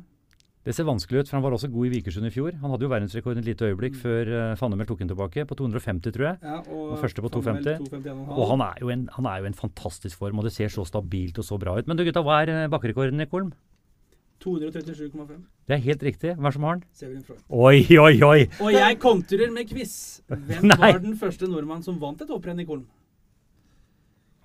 Det 0.66 0.74
ser 0.74 0.88
vanskelig 0.88 1.22
ut, 1.22 1.28
for 1.30 1.38
han 1.38 1.44
var 1.46 1.54
også 1.54 1.68
god 1.70 1.86
i 1.86 1.92
Vikersund 1.94 2.26
i 2.26 2.32
fjor. 2.34 2.56
Han 2.58 2.72
hadde 2.74 2.88
jo 2.88 2.90
verdensrekorden 2.90 3.44
et 3.44 3.50
lite 3.52 3.68
øyeblikk 3.68 4.00
før 4.02 4.32
uh, 4.34 4.56
Fannemel 4.58 4.88
tok 4.90 5.04
den 5.04 5.12
tilbake, 5.12 5.44
på 5.46 5.58
250, 5.60 6.16
tror 6.16 6.26
jeg. 6.26 6.40
Ja, 6.42 6.58
og 6.74 6.96
Og 6.96 7.04
første 7.04 7.22
på 7.22 7.30
Fannemel 7.36 7.68
250. 7.86 8.24
Og 8.34 8.50
han 8.50 8.64
er, 8.66 8.82
jo 8.82 8.90
en, 8.90 9.04
han 9.14 9.30
er 9.30 9.44
jo 9.44 9.52
en 9.52 9.58
fantastisk 9.60 10.18
form, 10.18 10.42
og 10.42 10.50
det 10.50 10.56
ser 10.56 10.74
så 10.74 10.88
stabilt 10.90 11.38
og 11.38 11.46
så 11.46 11.60
bra 11.62 11.78
ut. 11.78 11.86
Men 11.86 12.00
du 12.00 12.04
gutta, 12.08 12.26
hva 12.26 12.40
er 12.42 12.54
eh, 12.56 12.66
bakkerekorden 12.74 13.22
i 13.22 13.30
Kolm? 13.30 13.54
237,5. 14.42 15.38
Det 15.70 15.78
er 15.78 15.86
helt 15.86 16.04
riktig. 16.10 16.34
Er 16.34 16.58
som 16.58 16.66
har 16.66 16.80
den? 16.80 16.84
Severin 16.98 17.24
Freud. 17.24 17.46
Oi, 17.50 17.86
oi, 18.02 18.18
oi! 18.26 18.50
Og 18.58 18.74
jeg 18.74 19.00
kontrer 19.06 19.54
med 19.54 19.70
quiz. 19.70 19.96
Hvem 20.34 20.74
var 20.82 20.98
den 20.98 21.14
første 21.18 21.46
nordmannen 21.46 21.86
som 21.86 22.02
vant 22.02 22.26
et 22.26 22.34
hopprenn 22.34 22.66
i 22.66 22.66
Kolm? 22.66 22.88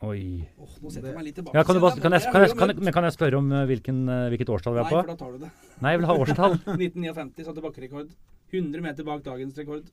Oi. 0.01 0.49
Oh, 0.57 0.69
nå 0.81 0.89
setter 0.89 1.11
jeg 1.11 1.17
meg 1.19 1.27
litt 1.27 1.35
tilbake. 1.37 1.53
Ja, 1.59 1.63
kan, 1.69 1.77
du 1.77 1.83
bare, 1.85 2.01
kan, 2.01 2.15
jeg, 2.17 2.25
kan, 2.33 2.45
jeg, 2.47 2.55
kan, 2.57 2.71
jeg, 2.73 2.93
kan 2.97 3.05
jeg 3.05 3.13
spørre 3.13 3.37
om 3.37 3.51
eh, 3.53 3.67
hvilken, 3.69 3.99
eh, 4.09 4.29
hvilket 4.33 4.53
årstall 4.55 4.79
vi 4.79 4.81
er 4.81 4.87
på? 4.89 4.97
Nei, 4.97 5.05
for 5.05 5.11
da 5.11 5.17
tar 5.21 5.35
du 5.35 5.43
det. 5.43 5.51
Nei, 5.85 5.91
jeg 5.93 6.01
vil 6.01 6.09
ha 6.09 6.15
årstall. 6.23 6.55
1959 6.73 7.49
satte 7.51 7.65
bakkerekord. 7.67 8.15
100 8.49 8.85
meter 8.87 9.07
bak 9.07 9.21
dagens 9.27 9.59
rekord. 9.61 9.91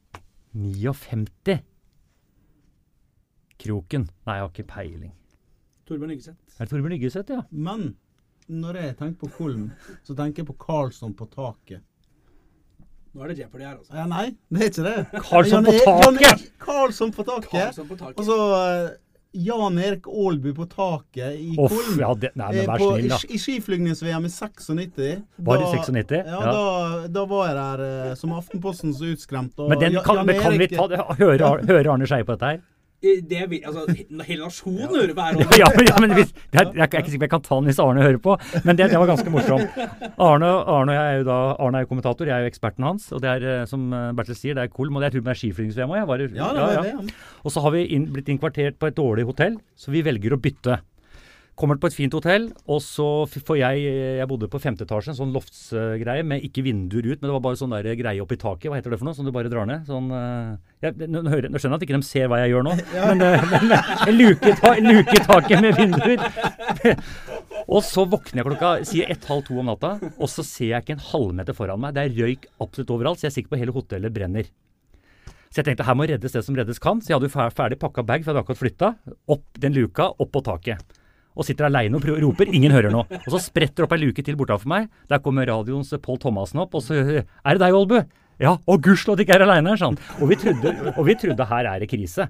59. 0.56 1.58
Kroken. 3.65 4.06
Nei, 4.30 4.38
jeg 4.38 4.46
har 4.46 4.54
ikke 4.54 4.67
peiling. 4.72 5.12
Torbjørn 5.89 6.13
Yggeseth. 6.15 6.39
Er 6.56 6.63
det 6.63 6.72
Torbjørn 6.72 6.96
Yggeseth, 6.96 7.36
ja? 7.36 7.43
Men 7.52 7.89
når 8.48 8.80
jeg 8.80 8.96
tenker 9.02 9.20
på 9.26 9.32
Kolm, 9.36 9.67
så 10.08 10.15
tenker 10.15 10.46
jeg 10.46 10.50
på 10.54 10.56
Karlsson 10.63 11.12
på 11.20 11.28
taket. 11.34 11.84
Nå 13.12 13.26
er 13.26 13.32
det 13.34 13.41
Jeopardy 13.41 13.65
her, 13.65 13.76
altså. 13.80 13.91
Ja, 13.98 14.06
nei, 14.08 14.26
det 14.54 14.62
er 14.62 14.72
ikke 14.72 14.84
det. 14.86 15.22
Karlsson 15.26 15.67
på 15.67 15.76
taket! 15.82 16.48
Karlsson 16.62 17.12
på 17.12 17.28
taket. 17.28 17.52
Karlsson 17.52 17.88
på 17.89 18.00
taket. 18.00 18.20
Og 18.22 18.28
så 18.28 18.38
eh, 18.56 18.89
Jan 19.34 19.78
Erik 19.78 20.08
Aalbu 20.08 20.54
på 20.56 20.66
taket 20.72 21.36
i 21.40 21.56
Off, 21.60 21.72
Kolm. 21.72 22.00
ja, 22.00 22.13
det, 22.16 22.32
nei, 22.36 22.48
men 22.52 22.60
Eh, 22.62 22.68
vær 22.68 22.78
på- 22.80 22.92
snill, 22.96 23.10
da. 23.10 23.18
I, 23.28 23.34
i 23.34 23.38
skiflygningsVM 23.38 24.26
i 24.26 24.30
96. 24.30 25.24
Var 25.38 25.58
det 25.58 25.66
da- 25.66 25.72
96? 25.84 26.26
Ja, 26.26 26.40
Ja. 26.40 26.52
Da, 26.52 27.08
da 27.08 27.26
var 27.26 27.48
jeg 27.48 27.56
der 27.58 28.16
som 28.16 28.28
som 28.30 28.34
Aftenpostens 28.40 29.02
utskremt. 29.02 29.54
Og 29.60 29.70
Men, 29.70 29.80
den, 29.80 30.02
kan, 30.04 30.26
men 30.26 30.40
kan 30.42 30.58
vi 30.58 30.68
ta 30.68 30.88
det? 30.88 30.98
høre 31.20 31.62
hører 31.66 31.92
Arne 31.94 32.06
Skeie 32.08 32.24
på 32.24 32.34
dette 32.38 32.46
her? 32.46 32.62
Det 32.98 33.44
vil, 33.52 33.62
altså, 33.62 33.84
hele 34.26 34.42
nasjonen 34.42 34.90
hører 34.90 35.12
på 35.14 35.26
her. 35.28 35.36
Ja, 35.62 35.68
ja, 35.86 35.98
men, 36.02 36.16
hvis, 36.18 36.32
det 36.50 36.62
er, 36.64 36.72
jeg 36.74 36.88
er 36.88 37.04
ikke 37.04 37.12
sikker 37.14 37.22
på 37.22 37.28
jeg 37.28 37.34
kan 37.36 37.44
ta 37.46 37.60
den 37.60 37.70
hvis 37.70 37.82
Arne 37.84 38.02
hører 38.02 38.18
på, 38.24 38.34
men 38.66 38.80
det, 38.80 38.88
det 38.90 38.98
var 38.98 39.12
ganske 39.12 39.34
morsomt. 39.34 39.78
Arne, 40.18 40.50
Arne, 40.74 40.96
er 40.98 41.20
jo 41.20 41.28
da, 41.28 41.38
Arne 41.62 41.78
er 41.78 41.86
jo 41.86 41.92
kommentator, 41.92 42.26
jeg 42.26 42.34
er 42.34 42.48
jo 42.48 42.52
eksperten 42.52 42.88
hans. 42.88 43.12
Og 43.14 43.22
det 43.22 43.30
er, 43.36 43.46
eh, 43.52 43.68
som 43.70 43.86
eh, 43.94 44.10
Bertil 44.18 44.40
sier, 44.40 44.58
det 44.58 44.66
er 44.66 44.74
Kolm, 44.74 44.98
og 44.98 45.06
det 45.06 45.12
jeg 45.12 45.18
tror 45.20 45.28
det 45.28 45.34
er 45.36 45.42
skiflygings-VM 45.44 45.94
òg. 45.94 46.26
Ja, 46.40 46.50
ja, 46.58 46.86
Ja. 46.88 46.98
Og 47.46 47.54
så 47.54 47.62
har 47.62 47.76
vi 47.78 47.86
inn, 47.94 48.10
blitt 48.16 48.34
innkvartert 48.34 48.80
på 48.82 48.90
et 48.90 48.98
dårlig 48.98 49.28
hotell, 49.30 49.60
så 49.78 49.94
vi 49.94 50.02
velger 50.06 50.34
å 50.34 50.42
bytte. 50.42 50.82
Kommer 51.58 51.80
på 51.82 51.89
et 51.89 51.96
fint 51.96 52.13
hotell, 52.13 52.52
og 52.70 52.84
så 52.86 53.26
får 53.26 53.58
jeg 53.58 53.86
Jeg 54.20 54.28
bodde 54.30 54.50
på 54.52 54.60
femte 54.62 54.86
etasje, 54.86 55.10
en 55.10 55.17
sånn 55.17 55.32
loftsgreie 55.34 56.26
med 56.28 56.43
ikke 56.46 56.62
vinduer 56.67 57.08
ut, 57.08 57.17
men 57.17 57.26
det 57.26 57.34
var 57.34 57.41
bare 57.48 57.58
sånn 57.58 57.74
der 57.74 57.98
greie 57.98 58.22
oppi 58.22 58.38
taket. 58.38 58.70
Hva 58.70 58.78
heter 58.78 58.93
det 58.93 59.00
for 59.02 59.10
noe? 59.10 59.17
Som 59.17 59.26
du 59.26 59.34
bare 59.34 59.50
drar 59.50 59.65
ned? 59.65 59.88
Sånn 59.89 60.12
eh, 60.13 60.52
jeg, 60.86 61.08
nå, 61.10 61.24
hører, 61.26 61.50
nå 61.50 61.58
skjønner 61.58 61.80
jeg 61.80 61.82
at 61.82 61.88
ikke 61.88 61.98
de 61.98 62.06
ser 62.06 62.30
hva 62.30 62.43
jeg 62.43 62.54
gjør 62.54 62.67
nå, 62.67 62.76
men, 63.10 63.24
eh, 63.26 63.48
men 63.56 63.74
eh, 63.74 63.89
en 64.06 64.20
luke, 64.20 64.52
i 64.52 64.60
ta, 64.60 64.76
luke 64.86 65.24
taket 65.26 65.65
med 65.65 65.82
vinduer. 65.82 66.93
Og 67.74 67.82
så 67.84 68.06
våkner 68.08 68.43
jeg 68.43 68.48
klokka 68.52 68.70
sier 68.88 69.10
ett-halv 69.12 69.41
to 69.50 69.58
om 69.60 69.67
natta, 69.67 69.98
og 70.15 70.30
så 70.32 70.46
ser 70.46 70.70
jeg 70.70 70.86
ikke 70.86 70.96
en 70.96 71.04
halvmeter 71.10 71.58
foran 71.58 71.82
meg. 71.84 71.98
Det 71.98 72.06
er 72.06 72.13
røyk 72.15 72.46
absolutt 72.63 72.93
overalt, 72.96 73.20
så 73.20 73.28
jeg 73.28 73.34
er 73.34 73.36
sikker 73.41 73.52
på 73.52 73.60
hele 73.60 73.74
hotellet 73.76 74.13
brenner. 74.15 74.48
Så 75.52 75.60
jeg 75.60 75.67
tenkte 75.72 75.88
her 75.88 75.98
må 75.98 76.08
reddes 76.08 76.38
det 76.38 76.46
som 76.46 76.56
reddes 76.56 76.80
kan. 76.80 77.02
Så 77.02 77.12
jeg 77.12 77.17
hadde 77.17 77.28
jo 77.28 77.50
ferdig 77.58 77.80
pakka 77.82 78.06
bag, 78.08 78.24
for 78.24 78.32
jeg 78.32 78.38
hadde 78.38 78.46
akkurat 78.46 78.62
flytta. 78.62 78.93
Opp 79.36 79.60
den 79.60 79.76
luka, 79.76 80.08
opp 80.15 80.32
på 80.32 80.43
taket. 80.46 80.97
Og 81.38 81.45
sitter 81.45 81.67
aleine 81.67 82.00
og 82.00 82.06
roper. 82.23 82.50
Ingen 82.50 82.73
hører 82.73 82.93
noe. 82.93 83.06
Og 83.23 83.34
så 83.36 83.41
spretter 83.45 83.86
opp 83.86 83.93
ei 83.93 84.02
luke 84.02 84.23
til 84.26 84.38
bortafor 84.39 84.71
meg. 84.71 84.88
Der 85.12 85.21
kommer 85.21 85.45
radioens 85.45 85.93
Pål 86.02 86.17
Thomassen 86.23 86.63
opp, 86.63 86.73
og 86.73 86.82
så 86.82 86.97
Er 86.97 87.23
det 87.54 87.62
deg, 87.62 87.78
Olbu? 87.78 88.02
Ja. 88.39 88.58
og 88.67 88.82
gudskjelov 88.86 89.17
at 89.17 89.21
de 89.21 89.28
ikke 89.28 89.38
er 89.39 89.45
aleine 89.47 89.73
her, 89.73 89.84
han. 89.86 89.97
Og 90.21 90.30
vi, 90.30 90.38
trodde, 90.41 90.76
og 90.95 91.04
vi 91.08 91.15
trodde 91.17 91.50
her 91.50 91.71
er 91.71 91.82
det 91.82 91.89
krise. 91.89 92.28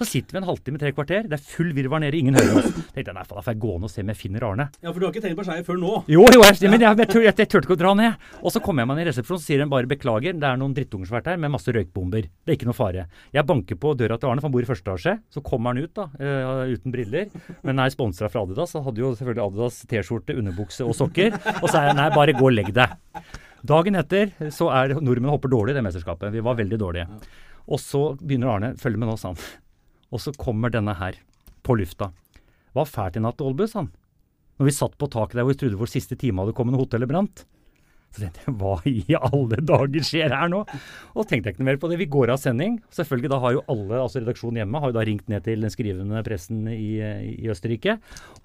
Så 0.00 0.06
sitter 0.08 0.34
vi 0.34 0.40
en 0.40 0.46
halvtime, 0.48 0.78
tre 0.80 0.90
kvarter. 0.94 1.26
Det 1.30 1.36
er 1.36 1.42
full 1.44 1.70
virvar 1.76 2.00
nede, 2.02 2.18
ingen 2.18 2.34
hører 2.34 2.58
oss. 2.58 2.70
Tenkte 2.94 3.10
jeg 3.12 3.16
nei, 3.16 3.24
da 3.28 3.42
får 3.44 3.52
jeg 3.52 3.60
gå 3.62 3.74
ned 3.76 3.86
og 3.86 3.92
se 3.92 4.04
om 4.04 4.10
jeg 4.12 4.18
finner 4.18 4.46
Arne. 4.48 4.66
Ja, 4.80 4.90
for 4.90 4.98
du 4.98 5.06
har 5.06 5.12
ikke 5.14 5.22
tenkt 5.24 5.38
på 5.38 5.46
seg 5.46 5.66
før 5.66 5.78
nå. 5.80 5.92
Jo, 6.10 6.24
jo, 6.34 6.42
jeg, 6.46 6.70
men 6.72 6.82
jeg, 6.82 6.98
jeg, 7.02 7.10
jeg, 7.14 7.26
jeg 7.42 7.50
turte 7.52 7.68
ikke 7.68 7.76
å 7.76 7.80
dra 7.82 7.92
ned. 7.98 8.26
Og 8.40 8.54
så 8.54 8.62
kommer 8.64 8.84
jeg 8.84 8.90
meg 8.90 8.98
ned 9.00 9.06
i 9.06 9.10
resepsjonen, 9.10 9.42
så 9.42 9.50
sier 9.50 9.62
de 9.62 9.68
bare 9.70 9.90
beklager, 9.90 10.38
det 10.40 10.48
er 10.48 10.60
noen 10.60 10.74
drittunger 10.76 11.10
som 11.10 11.16
har 11.16 11.22
vært 11.22 11.32
her 11.34 11.42
med 11.44 11.54
masse 11.54 11.74
røykbomber. 11.76 12.30
Det 12.30 12.54
er 12.54 12.58
ikke 12.58 12.70
noe 12.70 12.78
fare. 12.78 13.06
Jeg 13.36 13.46
banker 13.50 13.78
på 13.84 13.94
døra 14.00 14.18
til 14.18 14.32
Arne, 14.32 14.42
for 14.42 14.50
han 14.50 14.56
bor 14.56 14.66
i 14.66 14.70
første 14.70 14.90
etasje. 14.90 15.16
Så 15.36 15.44
kommer 15.46 15.74
han 15.74 15.84
ut, 15.84 15.92
da, 15.96 16.08
eh, 16.18 16.74
uten 16.74 16.94
briller. 16.96 17.30
Men 17.66 17.84
er 17.84 17.94
sponsa 17.94 18.30
fra 18.32 18.42
Adidas, 18.46 18.74
så 18.74 18.82
hadde 18.86 19.04
jo 19.04 19.12
selvfølgelig 19.14 19.46
Adidas 19.46 19.84
T-skjorte, 19.90 20.38
underbukse 20.40 20.88
og 20.88 20.96
sokker. 20.98 21.36
Og 21.60 21.68
så 21.68 21.76
er 21.84 21.92
jeg 21.92 22.00
nei, 22.00 22.10
bare 22.16 22.34
gå 22.34 22.50
og 22.50 22.56
legg 22.56 22.74
deg. 22.74 22.98
Dagen 23.66 23.98
etter 24.00 24.32
så 24.54 24.70
er 24.72 24.96
nordmenn 24.96 25.32
hopper 25.34 25.52
dårlig 25.52 25.74
i 25.74 25.78
det 25.78 25.84
mesterskapet. 25.84 26.32
Vi 26.32 26.44
var 26.44 26.58
veldig 26.58 26.78
dårlige. 26.80 27.20
Og 27.70 27.80
så 27.82 28.02
begynner 28.20 28.54
Arne 28.54 28.72
Følg 28.80 28.98
med 28.98 29.10
nå, 29.10 29.16
sa 29.20 29.34
han. 29.34 29.40
Og 30.14 30.22
så 30.22 30.34
kommer 30.34 30.72
denne 30.72 30.96
her 30.98 31.20
på 31.66 31.76
lufta. 31.78 32.10
Var 32.74 32.88
fælt 32.88 33.18
i 33.18 33.22
natt, 33.22 33.42
Olbu, 33.44 33.66
sa 33.68 33.84
han. 33.84 33.92
Når 34.60 34.68
vi 34.68 34.76
satt 34.76 34.96
på 35.00 35.08
taket 35.08 35.38
der 35.38 35.46
hvor 35.46 35.54
vi 35.54 35.60
trodde 35.62 35.80
vår 35.80 35.90
siste 35.92 36.16
time 36.20 36.42
hadde 36.42 36.56
kommet 36.56 36.76
og 36.76 36.84
hotellet 36.84 37.08
brant. 37.08 37.44
Så 38.10 38.24
tenkte 38.24 38.42
jeg, 38.42 38.54
hva 38.58 38.72
i 38.90 39.14
alle 39.14 39.60
dager 39.62 40.04
skjer 40.04 40.34
her 40.34 40.50
nå? 40.50 40.64
Og 41.14 41.28
tenkte 41.30 41.48
jeg 41.48 41.54
ikke 41.54 41.62
noe 41.62 41.68
mer 41.70 41.78
på 41.80 41.90
det. 41.92 42.00
Vi 42.00 42.08
går 42.10 42.32
av 42.34 42.40
sending. 42.42 42.80
Selvfølgelig 42.92 43.30
da 43.30 43.38
har 43.44 43.54
jo 43.54 43.62
alle, 43.70 44.00
altså 44.02 44.20
redaksjonen 44.20 44.60
hjemme, 44.60 44.80
har 44.82 44.90
jo 44.90 44.96
da 44.98 45.04
ringt 45.06 45.30
ned 45.30 45.46
til 45.46 45.62
den 45.62 45.72
skrivende 45.72 46.24
pressen 46.26 46.64
i, 46.72 46.98
i 47.36 47.50
Østerrike. 47.52 48.00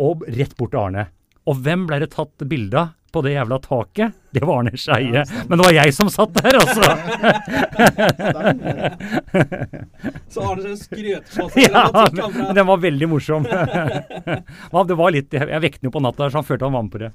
Og 0.05 0.23
rett 0.37 0.53
bort 0.59 0.75
til 0.75 0.83
Arne. 0.83 1.07
Og 1.49 1.59
hvem 1.65 1.87
ble 1.89 1.99
det 2.01 2.11
tatt 2.13 2.45
bilde 2.49 2.77
av 2.77 2.93
på 3.15 3.23
det 3.25 3.33
jævla 3.37 3.57
taket? 3.63 4.09
Det 4.35 4.43
var 4.43 4.55
Arne 4.59 4.75
Skeie. 4.75 5.21
Men 5.47 5.55
det 5.57 5.63
var 5.63 5.73
jeg 5.77 5.89
som 5.95 6.09
satt 6.11 6.33
der, 6.35 6.59
altså! 6.59 6.83
Så 10.35 10.43
Arne 10.43 10.75
Skei 10.75 10.81
skrøt 10.81 11.37
Ja, 11.59 11.83
men, 11.93 12.33
men 12.35 12.55
den 12.57 12.67
var 12.67 12.77
veldig 12.83 13.07
morsom. 13.09 13.43
Det 14.85 14.95
var 14.99 15.11
litt, 15.15 15.33
jeg, 15.33 15.61
vekket 15.63 15.81
den 15.81 15.87
jo 15.89 15.93
på 15.95 16.03
natta, 16.03 16.27
så 16.29 16.37
han 16.41 16.47
følte 16.47 16.65
han 16.67 16.75
var 16.75 16.83
med 16.85 16.93
på 16.93 16.99
det. 17.01 17.11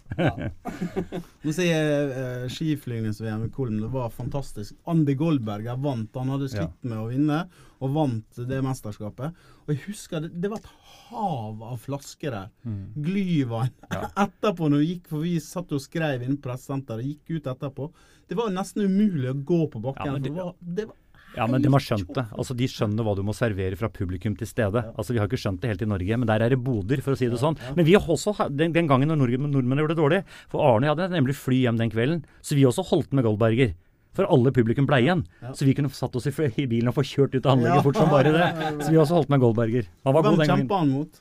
Nå 1.45 1.51
sier 1.55 1.71
jeg 1.71 2.07
uh, 2.11 2.47
skiflygnings-VM 2.51 3.43
i 3.47 3.51
Kolm. 3.55 3.77
Det 3.83 3.91
var 3.93 4.09
fantastisk. 4.15 4.75
Andy 4.91 5.15
Goldberger 5.19 5.77
vant. 5.81 6.17
Han 6.17 6.31
hadde 6.35 6.49
slitt 6.51 6.79
med 6.83 6.99
å 6.99 7.11
vinne, 7.13 7.39
og 7.81 7.89
vant 7.95 8.31
det 8.49 8.63
mesterskapet. 8.65 9.29
Og 9.67 9.71
jeg 9.75 9.81
husker 9.87 10.17
det, 10.25 10.31
det 10.41 10.49
var 10.53 10.59
et 10.63 10.73
hav 11.11 11.63
av 11.63 11.77
flasker 11.83 12.31
der. 12.37 12.49
Glyvann. 12.97 13.71
Etterpå, 14.25 14.71
når 14.71 14.83
vi 14.85 14.89
gikk, 14.95 15.05
for 15.11 15.27
vi 15.27 15.37
satt 15.45 15.73
og 15.77 15.83
skrev 15.85 16.25
inne 16.27 16.39
på 16.41 16.49
pressesenteret, 16.49 17.05
gikk 17.07 17.37
ut 17.41 17.53
etterpå. 17.55 17.91
Det 18.31 18.39
var 18.39 18.51
nesten 18.55 18.87
umulig 18.87 19.31
å 19.33 19.39
gå 19.45 19.61
på 19.73 19.83
bakken. 19.83 20.07
Ja, 20.07 20.13
men 20.17 20.23
det- 20.23 20.31
for 20.31 20.37
det 20.37 20.45
var, 20.45 20.55
det 20.81 20.89
var 20.91 20.97
Ja, 21.37 21.45
men 21.47 21.63
de 21.63 21.69
har 21.71 21.79
skjønt 21.79 22.09
det. 22.13 22.25
Altså, 22.35 22.57
De 22.59 22.67
skjønner 22.67 23.05
hva 23.07 23.13
du 23.15 23.23
må 23.23 23.31
servere 23.33 23.77
fra 23.79 23.87
publikum 23.89 24.35
til 24.37 24.49
stede. 24.51 24.81
Altså, 24.99 25.13
Vi 25.15 25.19
har 25.21 25.29
ikke 25.29 25.39
skjønt 25.39 25.61
det 25.63 25.69
helt 25.71 25.83
i 25.83 25.87
Norge, 25.87 26.17
men 26.19 26.27
der 26.27 26.43
er 26.43 26.49
det 26.51 26.59
boder, 26.59 26.99
for 27.01 27.13
å 27.15 27.17
si 27.21 27.29
det 27.31 27.39
sånn. 27.39 27.55
Men 27.77 27.85
vi 27.87 27.93
har 27.95 28.03
også, 28.03 28.35
den, 28.51 28.73
den 28.75 28.89
gangen 28.91 29.07
når 29.13 29.39
nordmenn 29.39 29.79
gjorde 29.79 29.95
det 29.95 30.01
dårlig 30.03 30.25
For 30.51 30.59
Arne 30.59 30.89
hadde 30.91 31.07
nemlig 31.15 31.37
fly 31.39 31.61
hjem 31.63 31.79
den 31.79 31.91
kvelden, 31.93 32.25
så 32.43 32.57
vi 32.59 32.65
også 32.67 32.83
holdt 32.91 33.13
med 33.15 33.23
Goldberger. 33.25 33.77
For 34.17 34.27
alle 34.27 34.51
publikum 34.51 34.87
ble 34.91 34.99
igjen. 35.05 35.21
Så 35.55 35.65
vi 35.69 35.75
kunne 35.79 35.91
satt 35.95 36.17
oss 36.19 36.27
i, 36.27 36.33
i 36.59 36.67
bilen 36.67 36.89
og 36.91 36.97
få 36.97 37.05
kjørt 37.07 37.35
ut 37.37 37.47
av 37.47 37.53
anlegget 37.57 37.77
Ja. 37.79 37.83
fort 37.87 37.97
som 38.01 38.11
bare 38.11 38.33
det. 38.35 38.49
Så 38.85 38.91
vi 38.91 38.99
også 38.99 39.15
holdt 39.21 39.29
med 39.31 39.41
Goldberger. 39.41 39.87
Han 40.05 40.15
var 40.17 40.23
Hvem 40.23 40.31
god 40.35 40.39
den 40.43 40.49
gangen. 40.51 40.65
kjempa 40.67 40.79
han 40.83 40.89
mot? 40.91 41.21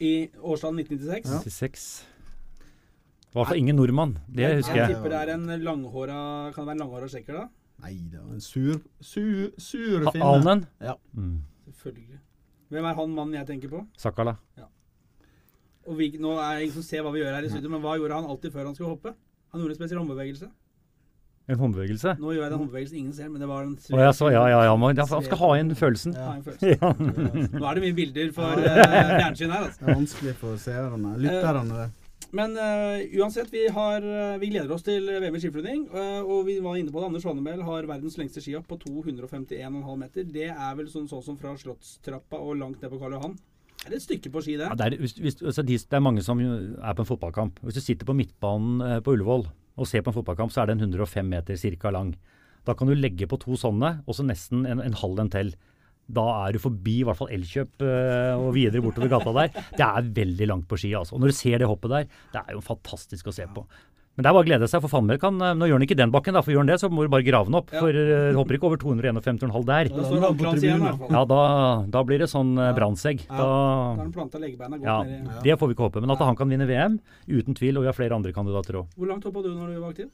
I 0.00 0.12
årstallet 0.40 0.90
1996. 0.90 1.44
96. 1.44 1.86
I 3.30 3.38
hvert 3.38 3.46
fall 3.52 3.60
ingen 3.62 3.76
nordmann. 3.76 4.16
Det 4.28 4.48
husker 4.58 4.74
Jeg 4.76 4.88
jeg. 4.88 4.96
tipper 4.96 5.12
det 5.14 5.18
er 5.22 5.32
en 5.36 5.46
langhåra 5.64 6.52
Kan 6.54 6.64
det 6.64 6.66
være 6.66 6.76
en 6.76 6.82
langhåra 6.84 7.08
sjekker, 7.08 7.32
da? 7.38 7.48
Nei, 7.80 7.94
det 8.12 8.18
var 8.20 8.34
en 8.34 8.40
sur, 8.44 8.80
sur, 9.00 9.50
sur 9.56 10.10
finne. 10.12 10.24
Alnen? 10.26 10.66
Ja. 10.84 10.94
Mm. 11.16 11.38
Selvfølgelig. 11.70 12.18
Hvem 12.70 12.84
er 12.90 12.94
han 12.98 13.14
mannen 13.16 13.34
jeg 13.38 13.46
tenker 13.48 13.68
på? 13.72 13.86
Sakala. 13.96 14.36
Og 15.88 15.96
vi, 15.96 16.10
nå 16.20 16.34
er 16.38 16.58
det 16.58 16.66
ingen 16.66 16.74
som 16.76 16.84
ser 16.84 17.00
hva 17.02 17.10
vi 17.14 17.22
gjør 17.22 17.32
her 17.38 17.46
i 17.46 17.48
studio, 17.50 17.70
men 17.72 17.80
hva 17.82 17.94
gjorde 17.96 18.18
han 18.20 18.28
alltid 18.28 18.52
før 18.52 18.66
han 18.68 18.74
skulle 18.76 18.90
hoppe? 18.92 19.14
Han 19.54 19.62
gjorde 19.62 19.72
en 19.74 19.78
spesiell 19.80 19.98
håndbevegelse. 20.02 20.50
En 21.50 21.58
håndbevegelse? 21.58 22.14
Nå 22.20 22.34
gjør 22.34 22.44
jeg 22.44 22.52
den 22.52 22.60
håndbevegelsen 22.60 22.98
ingen 23.00 23.14
ser, 23.14 23.30
men 23.30 23.42
det 23.42 23.48
var 23.50 23.64
en 23.66 23.72
Å 23.74 24.02
ja, 24.04 24.10
så, 24.14 24.28
ja, 24.30 24.44
ja, 24.52 24.60
ja. 24.68 24.74
Man, 24.78 24.98
ja, 24.98 25.06
skal 25.08 25.40
ha 25.40 25.48
inn 25.58 25.72
følelsen. 25.78 26.14
Ha 26.14 26.36
en 26.36 26.44
følelse. 26.46 26.76
Ja. 26.76 26.92
Nå 26.94 27.64
er 27.64 27.80
det 27.80 27.82
mye 27.86 27.96
bilder 27.96 28.30
for 28.36 28.60
fjernsyn 28.60 29.50
her, 29.50 29.64
altså. 29.64 29.80
Det 29.80 29.88
er 29.88 29.98
vanskelig 29.98 30.36
for 30.38 30.60
seerne. 30.62 31.16
Lytterne. 31.24 31.80
Uh, 31.88 32.22
Men 32.38 32.54
uh, 32.54 33.02
uansett, 33.18 33.50
vi, 33.50 33.64
har, 33.74 34.06
vi 34.38 34.52
gleder 34.52 34.70
oss 34.76 34.86
til 34.86 35.10
VM 35.10 35.34
i 35.34 35.42
skiflygning. 35.42 35.84
Uh, 35.90 36.20
og 36.22 36.44
vi 36.46 36.60
var 36.62 36.78
inne 36.78 36.94
på 36.94 37.02
det. 37.02 37.08
Anders 37.10 37.26
Svanemel 37.26 37.64
har 37.66 37.88
verdens 37.90 38.18
lengste 38.20 38.44
skihopp 38.44 38.70
på 38.70 38.78
251,5 38.84 39.88
meter. 40.04 40.28
Det 40.38 40.50
er 40.52 40.76
vel 40.78 40.90
sånn, 40.92 41.10
sånn 41.10 41.24
som 41.32 41.40
fra 41.40 41.56
Slottstrappa 41.58 42.38
og 42.38 42.60
langt 42.60 42.78
ned 42.78 42.94
på 42.94 43.00
Karl 43.02 43.18
Johan. 43.18 43.38
Er 43.80 43.94
det 43.94 44.02
et 44.02 44.04
stykke 44.04 44.30
på 44.30 44.42
ski, 44.44 44.58
det? 44.60 44.68
Ja, 44.68 44.76
det, 44.76 44.86
er, 44.92 45.00
hvis, 45.00 45.16
hvis, 45.18 45.40
altså, 45.40 45.64
de, 45.66 45.80
det 45.80 45.98
er 45.98 46.04
mange 46.04 46.22
som 46.22 46.38
er 46.38 46.94
på 46.94 47.02
en 47.02 47.08
fotballkamp. 47.08 47.58
Hvis 47.64 47.80
du 47.80 47.82
sitter 47.82 48.06
på 48.06 48.14
midtbanen 48.14 49.00
på 49.02 49.16
Ullevål 49.16 49.48
og 49.78 49.88
ser 49.88 50.04
på 50.04 50.12
en 50.12 50.18
fotballkamp, 50.18 50.52
så 50.52 50.62
er 50.62 50.72
den 50.72 50.82
105 50.82 51.26
meter 51.26 51.58
ca. 51.80 51.90
lang. 51.94 52.14
Da 52.66 52.74
kan 52.76 52.90
du 52.90 52.94
legge 52.94 53.28
på 53.28 53.38
to 53.40 53.56
sånne, 53.58 54.00
og 54.06 54.16
så 54.16 54.26
nesten 54.26 54.66
en, 54.68 54.82
en 54.84 54.98
halv 55.02 55.22
en 55.22 55.32
til. 55.32 55.54
Da 56.10 56.24
er 56.42 56.56
du 56.56 56.60
forbi 56.62 56.96
i 57.00 57.04
hvert 57.06 57.18
fall 57.18 57.30
Elkjøp 57.32 57.84
eh, 57.86 58.34
og 58.34 58.50
videre 58.56 58.82
bortover 58.82 59.12
gata 59.12 59.34
der. 59.36 59.52
Det 59.76 59.86
er 59.86 60.10
veldig 60.16 60.48
langt 60.50 60.66
på 60.70 60.78
ski. 60.80 60.90
altså. 60.98 61.14
Og 61.14 61.22
når 61.22 61.32
du 61.32 61.38
ser 61.38 61.62
det 61.62 61.68
hoppet 61.70 61.94
der, 61.94 62.08
det 62.34 62.42
er 62.42 62.56
jo 62.56 62.64
fantastisk 62.66 63.30
å 63.30 63.34
se 63.36 63.46
på. 63.54 63.64
Men 64.18 64.24
det 64.24 64.28
er 64.28 64.34
bare 64.34 64.42
å 64.42 64.48
glede 64.48 64.66
seg, 64.68 64.82
for 64.82 64.90
Fannberg 64.92 65.20
kan 65.22 65.36
eh, 65.40 65.52
Nå 65.56 65.68
gjør 65.70 65.78
han 65.78 65.84
ikke 65.86 65.96
den 65.96 66.10
bakken, 66.12 66.34
da, 66.36 66.42
for 66.44 66.52
gjør 66.52 66.64
han 66.64 66.70
det, 66.72 66.78
så 66.82 66.90
må 66.90 67.06
du 67.06 67.12
bare 67.12 67.24
grave 67.26 67.46
den 67.46 67.56
opp. 67.60 67.70
Ja. 67.72 67.84
For 67.84 67.94
uh, 67.94 68.32
hopper 68.36 68.58
ikke 68.58 68.68
over 68.68 68.80
251,5 68.82 69.68
der. 69.70 69.90
Da 69.94 70.06
står 70.08 70.26
hans 70.26 70.66
igjen, 70.66 70.84
i. 70.84 71.10
Ja, 71.14 71.22
da, 71.30 71.40
da 71.94 72.02
blir 72.08 72.20
det 72.20 72.28
sånn 72.32 72.50
uh, 72.58 72.72
brannsegg. 72.76 73.22
Da 73.30 73.38
har 73.38 73.46
Da, 73.46 74.02
han 74.02 74.12
planta 74.16 74.42
leggebeina 74.42 74.80
godt 74.80 74.90
ja, 74.90 74.98
ned 75.06 75.40
i 75.40 75.46
det 75.46 75.56
får 75.60 75.70
vi 75.70 75.78
ikke 75.78 75.86
håpe. 75.86 76.02
Men 76.04 76.12
at 76.16 76.26
han 76.26 76.36
kan 76.36 76.52
vinne 76.52 76.68
VM, 76.68 76.98
uten 77.30 77.56
tvil. 77.56 77.78
Og 77.78 77.86
vi 77.86 77.90
har 77.92 77.96
flere 77.96 78.18
andre 78.18 78.34
kandidater 78.36 78.82
òg. 78.82 78.92
Hvor 78.98 79.12
langt 79.12 79.24
hoppa 79.30 79.46
du 79.46 79.54
når 79.54 79.72
du 79.72 79.78
var 79.78 79.94
aktiv? 79.94 80.10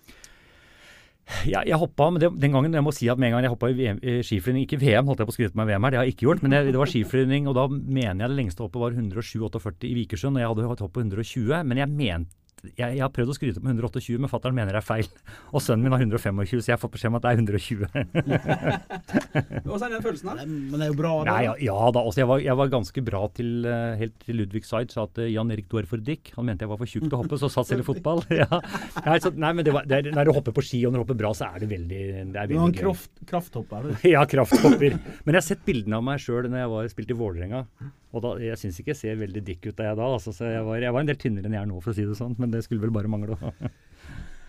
Jeg, 1.43 1.67
jeg 1.67 1.79
hoppa, 1.81 2.07
men 2.15 2.23
det, 2.23 2.29
den 2.39 2.53
gangen, 2.55 2.77
jeg 2.77 2.87
må 2.87 2.93
si 2.95 3.09
at 3.11 3.19
med 3.19 3.33
en 3.33 3.35
gang 3.35 3.49
jeg 3.49 3.51
hoppa 3.57 3.73
i, 3.73 3.75
VM, 3.75 3.99
i 3.99 4.21
skiflyvning 4.23 4.63
ikke 4.63 4.79
VM, 4.79 5.09
holdt 5.11 5.25
jeg 5.25 5.27
på 5.27 5.35
å 5.35 5.37
skryte 5.41 5.59
meg 5.59 5.73
VM 5.73 5.83
her, 5.83 5.91
det 5.91 5.99
har 5.99 6.07
jeg 6.07 6.15
ikke 6.15 6.29
gjort, 6.29 6.45
men 6.45 6.55
jeg, 6.55 6.69
det 6.71 6.79
var 6.79 6.93
skiflyvning, 6.93 7.49
og 7.51 7.57
da 7.59 7.65
mener 7.73 8.23
jeg 8.23 8.31
det 8.31 8.39
lengste 8.39 8.63
hoppet 8.63 8.85
var 8.85 8.95
107-48 8.95 9.89
i 9.91 9.97
Vikersund, 9.99 10.39
og 10.39 10.45
jeg 10.45 10.53
hadde 10.53 10.69
et 10.77 10.85
hopp 10.85 10.95
på 10.95 11.03
120, 11.03 11.51
men 11.67 11.83
jeg 11.83 11.91
mente 11.99 12.46
jeg, 12.75 12.97
jeg 12.99 13.03
har 13.03 13.13
prøvd 13.15 13.33
å 13.33 13.37
skryte 13.37 13.63
på 13.63 13.71
128, 13.71 14.19
men 14.23 14.31
fatter'n 14.31 14.57
mener 14.57 14.77
det 14.77 14.81
er 14.83 14.87
feil. 14.87 15.09
Og 15.55 15.63
sønnen 15.65 15.87
min 15.87 15.95
har 15.95 16.03
125, 16.03 16.43
så 16.53 16.71
jeg 16.71 16.75
har 16.75 16.83
fått 16.83 16.95
beskjed 16.97 17.13
om 17.13 17.19
at 17.19 17.27
det 17.27 17.31
er 17.33 17.41
120. 17.41 17.87
Åssen 19.71 19.87
er 19.87 19.95
den 19.97 20.05
følelsen 20.05 20.31
her. 20.33 20.43
Men 20.47 20.77
det 20.77 20.89
er 20.89 20.91
jo 20.93 20.99
bra, 20.99 21.13
det. 21.21 21.31
Nei, 21.31 21.41
ja, 21.47 21.55
ja 21.69 21.79
da, 21.95 22.03
altså 22.03 22.23
jeg 22.23 22.31
var, 22.31 22.43
jeg 22.45 22.61
var 22.61 22.73
ganske 22.73 23.05
bra 23.07 23.23
til 23.37 23.69
eh, 23.69 23.97
helt 24.01 24.17
til 24.25 24.41
Ludvig 24.41 24.65
Seid 24.67 24.95
sa 24.95 25.07
at 25.07 25.21
uh, 25.21 25.27
Jan 25.29 25.53
Erik 25.55 25.69
du 25.71 25.79
er 25.81 25.89
for 25.89 26.03
dick. 26.03 26.33
Han 26.37 26.49
mente 26.49 26.67
jeg 26.67 26.73
var 26.73 26.81
for 26.81 26.91
tjukk 26.91 27.07
til 27.09 27.19
å 27.19 27.23
hoppe, 27.23 27.41
så 27.41 27.51
satt 27.53 27.71
selv 27.71 27.85
i 27.85 27.89
fotball. 27.91 28.25
ja. 28.43 28.49
nei, 29.07 29.19
så, 29.23 29.33
nei, 29.35 29.53
men 29.59 29.67
det 29.67 29.75
var, 29.77 29.89
det 29.89 30.01
er, 30.01 30.11
når 30.17 30.31
du 30.31 30.35
hopper 30.39 30.57
på 30.57 30.65
ski 30.67 30.83
og 30.87 30.95
når 30.95 31.03
du 31.03 31.05
hopper 31.07 31.21
bra, 31.25 31.35
så 31.37 31.51
er 31.51 31.65
det 31.65 31.71
veldig, 31.75 32.03
det 32.33 32.41
er 32.43 32.51
Du 32.51 32.57
har 32.59 32.67
veldig 32.67 32.73
en 32.73 32.81
kraft, 32.81 33.13
krafthopper, 33.29 33.87
du. 33.87 34.09
Ja, 34.15 34.25
krafthopper. 34.29 34.99
Men 35.25 35.37
jeg 35.37 35.41
har 35.41 35.49
sett 35.51 35.65
bildene 35.67 36.01
av 36.01 36.07
meg 36.07 36.23
sjøl 36.23 36.51
når 36.51 36.63
jeg 36.63 36.73
var, 36.75 36.91
spilte 36.93 37.17
i 37.17 37.21
Vålerenga. 37.21 37.65
Og 38.17 38.25
da, 38.25 38.37
jeg 38.41 38.61
syns 38.61 38.81
ikke 38.81 38.95
jeg 38.95 39.03
ser 39.03 39.21
veldig 39.21 39.45
dick 39.45 39.67
ut 39.69 39.77
da 39.77 39.91
jeg 39.91 40.01
da. 40.01 40.09
Altså, 40.17 40.33
så 40.33 40.49
jeg 40.49 40.65
var, 40.65 40.81
jeg 40.81 40.97
var 40.97 41.05
en 41.05 41.11
del 41.11 41.21
tynnere 41.21 41.51
enn 41.51 41.59
jeg 41.59 41.67
er 41.67 41.71
nå, 41.71 41.83
for 41.85 41.93
å 41.93 41.99
si 41.99 42.07
det 42.09 42.17
sånn. 42.19 42.37
Men 42.41 42.55
det 42.55 42.65
skulle 42.65 42.87
vel 42.87 42.95
bare 42.97 43.13
mangle. 43.13 43.37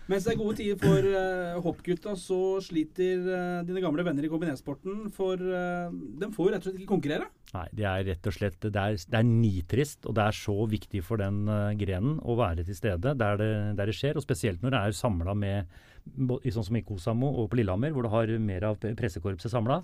Mens 0.08 0.24
det 0.24 0.32
er 0.32 0.38
gode 0.40 0.56
tider 0.56 0.78
for 0.80 1.04
uh, 1.04 1.58
hoppgutta, 1.60 2.14
så 2.16 2.38
sliter 2.64 3.26
uh, 3.28 3.58
dine 3.68 3.82
gamle 3.84 4.04
venner 4.06 4.24
i 4.24 4.30
kombinertsporten. 4.32 5.10
For 5.12 5.36
uh, 5.36 5.90
de 5.92 6.30
får 6.32 6.46
jo 6.46 6.52
rett 6.54 6.62
og 6.62 6.68
slett 6.70 6.78
ikke 6.80 6.94
konkurrere. 6.94 7.26
Nei, 7.52 7.66
det 7.76 7.84
er 7.88 8.06
rett 8.08 8.28
og 8.28 8.34
slett 8.36 8.56
Det 8.64 8.72
er, 8.72 8.96
det 8.96 9.18
er 9.20 9.28
nitrist, 9.28 10.08
og 10.08 10.16
det 10.16 10.24
er 10.24 10.38
så 10.38 10.56
viktig 10.72 11.02
for 11.04 11.20
den 11.20 11.42
uh, 11.44 11.74
grenen 11.76 12.16
å 12.24 12.38
være 12.40 12.64
til 12.64 12.78
stede 12.78 13.12
der 13.20 13.36
det, 13.40 13.50
der 13.76 13.92
det 13.92 13.96
skjer. 14.00 14.16
Og 14.16 14.24
spesielt 14.24 14.64
når 14.64 14.72
det 14.72 14.80
er 14.80 14.96
samla 14.96 15.36
med 15.36 15.76
sånn 16.08 16.64
som 16.64 16.80
i 16.80 16.84
Kosamo 16.88 17.28
og 17.42 17.50
på 17.52 17.60
Lillehammer, 17.60 17.92
hvor 17.92 18.08
du 18.08 18.12
har 18.14 18.32
mer 18.40 18.64
av 18.70 18.80
pressekorpset 18.80 19.52
samla. 19.52 19.82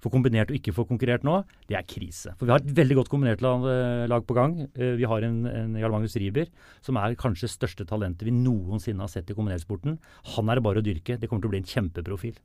For 0.00 0.12
kombinert 0.12 0.50
og 0.50 0.56
ikke 0.56 0.72
få 0.72 0.86
konkurrert 0.88 1.24
nå, 1.26 1.34
det 1.68 1.76
er 1.76 1.84
krise. 1.84 2.32
For 2.38 2.48
vi 2.48 2.54
har 2.54 2.62
et 2.62 2.72
veldig 2.78 2.96
godt 3.02 3.10
kombinert 3.12 3.42
lag, 3.44 3.66
lag 4.08 4.24
på 4.24 4.36
gang. 4.36 4.54
Eh, 4.74 4.94
Vi 4.96 5.04
har 5.04 5.26
en, 5.26 5.42
en 5.46 5.74
Jarl 5.76 5.92
Magnus 5.92 6.16
Riiber 6.16 6.48
som 6.80 6.96
er 6.96 7.18
kanskje 7.20 7.50
største 7.52 7.84
talentet 7.88 8.24
vi 8.24 8.32
noensinne 8.32 9.04
har 9.04 9.12
sett 9.12 9.28
i 9.30 9.36
kombinertsporten. 9.36 9.98
Han 10.36 10.48
er 10.48 10.56
det 10.56 10.64
bare 10.64 10.80
å 10.80 10.86
dyrke. 10.86 11.18
Det 11.20 11.28
kommer 11.28 11.44
til 11.44 11.52
å 11.52 11.54
bli 11.56 11.60
en 11.62 11.68
kjempeprofil. 11.68 12.38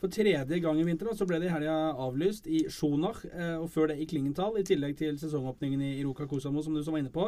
For 0.00 0.08
tredje 0.08 0.60
gang 0.64 0.78
i 0.80 0.84
vinter 0.86 1.10
så 1.12 1.26
ble 1.28 1.40
det 1.42 1.50
i 1.50 1.52
helga 1.52 1.74
avlyst 2.00 2.46
i 2.48 2.62
Schonach, 2.72 3.18
eh, 3.28 3.56
og 3.60 3.66
før 3.68 3.90
det 3.90 3.98
i 4.00 4.06
Klingenthal, 4.08 4.54
i 4.56 4.64
tillegg 4.64 4.94
til 4.96 5.18
sesongåpningen 5.20 5.82
i 5.84 5.90
Iroka 6.00 6.24
Kosamo, 6.30 6.62
som 6.64 6.72
du 6.72 6.80
som 6.82 6.94
var 6.96 7.02
inne 7.02 7.12
på. 7.12 7.26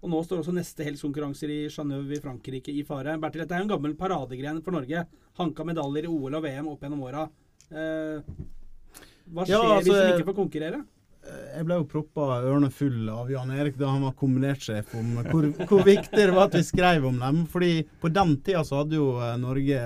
Og 0.00 0.08
nå 0.08 0.22
står 0.24 0.40
også 0.40 0.54
neste 0.56 0.86
helsekonkurranser 0.86 1.50
i 1.52 1.58
Chaneuve 1.68 2.16
i 2.16 2.22
Frankrike 2.22 2.72
i 2.72 2.86
fare. 2.88 3.18
Bertil, 3.20 3.42
dette 3.42 3.52
er 3.52 3.60
jo 3.60 3.66
en 3.68 3.74
gammel 3.74 3.98
paradegren 4.00 4.62
for 4.64 4.72
Norge. 4.72 5.02
Hanka 5.36 5.66
medaljer 5.68 6.08
i 6.08 6.12
OL 6.14 6.38
og 6.38 6.46
VM 6.46 6.70
opp 6.72 6.86
gjennom 6.86 7.04
åra. 7.04 7.26
Eh, 7.68 8.22
hva 9.28 9.44
skjer 9.46 9.54
Ja, 9.54 9.60
altså, 9.76 9.92
hvis 9.92 10.00
han 10.00 10.16
ikke 10.16 10.30
får 10.32 10.38
konkurrere? 10.40 10.80
Jeg 11.30 11.66
ble 11.68 11.76
jo 11.76 11.86
proppa 11.88 12.40
ørene 12.40 12.70
full 12.72 13.08
av 13.12 13.28
Jan 13.30 13.50
Erik 13.52 13.76
da 13.78 13.90
han 13.92 14.06
var 14.06 14.14
kombinertsjef 14.18 14.94
om 14.98 15.10
hvor, 15.28 15.46
hvor 15.68 15.82
viktig 15.84 16.16
det 16.16 16.32
var 16.32 16.48
at 16.48 16.56
vi 16.56 16.64
skrev 16.64 17.06
om 17.10 17.20
dem. 17.20 17.42
Fordi 17.50 17.84
på 18.00 18.10
den 18.12 18.38
tida 18.40 18.64
så 18.66 18.80
hadde 18.80 18.96
jo 18.96 19.12
eh, 19.20 19.36
Norge 19.40 19.82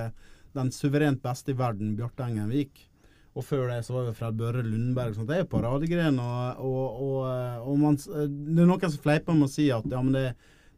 den 0.55 0.71
suverent 0.73 1.23
beste 1.25 1.51
i 1.51 1.59
verden, 1.59 1.97
Bjarte 1.99 2.29
Engen 2.29 2.53
Vik. 2.55 2.87
Og 3.35 3.43
før 3.43 3.67
det 3.73 3.81
så 3.83 3.97
var 3.97 4.07
det 4.07 4.15
Fred 4.15 4.39
Børre 4.39 4.63
Lundberg. 4.63 5.17
Sånt. 5.17 5.27
Det 5.27 5.41
er 5.41 5.43
jo 5.43 5.51
paradegren. 5.57 6.21
Og, 6.23 6.65
og, 6.71 7.05
og, 7.09 7.21
eh, 7.33 7.63
og 7.67 7.81
man, 7.83 7.99
det 7.99 8.63
er 8.63 8.71
noen 8.71 8.87
som 8.87 9.03
fleiper 9.03 9.35
med 9.37 9.51
å 9.51 9.55
si 9.57 9.67
at 9.75 9.89
ja, 9.91 10.03
men 10.07 10.15
det, 10.15 10.29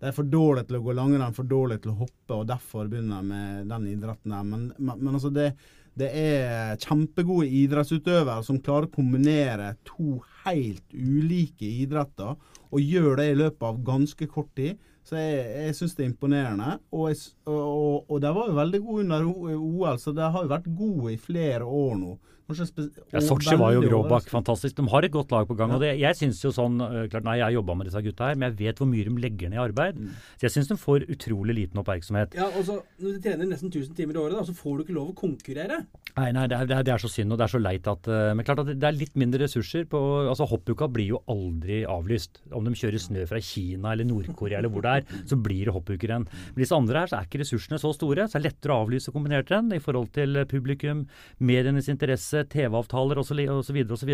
det 0.00 0.08
er 0.08 0.16
for 0.16 0.28
dårlig 0.28 0.64
til 0.68 0.80
å 0.80 0.84
gå 0.88 0.96
langrenn, 0.96 1.36
for 1.36 1.48
dårlig 1.48 1.82
til 1.84 1.92
å 1.92 2.00
hoppe, 2.00 2.32
og 2.36 2.48
derfor 2.48 2.88
begynner 2.88 3.20
jeg 3.20 3.28
med 3.28 3.74
den 3.74 3.90
idretten 3.92 4.32
der. 4.32 4.48
Men, 4.54 4.70
men, 4.78 5.04
men 5.04 5.18
altså 5.20 5.32
det, 5.36 5.50
det 5.96 6.08
er 6.12 6.80
kjempegode 6.82 7.48
idrettsutøvere 7.62 8.42
som 8.44 8.60
klarer 8.60 8.88
å 8.88 8.92
kombinere 8.92 9.70
to 9.88 10.18
helt 10.44 10.92
ulike 10.92 11.68
idretter, 11.84 12.36
og 12.68 12.82
gjør 12.82 13.16
det 13.20 13.30
i 13.30 13.38
løpet 13.40 13.64
av 13.64 13.80
ganske 13.86 14.28
kort 14.28 14.52
tid. 14.58 14.76
Så 15.06 15.16
jeg, 15.20 15.42
jeg 15.54 15.74
syns 15.78 15.94
det 15.96 16.02
er 16.04 16.10
imponerende. 16.10 16.70
Og, 16.90 17.08
jeg, 17.12 17.20
og, 17.46 18.08
og, 18.10 18.16
de 18.22 18.32
var 18.34 18.50
jo 18.50 18.58
veldig 18.58 18.80
gode 18.82 19.04
under 19.04 19.28
OL, 19.54 20.00
så 20.02 20.12
de 20.12 20.30
har 20.34 20.44
jo 20.44 20.50
vært 20.50 20.72
gode 20.76 21.12
i 21.14 21.20
flere 21.20 21.64
år 21.64 21.94
nå. 22.00 22.16
Ja, 22.46 23.20
Sotsji 23.24 23.56
var 23.58 23.74
jo 23.74 23.82
Gråbakk 23.82 24.28
fantastisk. 24.30 24.76
De 24.78 24.86
har 24.92 25.06
et 25.06 25.12
godt 25.14 25.32
lag 25.34 25.48
på 25.48 25.56
gang. 25.58 25.72
og 25.74 25.80
det, 25.82 25.96
Jeg 25.98 26.14
synes 26.14 26.38
jo 26.44 26.52
sånn, 26.54 26.78
klart 27.10 27.26
nei, 27.26 27.38
jeg 27.40 27.46
har 27.48 27.54
jobba 27.56 27.74
med 27.74 27.88
disse 27.88 28.02
gutta 28.04 28.30
her, 28.30 28.38
men 28.38 28.52
jeg 28.52 28.58
vet 28.60 28.78
hvor 28.78 28.90
mye 28.90 29.06
de 29.08 29.14
legger 29.24 29.50
ned 29.50 29.58
i 29.58 29.64
arbeid. 29.64 29.98
Mm. 29.98 30.14
Så 30.38 30.46
jeg 30.46 30.54
syns 30.54 30.70
de 30.70 30.76
får 30.78 31.08
utrolig 31.10 31.56
liten 31.58 31.82
oppmerksomhet. 31.82 32.36
Ja, 32.38 32.46
og 32.46 32.62
så 32.68 32.78
Når 33.02 33.16
du 33.16 33.20
trener 33.24 33.48
nesten 33.50 33.72
1000 33.72 33.96
timer 33.96 34.14
i 34.14 34.20
året, 34.22 34.38
da, 34.38 34.44
så 34.46 34.54
får 34.54 34.76
du 34.76 34.84
ikke 34.84 34.96
lov 34.96 35.10
å 35.10 35.16
konkurrere. 35.18 35.82
Nei, 36.16 36.30
nei, 36.32 36.46
det 36.48 36.56
er, 36.56 36.84
det 36.86 36.92
er, 36.94 37.02
så 37.02 37.10
synd, 37.12 37.34
og 37.34 37.40
det 37.40 37.44
er 37.44 37.52
så 37.52 37.60
leit 37.60 37.88
at 37.90 38.06
Men 38.08 38.46
klart 38.46 38.62
at 38.62 38.70
det, 38.70 38.78
det 38.80 38.86
er 38.88 38.96
litt 38.96 39.18
mindre 39.20 39.42
ressurser 39.42 39.84
på 39.90 39.98
altså 40.30 40.46
Hoppuka 40.48 40.88
blir 40.88 41.10
jo 41.16 41.20
aldri 41.28 41.82
avlyst. 41.84 42.40
Om 42.56 42.68
de 42.68 42.78
kjører 42.78 43.02
snø 43.02 43.26
fra 43.28 43.40
Kina 43.42 43.92
eller 43.92 44.08
Nord-Korea 44.08 44.62
eller 44.62 44.72
hvor 44.72 44.86
det 44.86 44.94
er, 45.00 45.04
så 45.30 45.36
blir 45.36 45.68
det 45.68 45.74
hoppukerenn. 45.76 46.24
Men 46.54 46.62
disse 46.62 46.76
andre 46.76 47.02
her, 47.02 47.10
så 47.10 47.18
er 47.18 47.28
ikke 47.28 47.42
ressursene 47.42 47.80
så 47.82 47.92
store. 47.96 48.26
Så 48.26 48.38
det 48.38 48.42
er 48.44 48.46
lettere 48.48 48.76
å 48.76 48.86
avlyse 48.86 49.14
kombinert 49.14 49.52
renn 49.52 49.72
i 49.76 49.82
forhold 49.82 50.12
til 50.16 50.40
publikum, 50.48 51.04
medienes 51.38 51.90
interesse, 51.92 52.35
TV-avtaler 52.44 53.20
osv. 53.22 53.40
osv. 53.56 54.12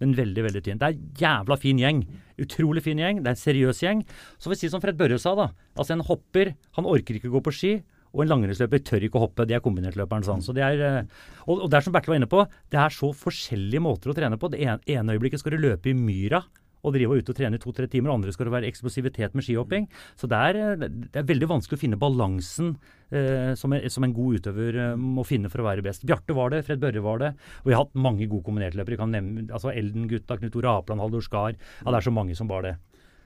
Men 0.00 0.16
veldig, 0.18 0.44
veldig 0.48 0.64
tynt. 0.66 0.82
Det 0.82 0.88
er 0.88 0.96
en 0.96 1.06
jævla 1.20 1.58
fin 1.60 1.80
gjeng. 1.80 2.02
Utrolig 2.40 2.84
fin 2.86 3.00
gjeng. 3.00 3.22
Det 3.22 3.30
er 3.30 3.36
en 3.36 3.44
seriøs 3.44 3.82
gjeng. 3.84 4.04
Så 4.38 4.48
får 4.48 4.56
vi 4.56 4.60
si 4.64 4.72
som 4.72 4.82
Fred 4.82 4.98
Børre 4.98 5.18
sa, 5.22 5.36
da. 5.38 5.50
Altså 5.76 5.96
en 5.96 6.04
hopper, 6.06 6.54
han 6.78 6.88
orker 6.88 7.18
ikke 7.18 7.32
gå 7.32 7.42
på 7.46 7.54
ski. 7.54 7.74
Og 8.10 8.24
en 8.24 8.30
langrennsløper 8.32 8.82
tør 8.82 9.04
ikke 9.06 9.20
å 9.20 9.26
hoppe. 9.28 9.46
De 9.46 9.54
er 9.54 9.62
kombinertløperen 9.62 10.26
sånn. 10.26 10.42
Så 10.42 10.54
det 10.56 10.64
er, 10.66 10.80
eh, 10.82 11.26
og, 11.46 11.60
og 11.60 11.68
det 11.70 11.78
er 11.78 11.86
som 11.86 11.94
Bertil 11.94 12.14
var 12.14 12.18
inne 12.18 12.30
på, 12.30 12.42
det 12.72 12.80
er 12.82 12.94
så 12.94 13.12
forskjellige 13.14 13.84
måter 13.84 14.10
å 14.10 14.16
trene 14.18 14.38
på. 14.40 14.50
Det 14.50 14.64
ene 14.66 15.14
øyeblikket 15.14 15.42
skal 15.42 15.54
du 15.54 15.62
løpe 15.62 15.92
i 15.92 15.94
myra 15.94 16.42
og 16.82 16.94
drive 16.96 17.18
ut 17.20 17.32
og 17.32 17.36
trene 17.36 17.58
i 17.58 17.62
to-tre 17.62 17.88
timer, 17.90 18.12
andre 18.14 18.34
skal 18.34 18.48
det 18.48 18.54
være 18.56 18.70
eksplosivitet 18.70 19.36
med 19.36 19.46
skihopping. 19.46 19.88
Så 20.18 20.30
det 20.30 20.40
er, 20.50 20.60
eh, 20.60 20.88
det 21.12 21.22
er 21.22 21.28
veldig 21.28 21.50
vanskelig 21.50 21.78
å 21.78 21.82
finne 21.84 22.00
balansen 22.00 22.74
eh, 23.10 23.52
som, 23.58 23.72
en, 23.76 23.88
som 23.92 24.06
en 24.06 24.16
god 24.16 24.40
utøver 24.40 24.80
eh, 24.84 24.94
må 24.96 25.24
finne 25.28 25.52
for 25.52 25.62
å 25.62 25.68
være 25.68 25.84
best. 25.86 26.06
Bjarte 26.08 26.36
var 26.36 26.54
det, 26.54 26.64
Fred 26.68 26.82
Børre 26.82 27.04
var 27.04 27.22
det, 27.22 27.32
og 27.62 27.70
vi 27.70 27.76
har 27.76 27.84
hatt 27.84 27.98
mange 27.98 28.28
gode 28.30 28.46
kombinertløpere. 28.48 29.10
Altså 29.50 29.74
Elden-gutta, 29.74 30.40
Knut 30.40 30.60
Ore 30.60 30.76
Apland, 30.80 31.04
Haldor 31.04 31.24
Skar. 31.24 31.58
Ja, 31.80 31.90
det 31.90 32.00
er 32.00 32.08
så 32.08 32.14
mange 32.14 32.38
som 32.38 32.50
var 32.50 32.66
det. 32.66 32.76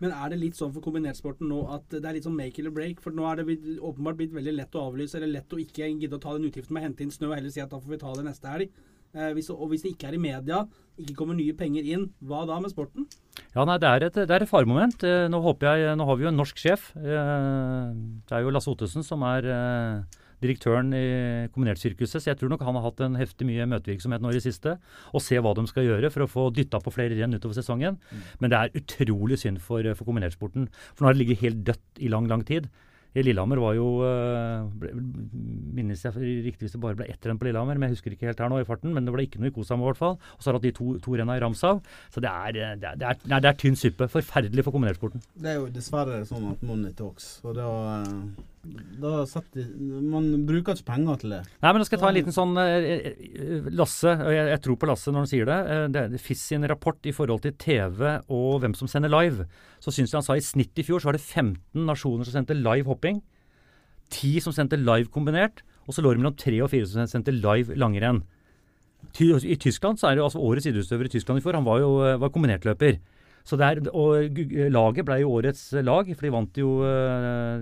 Men 0.03 0.11
er 0.11 0.33
det 0.33 0.41
litt 0.41 0.59
sånn 0.59 0.73
for 0.75 0.85
kombinertsporten 0.85 1.47
nå 1.49 1.61
at 1.73 1.87
det 1.93 2.03
er 2.03 2.17
litt 2.17 2.27
sånn 2.27 2.37
make 2.37 2.61
or 2.65 2.75
break? 2.75 2.99
For 3.01 3.15
nå 3.15 3.29
er 3.31 3.39
det 3.41 3.47
blitt, 3.49 3.69
åpenbart 3.79 4.19
blitt 4.19 4.35
veldig 4.35 4.57
lett 4.57 4.75
å 4.77 4.89
avlyse, 4.91 5.17
eller 5.21 5.31
lett 5.37 5.55
å 5.55 5.61
ikke 5.63 5.89
gidde 5.93 6.19
å 6.19 6.23
ta 6.23 6.35
den 6.35 6.49
utgiften 6.49 6.75
med 6.75 6.83
å 6.83 6.87
hente 6.89 7.07
inn 7.07 7.15
snø 7.15 7.31
og 7.31 7.39
heller 7.39 7.55
si 7.55 7.63
at 7.63 7.71
da 7.73 7.81
får 7.81 7.95
vi 7.95 8.01
ta 8.03 8.13
det 8.19 8.27
neste 8.27 8.51
helg. 8.51 8.75
Eh, 9.15 9.31
hvis, 9.37 9.51
og 9.55 9.69
hvis 9.71 9.85
det 9.85 9.95
ikke 9.95 10.11
er 10.11 10.17
i 10.17 10.23
media, 10.23 10.65
ikke 10.99 11.15
kommer 11.19 11.39
nye 11.39 11.55
penger 11.59 11.87
inn, 11.87 12.09
hva 12.27 12.43
da 12.49 12.59
med 12.63 12.73
sporten? 12.73 13.07
Ja, 13.55 13.65
nei, 13.67 13.79
Det 13.79 13.89
er 13.89 14.07
et, 14.09 14.19
det 14.27 14.35
er 14.35 14.43
et 14.43 14.51
faremoment. 14.51 15.07
Eh, 15.07 15.29
nå, 15.31 15.41
jeg, 15.63 15.95
nå 15.99 16.09
har 16.09 16.19
vi 16.19 16.27
jo 16.27 16.33
en 16.33 16.41
norsk 16.43 16.59
sjef. 16.59 16.91
Eh, 16.99 17.95
det 18.27 18.35
er 18.35 18.45
jo 18.45 18.53
Lasse 18.55 18.71
Ottesen 18.73 19.07
som 19.07 19.23
er 19.27 19.47
direktøren 20.43 20.91
i 20.93 21.05
Kombinertsirkuset. 21.55 22.19
Så 22.21 22.31
jeg 22.33 22.41
tror 22.41 22.51
nok 22.53 22.65
han 22.67 22.77
har 22.77 22.87
hatt 22.89 23.03
en 23.07 23.19
heftig 23.19 23.47
mye 23.49 23.69
møtevirksomhet 23.71 24.23
nå 24.23 24.33
i 24.33 24.39
det 24.39 24.45
siste. 24.45 24.77
Og 25.15 25.23
se 25.23 25.39
hva 25.39 25.55
de 25.57 25.67
skal 25.71 25.87
gjøre 25.87 26.11
for 26.13 26.27
å 26.27 26.31
få 26.31 26.49
dytta 26.55 26.83
på 26.83 26.93
flere 26.95 27.17
renn 27.19 27.39
utover 27.39 27.57
sesongen. 27.57 28.01
Men 28.43 28.53
det 28.53 28.59
er 28.61 28.83
utrolig 28.83 29.39
synd 29.41 29.63
for, 29.63 29.87
for 29.95 30.11
kombinertsporten. 30.11 30.67
For 30.93 31.05
nå 31.05 31.11
har 31.11 31.17
det 31.17 31.23
ligget 31.23 31.47
helt 31.47 31.63
dødt 31.71 32.03
i 32.03 32.11
lang, 32.13 32.27
lang 32.31 32.43
tid. 32.47 32.67
I 33.15 33.23
Lillehammer 33.23 33.61
var 33.63 33.77
jo 33.79 33.89
øh, 34.03 34.65
ble, 34.81 34.91
Minnes 35.75 36.03
jeg 36.03 36.15
riktig 36.19 36.67
hvis 36.67 36.75
det 36.75 36.81
bare 36.83 36.99
ble 36.99 37.07
ett 37.11 37.27
renn 37.29 37.39
på 37.39 37.47
Lillehammer, 37.47 37.79
men 37.79 37.89
jeg 37.89 37.99
husker 37.99 38.15
ikke 38.15 38.27
helt 38.31 38.43
her 38.43 38.51
nå 38.51 38.59
i 38.63 38.67
farten. 38.67 38.95
Men 38.95 39.07
det 39.07 39.15
ble 39.15 39.27
ikke 39.29 39.43
noe 39.43 39.53
i 39.53 39.55
Kosam 39.55 39.85
i 39.85 39.87
hvert 39.89 40.01
fall. 40.01 40.17
Og 40.39 40.43
så 40.43 40.51
har 40.51 40.59
de 40.63 40.73
to, 40.75 40.97
to 41.05 41.15
renna 41.19 41.37
i 41.39 41.43
Ramsau. 41.45 41.79
Så 42.15 42.23
det 42.25 42.33
er, 42.33 42.59
det 42.81 42.89
er, 42.91 42.99
det 42.99 43.11
er, 43.13 43.23
nei, 43.31 43.41
det 43.45 43.53
er 43.53 43.61
tynn 43.61 43.79
suppe. 43.79 44.11
Forferdelig 44.11 44.67
for 44.67 44.75
kombinertsporten. 44.75 45.23
Det 45.39 45.55
er 45.55 45.61
jo 45.61 45.71
dessverre 45.75 46.25
sånn 46.29 46.51
at 46.55 46.67
money 46.67 46.95
talks. 46.99 47.37
Og 47.47 47.55
da, 47.59 47.69
da 49.01 49.25
setter 49.29 49.67
Man 49.79 50.47
bruker 50.49 50.77
ikke 50.77 50.87
penger 50.89 51.21
til 51.21 51.35
det. 51.35 51.41
Nei, 51.63 51.71
men 51.71 51.83
nå 51.83 51.87
skal 51.89 51.99
jeg 51.99 52.03
ta 52.05 52.11
en 52.11 52.17
liten 52.17 52.35
sånn 52.35 52.55
eh, 52.61 53.69
Lasse, 53.75 54.15
og 54.15 54.33
jeg, 54.33 54.49
jeg, 54.53 54.63
tror 54.65 54.79
på 54.81 54.89
Lasse 54.91 55.13
når 55.13 55.25
han 55.25 55.31
sier 55.31 55.51
det. 55.51 55.59
Eh, 55.75 55.85
det 55.95 56.03
er 56.05 56.25
FIS 56.25 56.45
sin 56.53 56.67
rapport 56.71 57.09
i 57.09 57.15
forhold 57.15 57.45
til 57.45 57.57
TV 57.61 58.03
og 58.33 58.63
hvem 58.65 58.77
som 58.79 58.91
sender 58.91 59.13
live. 59.13 59.47
Så 59.85 59.95
syns 59.95 60.15
jeg 60.15 60.21
han 60.21 60.27
sa 60.27 60.39
i 60.39 60.45
snitt 60.45 60.81
i 60.81 60.87
fjor 60.87 61.03
så 61.03 61.11
var 61.11 61.19
det 61.19 61.25
15 61.25 61.85
nasjoner 61.85 62.29
som 62.29 62.39
sendte 62.39 62.57
live 62.59 62.89
hopping. 62.91 63.21
10 64.15 64.45
som 64.47 64.57
sendte 64.57 64.81
live 64.81 65.11
kombinert. 65.13 65.65
Og 65.89 65.97
så 65.97 66.05
lå 66.05 66.15
det 66.15 66.23
mellom 66.23 66.37
3 66.41 66.63
og 66.65 66.73
4 66.73 66.93
som 66.93 67.11
sendte 67.11 67.35
live 67.35 67.77
langrenn. 67.81 68.23
I 69.21 69.59
Tyskland 69.61 70.01
så 70.01 70.09
er 70.09 70.17
det 70.17 70.25
altså 70.25 70.41
årets 70.43 70.67
idrettsutøver 70.67 71.11
i 71.11 71.13
Tyskland 71.13 71.39
i 71.39 71.45
fjor. 71.45 71.59
Han 71.59 71.67
var 71.67 71.83
jo 71.83 71.91
var 72.23 72.33
kombinertløper. 72.33 72.97
Så 73.45 73.59
der, 73.61 73.77
og 73.93 74.39
Laget 74.73 75.05
ble 75.05 75.19
jo 75.21 75.35
årets 75.37 75.67
lag, 75.85 76.09
for 76.17 76.25
de 76.25 76.33
vant 76.33 76.57
jo 76.57 76.79
uh, 76.81 77.61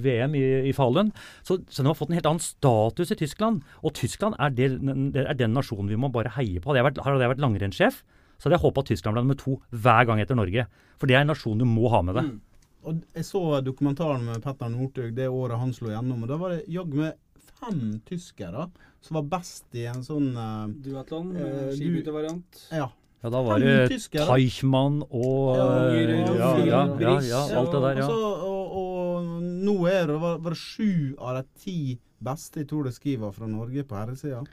VM 0.00 0.36
i, 0.38 0.44
i 0.70 0.72
Falun. 0.76 1.10
Så, 1.44 1.58
så 1.68 1.84
de 1.84 1.90
har 1.90 1.98
fått 1.98 2.14
en 2.14 2.16
helt 2.16 2.28
annen 2.30 2.40
status 2.40 3.12
i 3.12 3.18
Tyskland. 3.20 3.60
Og 3.84 3.92
Tyskland 3.98 4.38
er, 4.40 4.54
del, 4.56 4.78
det 5.12 5.26
er 5.26 5.36
den 5.36 5.52
nasjonen 5.56 5.92
vi 5.92 6.00
må 6.00 6.08
bare 6.14 6.32
heie 6.38 6.62
på. 6.62 6.70
Hadde 6.70 6.80
jeg 6.80 6.88
vært, 6.88 7.02
hadde 7.04 7.26
jeg 7.26 7.34
vært 7.34 7.44
langrennssjef, 7.44 8.00
så 8.36 8.48
hadde 8.48 8.56
jeg 8.56 8.64
håpa 8.64 8.84
at 8.86 8.90
Tyskland 8.94 9.18
ble 9.18 9.26
nummer 9.26 9.40
to 9.40 9.58
hver 9.84 10.08
gang 10.08 10.24
etter 10.24 10.38
Norge. 10.38 10.64
For 10.96 11.10
det 11.10 11.18
er 11.18 11.26
en 11.26 11.32
nasjon 11.34 11.60
du 11.60 11.68
må 11.68 11.92
ha 11.92 12.00
med 12.06 12.16
deg. 12.16 12.32
Mm. 12.32 12.42
Og 12.86 13.00
Jeg 13.18 13.26
så 13.26 13.44
dokumentaren 13.66 14.24
med 14.24 14.42
Petter 14.44 14.70
Northug 14.72 15.14
det 15.16 15.28
året 15.28 15.60
han 15.60 15.72
slo 15.76 15.90
gjennom. 15.90 16.22
og 16.24 16.30
Da 16.30 16.40
var 16.40 16.54
det 16.54 16.64
jaggu 16.72 17.00
meg 17.02 17.16
fem 17.56 17.98
tyskere 18.06 18.68
som 19.04 19.20
var 19.20 19.28
best 19.36 19.76
i 19.76 19.86
en 19.90 20.04
sånn 20.04 20.32
uh, 20.36 20.68
Duatlon, 20.84 21.34
uh, 21.36 21.74
skibytevariant. 21.74 22.62
Ja. 22.74 22.88
Ja, 23.26 23.30
da 23.34 23.40
var 23.42 23.58
det 23.58 23.96
Teichmann 24.14 25.00
og 25.02 25.56
ja, 25.58 25.64
ja, 25.98 26.50
ja, 26.62 27.14
ja, 27.26 27.40
alt 27.58 27.72
det 27.74 27.80
der, 27.82 27.98
ja. 27.98 28.04
Altså, 28.04 28.28
og, 28.46 28.76
og, 28.78 29.32
nå 29.66 29.74
er 29.90 30.06
det 30.12 30.18
var, 30.22 30.36
var 30.44 30.54
sju 30.54 31.16
av 31.18 31.40
de 31.40 31.42
ti 31.64 31.78
beste 32.22 32.62
i 32.62 32.68
Tour 32.70 32.86
de 32.86 32.92
Ski 32.94 33.16
var 33.18 33.32
fra 33.34 33.48
Norge 33.50 33.82
på 33.82 33.98
herresida. 33.98 34.44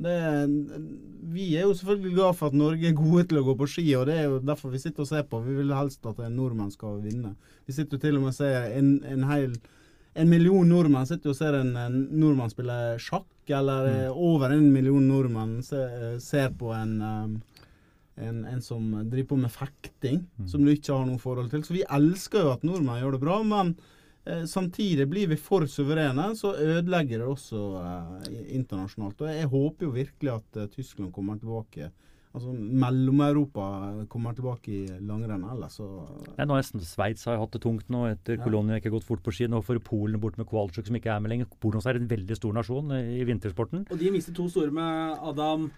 Vi 0.00 1.50
er 1.52 1.66
jo 1.66 1.74
selvfølgelig 1.76 2.14
glad 2.16 2.38
for 2.38 2.48
at 2.48 2.56
Norge 2.56 2.88
er 2.88 2.96
gode 2.96 3.26
til 3.28 3.42
å 3.42 3.44
gå 3.44 3.58
på 3.60 3.68
ski, 3.74 3.84
og 3.98 4.08
det 4.08 4.16
er 4.22 4.24
jo 4.30 4.40
derfor 4.40 4.72
vi 4.72 4.80
sitter 4.80 5.04
og 5.04 5.10
ser 5.12 5.28
på. 5.28 5.42
Vi 5.44 5.58
vil 5.60 5.76
helst 5.76 6.08
at 6.08 6.24
en 6.24 6.40
nordmann 6.40 6.72
skal 6.72 7.02
vinne. 7.04 7.34
Vi 7.68 7.76
sitter 7.76 7.98
jo 7.98 8.06
til 8.06 8.16
og 8.16 8.24
med 8.24 8.32
og 8.32 8.38
ser 8.38 8.72
en, 8.72 8.94
en 9.04 9.28
hel 9.34 9.52
en 10.14 10.30
million 10.30 10.64
nordmenn 10.64 11.04
sitter 11.10 11.34
og 11.34 11.36
ser 11.36 11.58
en, 11.58 11.74
en 11.76 12.00
nordmann 12.16 12.52
spille 12.52 12.78
sjakk, 13.02 13.28
eller 13.52 13.90
mm. 13.90 14.16
over 14.32 14.54
en 14.54 14.68
million 14.72 15.04
nordmenn 15.12 15.58
ser, 15.66 16.16
ser 16.24 16.54
på 16.56 16.72
en 16.72 16.94
um, 17.02 17.36
en, 18.16 18.44
en, 18.46 18.62
som 18.62 18.86
driver 19.02 19.32
på 19.32 19.40
med 19.40 19.52
fekting, 19.52 20.22
mm. 20.38 20.46
som 20.50 20.64
du 20.64 20.70
ikke 20.72 20.94
har 20.94 21.04
noe 21.08 21.22
forhold 21.22 21.50
til. 21.52 21.64
Så 21.66 21.76
vi 21.76 21.84
elsker 21.84 22.46
jo 22.46 22.54
at 22.54 22.64
nordmenn 22.66 23.02
gjør 23.02 23.16
det 23.16 23.22
bra, 23.24 23.40
men 23.46 23.74
eh, 24.24 24.44
samtidig 24.50 25.08
blir 25.10 25.32
vi 25.32 25.40
for 25.40 25.66
suverene, 25.70 26.30
så 26.38 26.54
ødelegger 26.54 27.22
det 27.22 27.28
også 27.32 27.64
eh, 27.82 28.40
internasjonalt. 28.60 29.26
Og 29.26 29.34
jeg 29.34 29.52
håper 29.56 29.88
jo 29.88 29.98
virkelig 29.98 30.34
at 30.36 30.62
eh, 30.62 30.72
Tyskland 30.76 31.14
kommer 31.14 31.40
tilbake. 31.40 31.90
Altså 32.34 32.50
Mellom-Europa 32.50 33.64
kommer 34.10 34.34
tilbake 34.34 34.72
i 34.74 34.80
langrenn. 35.06 35.44
Ellers 35.52 35.76
så 35.78 35.86
ja, 36.34 36.42
nå 36.42 36.56
nesten 36.56 36.82
Sveits 36.82 37.28
har 37.30 37.38
hatt 37.38 37.54
det 37.54 37.60
tungt 37.62 37.86
nå 37.94 38.08
etter 38.08 38.34
ja. 38.34 38.42
Kolonia 38.42 38.80
ikke 38.80 38.90
har 38.90 38.96
gått 38.96 39.06
fort 39.06 39.22
på 39.22 39.34
ski. 39.36 39.46
Nå 39.50 39.60
får 39.62 39.78
Polen 39.86 40.18
bort 40.22 40.40
med 40.40 40.48
Kowalczyk 40.50 40.88
som 40.88 40.98
ikke 40.98 41.12
er 41.14 41.22
med 41.22 41.30
lenger. 41.30 41.52
Polen 41.62 41.78
også 41.78 41.92
er 41.92 42.00
en 42.00 42.10
veldig 42.10 42.38
stor 42.40 42.56
nasjon 42.56 42.90
eh, 42.96 43.12
i 43.20 43.28
vintersporten. 43.28 43.86
Og 43.86 44.02
de 44.02 44.10
mister 44.10 44.34
to 44.34 44.48
store 44.50 44.74
med 44.74 45.22
Adam 45.30 45.68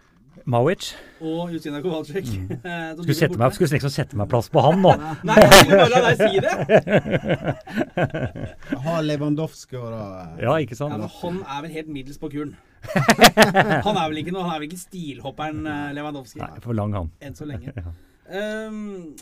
Mawic. 0.45 0.95
Og 1.20 1.53
Justina 1.55 1.80
Kowalczyk. 1.82 2.26
Mm. 2.28 2.61
skulle, 3.01 3.16
sette 3.18 3.39
meg, 3.41 3.55
skulle 3.57 3.70
liksom 3.74 3.93
sette 3.95 4.18
meg 4.18 4.28
plass 4.30 4.49
på 4.53 4.62
han 4.64 4.82
nå. 4.84 4.93
Nei, 5.28 5.37
jeg 5.43 5.53
skulle 5.59 5.80
bare 5.82 5.93
la 5.95 6.01
deg 6.07 6.16
si 6.22 6.32
det. 6.45 6.55
Har 8.87 9.07
Lewandowski 9.07 9.78
og 9.80 9.89
da 9.95 10.03
Ja, 10.43 10.57
ikke 10.62 10.78
sant? 10.78 10.93
Ja, 10.95 10.99
men 11.01 11.11
han 11.20 11.37
er 11.45 11.62
vel 11.66 11.76
helt 11.78 11.93
middels 11.93 12.20
på 12.22 12.30
kuren. 12.32 12.57
han 12.87 13.97
er 13.97 14.05
vel 14.11 14.20
ikke 14.22 14.34
noe, 14.34 14.45
han 14.47 14.55
er 14.55 14.61
vel 14.61 14.68
ikke 14.68 14.82
stilhopperen 14.84 15.64
Lewandowski. 15.97 16.43
Nei, 16.43 16.61
for 16.64 16.76
lang 16.78 16.95
han. 16.97 17.09
Enn 17.24 17.39
så 17.39 17.49
lenge. 17.49 17.72
ja. 17.74 17.97
um, 18.68 19.16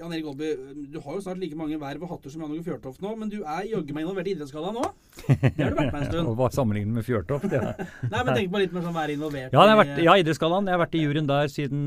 Jan 0.00 0.12
Erik 0.16 0.28
Aalby, 0.30 0.50
du 0.88 0.96
har 1.04 1.16
jo 1.18 1.20
snart 1.20 1.40
like 1.42 1.56
mange 1.58 1.76
verv 1.76 2.04
og 2.06 2.14
hatter 2.14 2.32
som 2.32 2.40
Jan 2.40 2.52
Åge 2.54 2.62
Fjørtoft 2.64 3.02
nå, 3.04 3.10
men 3.20 3.28
du 3.28 3.42
er 3.42 3.66
jaggu 3.68 3.90
meg 3.92 4.06
involvert 4.06 4.30
i 4.30 4.32
Idrettsgallaen 4.32 4.78
nå? 4.78 4.86
Det 5.26 5.50
har 5.58 5.74
du 5.74 5.76
vært 5.76 5.90
med 5.92 5.98
en 5.98 6.06
stund. 6.06 6.30
Hva 6.38 6.46
sammenlignet 6.54 6.96
med 6.96 7.04
Fjørtoft? 7.04 7.52
Ja. 7.52 7.74
Nei, 8.14 8.22
men 8.22 8.30
tenk 8.32 8.48
på 8.54 8.62
litt 8.62 8.72
mer 8.72 8.86
sånn 8.86 8.96
være 8.96 9.16
involvert. 9.18 9.52
Ja, 9.52 9.66
vært, 9.76 10.00
ja 10.00 10.14
Idrettsgallaen. 10.22 10.70
Jeg 10.70 10.78
har 10.78 10.80
vært 10.80 10.96
i 10.96 11.02
juryen 11.02 11.28
der 11.28 11.52
siden 11.52 11.82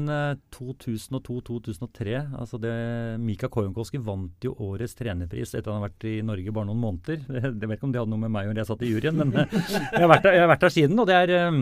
2002-2003. 0.54 2.14
Eh, 2.14 2.38
altså 2.44 2.62
det, 2.62 2.76
Mika 3.24 3.50
Kojonkoski 3.50 4.04
vant 4.06 4.46
jo 4.46 4.54
årets 4.62 4.94
trenerpris 5.00 5.56
etter 5.56 5.66
at 5.66 5.74
han 5.74 5.82
har 5.82 5.88
vært 5.88 6.08
i 6.12 6.16
Norge 6.30 6.54
bare 6.54 6.70
noen 6.70 6.86
måneder. 6.86 7.26
Jeg 7.34 7.58
vet 7.58 7.80
ikke 7.80 7.90
om 7.90 7.98
det 7.98 8.04
hadde 8.04 8.14
noe 8.14 8.26
med 8.28 8.36
meg 8.36 8.46
å 8.46 8.52
gjøre, 8.52 8.62
jeg 8.62 8.70
satt 8.70 8.86
i 8.86 8.94
juryen, 8.94 9.18
men 9.18 9.34
eh, 9.42 9.58
jeg 9.58 10.04
har 10.04 10.10
vært 10.12 10.26
der, 10.28 10.40
har 10.44 10.50
vært 10.54 10.66
der 10.68 10.78
siden. 10.78 11.02
og 11.02 11.10
det 11.10 11.18
er 11.18 11.34
eh, 11.40 11.62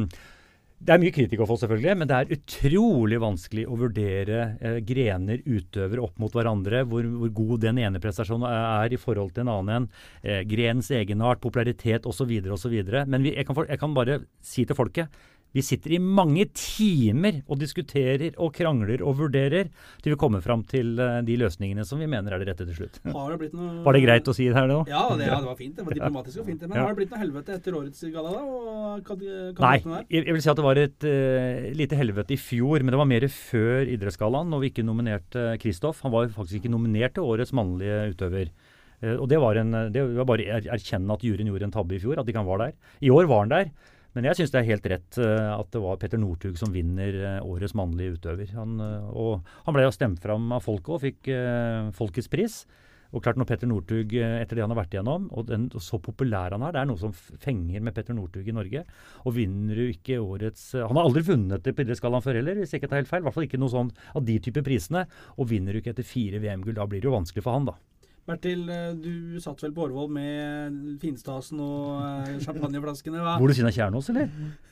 det 0.82 0.94
er 0.96 1.02
mye 1.02 1.14
kritikk 1.14 1.44
å 1.44 1.46
få, 1.46 1.60
selvfølgelig, 1.62 1.94
men 2.00 2.10
det 2.10 2.18
er 2.18 2.32
utrolig 2.34 3.20
vanskelig 3.22 3.68
å 3.70 3.76
vurdere 3.78 4.38
eh, 4.58 4.80
grener, 4.86 5.44
utøvere, 5.46 6.02
opp 6.02 6.18
mot 6.22 6.34
hverandre. 6.34 6.82
Hvor, 6.90 7.06
hvor, 7.20 7.34
god 7.38 7.62
den 7.68 7.82
ene 7.84 8.02
prestasjonen 8.02 8.48
er 8.50 8.96
i 8.96 9.00
forhold 9.02 9.36
til 9.36 9.46
en 9.46 9.52
annen 9.54 9.76
en. 9.76 9.86
Eh, 10.26 10.42
grenens 10.50 10.90
egenart, 10.98 11.42
popularitet 11.44 12.08
osv. 12.10 12.34
osv. 12.58 12.80
Men 13.06 13.22
vi, 13.22 13.36
jeg, 13.36 13.46
kan 13.46 13.62
jeg 13.68 13.82
kan 13.84 13.94
bare 13.98 14.24
si 14.42 14.66
til 14.66 14.78
folket 14.78 15.22
vi 15.52 15.64
sitter 15.66 15.96
i 15.96 16.00
mange 16.00 16.46
timer 16.56 17.42
og 17.44 17.60
diskuterer 17.60 18.38
og 18.40 18.54
krangler 18.56 19.04
og 19.04 19.18
vurderer 19.20 19.72
til 20.02 20.14
vi 20.14 20.20
kommer 20.20 20.44
fram 20.44 20.64
til 20.68 20.94
uh, 21.00 21.20
de 21.26 21.36
løsningene 21.40 21.84
som 21.88 22.00
vi 22.00 22.08
mener 22.12 22.32
er 22.32 22.42
det 22.42 22.52
rette 22.52 22.68
til 22.70 22.78
slutt. 22.78 23.00
Har 23.18 23.34
det 23.34 23.40
blitt 23.42 23.58
noe... 23.58 23.82
Var 23.86 23.98
det 23.98 24.04
greit 24.06 24.32
å 24.32 24.36
si 24.36 24.48
det 24.48 24.56
her 24.56 24.70
nå? 24.72 24.82
Ja, 24.90 25.04
det, 25.20 25.28
ja, 25.28 25.40
det 25.44 25.50
var 25.52 25.60
fint. 25.60 25.76
Det 25.76 25.86
var 25.88 25.96
diplomatisk 26.00 26.44
og 26.44 26.50
fint. 26.50 26.66
Men 26.68 26.80
ja. 26.80 26.86
har 26.86 26.96
det 26.96 27.02
blitt 27.02 27.14
noe 27.14 27.22
helvete 27.22 27.58
etter 27.58 27.78
årets 27.82 28.08
galla, 28.16 28.34
Nei, 29.62 29.76
jeg, 29.82 30.24
jeg 30.24 30.36
vil 30.36 30.44
si 30.44 30.52
at 30.52 30.60
det 30.60 30.66
var 30.66 30.80
et 30.80 31.08
uh, 31.08 31.70
lite 31.82 32.00
helvete 32.00 32.36
i 32.36 32.40
fjor, 32.40 32.82
men 32.82 32.96
det 32.96 33.02
var 33.02 33.10
mer 33.12 33.28
før 33.36 33.92
Idrettsgallaen, 33.92 34.52
når 34.52 34.64
vi 34.64 34.72
ikke 34.72 34.88
nominerte 34.88 35.48
Kristoff. 35.62 36.04
Han 36.06 36.16
var 36.16 36.32
faktisk 36.32 36.62
ikke 36.62 36.74
nominert 36.74 37.18
til 37.18 37.28
årets 37.28 37.52
mannlige 37.58 38.14
utøver. 38.16 38.52
Uh, 39.04 39.18
og 39.18 39.28
det 39.32 39.40
var, 39.44 39.60
en, 39.60 39.82
det 39.92 40.08
var 40.16 40.30
bare 40.32 40.48
å 40.48 40.62
erkjenne 40.78 41.18
at 41.18 41.26
juryen 41.28 41.52
gjorde 41.52 41.68
en 41.68 41.76
tabbe 41.76 41.98
i 41.98 42.04
fjor, 42.04 42.22
at 42.22 42.30
ikke 42.30 42.44
han 42.44 42.52
var 42.52 42.70
der. 42.70 42.78
I 43.04 43.12
år 43.12 43.28
var 43.32 43.44
han 43.44 43.52
der. 43.52 43.74
Men 44.18 44.28
jeg 44.28 44.42
syns 44.42 44.52
det 44.52 44.60
er 44.60 44.70
helt 44.74 44.92
rett 44.92 45.18
uh, 45.24 45.56
at 45.56 45.72
det 45.72 45.82
var 45.84 46.00
Petter 46.02 46.20
Northug 46.20 46.60
som 46.60 46.74
vinner 46.74 47.16
uh, 47.16 47.48
årets 47.48 47.76
mannlige 47.78 48.18
utøver. 48.18 48.52
Han, 48.58 48.78
og 48.82 49.48
han 49.66 49.78
ble 49.78 49.88
jo 49.88 49.96
stemt 49.96 50.22
fram 50.24 50.52
av 50.52 50.66
folket 50.66 50.96
og 50.96 51.04
fikk 51.06 51.30
Folkets 51.96 52.32
pris. 52.32 52.64
Og 53.12 53.20
klart 53.24 53.36
Når 53.36 53.48
Petter 53.50 53.68
Northug, 53.68 54.14
etter 54.16 54.56
det 54.56 54.64
han 54.64 54.72
har 54.72 54.78
vært 54.80 54.94
igjennom, 54.96 55.26
og, 55.36 55.44
den, 55.50 55.66
og 55.76 55.84
så 55.84 55.98
populær 56.00 56.54
han 56.56 56.64
er 56.64 56.72
Det 56.72 56.80
er 56.80 56.88
noe 56.88 57.02
som 57.02 57.12
fenger 57.12 57.84
med 57.84 57.96
Petter 57.98 58.16
Northug 58.16 58.48
i 58.48 58.56
Norge. 58.56 58.86
Og 59.28 59.36
vinner 59.36 59.76
du 59.76 59.90
ikke 59.90 60.22
årets 60.24 60.70
Han 60.78 60.96
har 60.96 61.10
aldri 61.10 61.26
vunnet 61.28 61.66
det 61.66 61.74
på 61.76 61.84
Idrettsgallaen 61.84 62.24
før 62.24 62.40
heller, 62.40 62.62
hvis 62.62 62.72
jeg 62.72 62.80
ikke 62.80 62.92
tar 62.94 63.02
helt 63.02 63.12
feil. 63.12 63.26
I 63.26 63.28
hvert 63.28 63.36
fall 63.36 63.50
ikke 63.50 63.60
noe 63.60 63.74
sånn 63.74 63.92
av 64.16 64.24
de 64.28 64.38
type 64.48 64.64
prisene. 64.64 65.04
Og 65.36 65.52
vinner 65.52 65.76
du 65.76 65.82
ikke 65.82 65.92
etter 65.92 66.08
fire 66.08 66.40
VM-gull, 66.40 66.78
da 66.80 66.88
blir 66.88 67.04
det 67.04 67.12
jo 67.12 67.18
vanskelig 67.18 67.44
for 67.44 67.60
han, 67.60 67.68
da. 67.68 67.76
Bertil, 68.26 68.70
eh, 68.70 68.92
du 68.94 69.40
satt 69.42 69.64
vel 69.64 69.72
på 69.74 69.82
Årvoll 69.88 70.10
med 70.14 70.76
finstasen 71.02 71.58
og 71.58 72.04
uh, 72.06 72.34
champagneflaskene? 72.44 73.18
hva? 73.18 73.34
Bor 73.42 73.50
du 73.50 73.56
siden 73.58 73.72
av 73.72 73.74
Kjernås, 73.74 74.10
eller? 74.14 74.28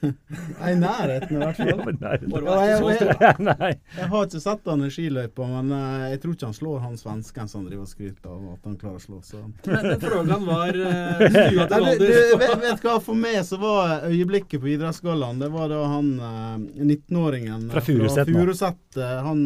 I 0.70 0.76
nærheten, 0.78 1.34
i 1.34 1.40
hvert 1.42 1.58
fall. 1.58 1.72
Ja, 1.74 2.12
jeg, 2.20 2.84
jeg, 2.94 3.08
jeg, 3.18 3.80
jeg, 3.98 4.10
har 4.12 4.28
ikke 4.28 4.42
sett 4.44 4.70
han 4.70 4.86
i 4.86 4.90
skiløypa, 4.94 5.48
men 5.50 5.74
uh, 5.74 6.06
jeg 6.12 6.20
tror 6.22 6.36
ikke 6.36 6.50
han 6.52 6.58
slår 6.60 6.84
han 6.84 7.00
svensken 7.02 7.50
som 7.50 7.64
driver 7.66 7.88
og 7.88 7.90
skryter 7.90 8.36
av 8.36 8.44
at 8.54 8.68
han 8.70 8.76
klarer 8.84 9.00
å 9.00 9.06
slå. 9.08 9.22
Så. 9.26 9.42
Men, 9.66 9.88
frågan 10.04 10.46
var 10.46 10.78
uh, 10.84 11.24
stua 11.26 11.66
til 11.72 11.88
Valdres. 11.88 12.34
vet, 12.44 12.54
vet 12.68 12.86
hva, 12.86 12.98
For 13.08 13.18
meg 13.18 13.40
så 13.48 13.58
var 13.64 14.06
øyeblikket 14.12 14.62
på 14.62 14.70
Idrettsgallaen, 14.76 15.42
det 15.42 15.50
var 15.56 15.74
da 15.74 15.80
han 15.90 16.12
uh, 16.22 16.54
19-åringen 16.86 17.66
fra 17.74 17.82
Furuset 17.82 19.02
han, 19.26 19.42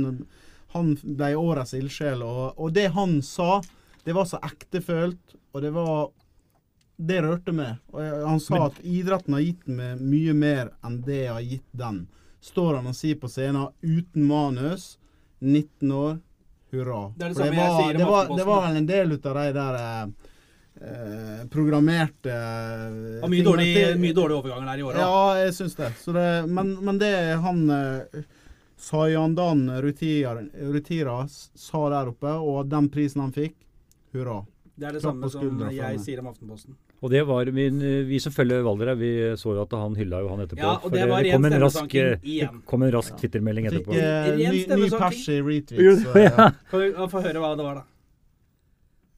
han 0.76 0.92
ble 1.04 1.32
årets 1.40 1.74
ildsjel, 1.78 2.26
og, 2.28 2.60
og 2.60 2.76
det 2.76 2.90
han 2.98 3.16
sa 3.24 3.62
det 4.04 4.14
var 4.16 4.26
så 4.30 4.40
ektefølt, 4.44 5.36
og 5.54 5.62
det 5.62 5.72
var 5.76 6.10
Det 7.04 7.22
rørte 7.26 7.52
meg. 7.58 7.80
Og 7.92 8.02
han 8.30 8.40
sa 8.40 8.66
at 8.68 8.76
idretten 8.86 9.34
har 9.34 9.42
gitt 9.42 9.64
meg 9.68 10.00
mye 10.02 10.34
mer 10.38 10.70
enn 10.86 11.00
det 11.04 11.24
jeg 11.24 11.32
har 11.34 11.42
gitt 11.42 11.72
den. 11.72 12.04
står 12.44 12.76
han 12.76 12.88
og 12.88 12.96
sier 12.96 13.16
på 13.16 13.28
scenen 13.32 13.70
uten 13.82 14.28
manus. 14.28 14.98
19 15.40 15.92
år, 15.92 16.20
hurra. 16.72 17.14
Det 17.18 17.28
det 17.32 17.36
samme 17.36 17.56
var, 17.58 17.94
det 17.94 18.06
var, 18.06 18.38
det 18.38 18.46
var 18.48 18.62
vel 18.68 18.78
en 18.78 18.86
del 18.88 19.12
ut 19.12 19.26
av 19.26 19.36
de 19.36 19.48
der 19.58 19.76
eh, 19.80 20.06
eh, 20.84 21.42
programmerte 21.52 22.30
Det 22.30 23.22
var 23.22 23.30
mye, 23.34 23.44
dårlig, 23.44 23.74
til- 23.76 24.00
mye 24.00 24.14
dårlige 24.14 24.38
overganger 24.40 24.66
der 24.72 24.78
i 24.80 24.84
året. 24.88 25.02
Ja, 25.02 25.36
jeg 25.42 25.54
syns 25.58 25.76
det. 25.76 25.90
Så 26.00 26.14
det. 26.16 26.30
Men, 26.48 26.76
men 26.86 26.98
det 27.02 27.14
han 27.44 27.70
eh, 27.70 28.24
Sayandan 28.78 29.66
Rutira, 29.82 30.38
Rutira 30.62 31.28
sa 31.30 31.90
der 31.90 32.10
oppe, 32.14 32.32
og 32.40 32.68
den 32.72 32.90
prisen 32.94 33.22
han 33.24 33.32
fikk, 33.36 33.56
hurra. 34.14 34.42
Det 34.74 34.88
er 34.90 34.96
det 34.96 35.02
Klapp 35.04 35.20
samme 35.20 35.30
som 35.30 35.60
jeg 35.70 36.00
sier 36.02 36.20
om 36.24 36.28
Aftenposten. 36.32 36.74
Og 37.04 37.12
det 37.14 37.20
var 37.30 37.50
min, 37.54 37.78
Vi 38.10 38.18
som 38.24 38.34
følger 38.34 38.64
Valder 38.66 38.96
vi 38.98 39.12
så 39.38 39.54
jo 39.54 39.62
at 39.62 39.76
han 39.78 39.94
hylla 40.00 40.24
jo 40.24 40.32
han 40.32 40.42
etterpå. 40.48 40.64
Ja, 40.66 40.72
og 40.82 40.96
det 40.96 41.04
var 41.12 41.22
det 41.22 41.36
kom 41.36 41.46
en 41.46 41.56
rask, 41.62 41.94
igjen. 41.94 42.22
det 42.24 42.66
kom 42.72 42.86
en 42.88 42.94
rask 42.96 43.18
Twitter-melding 43.20 43.68
Fikk 43.70 43.84
etterpå. 43.84 43.98
eh, 44.00 44.30
Ren 44.32 44.56
ny, 44.56 44.64
ny 44.82 44.90
pers 44.90 45.22
i 45.30 45.40
retweets. 45.46 46.06
så, 46.08 46.16
ja. 46.24 46.48
Kan 46.72 46.82
vi 46.88 47.10
få 47.14 47.22
høre 47.28 47.44
hva 47.44 47.52
det 47.60 47.68
var, 47.68 47.82
da? 47.84 47.86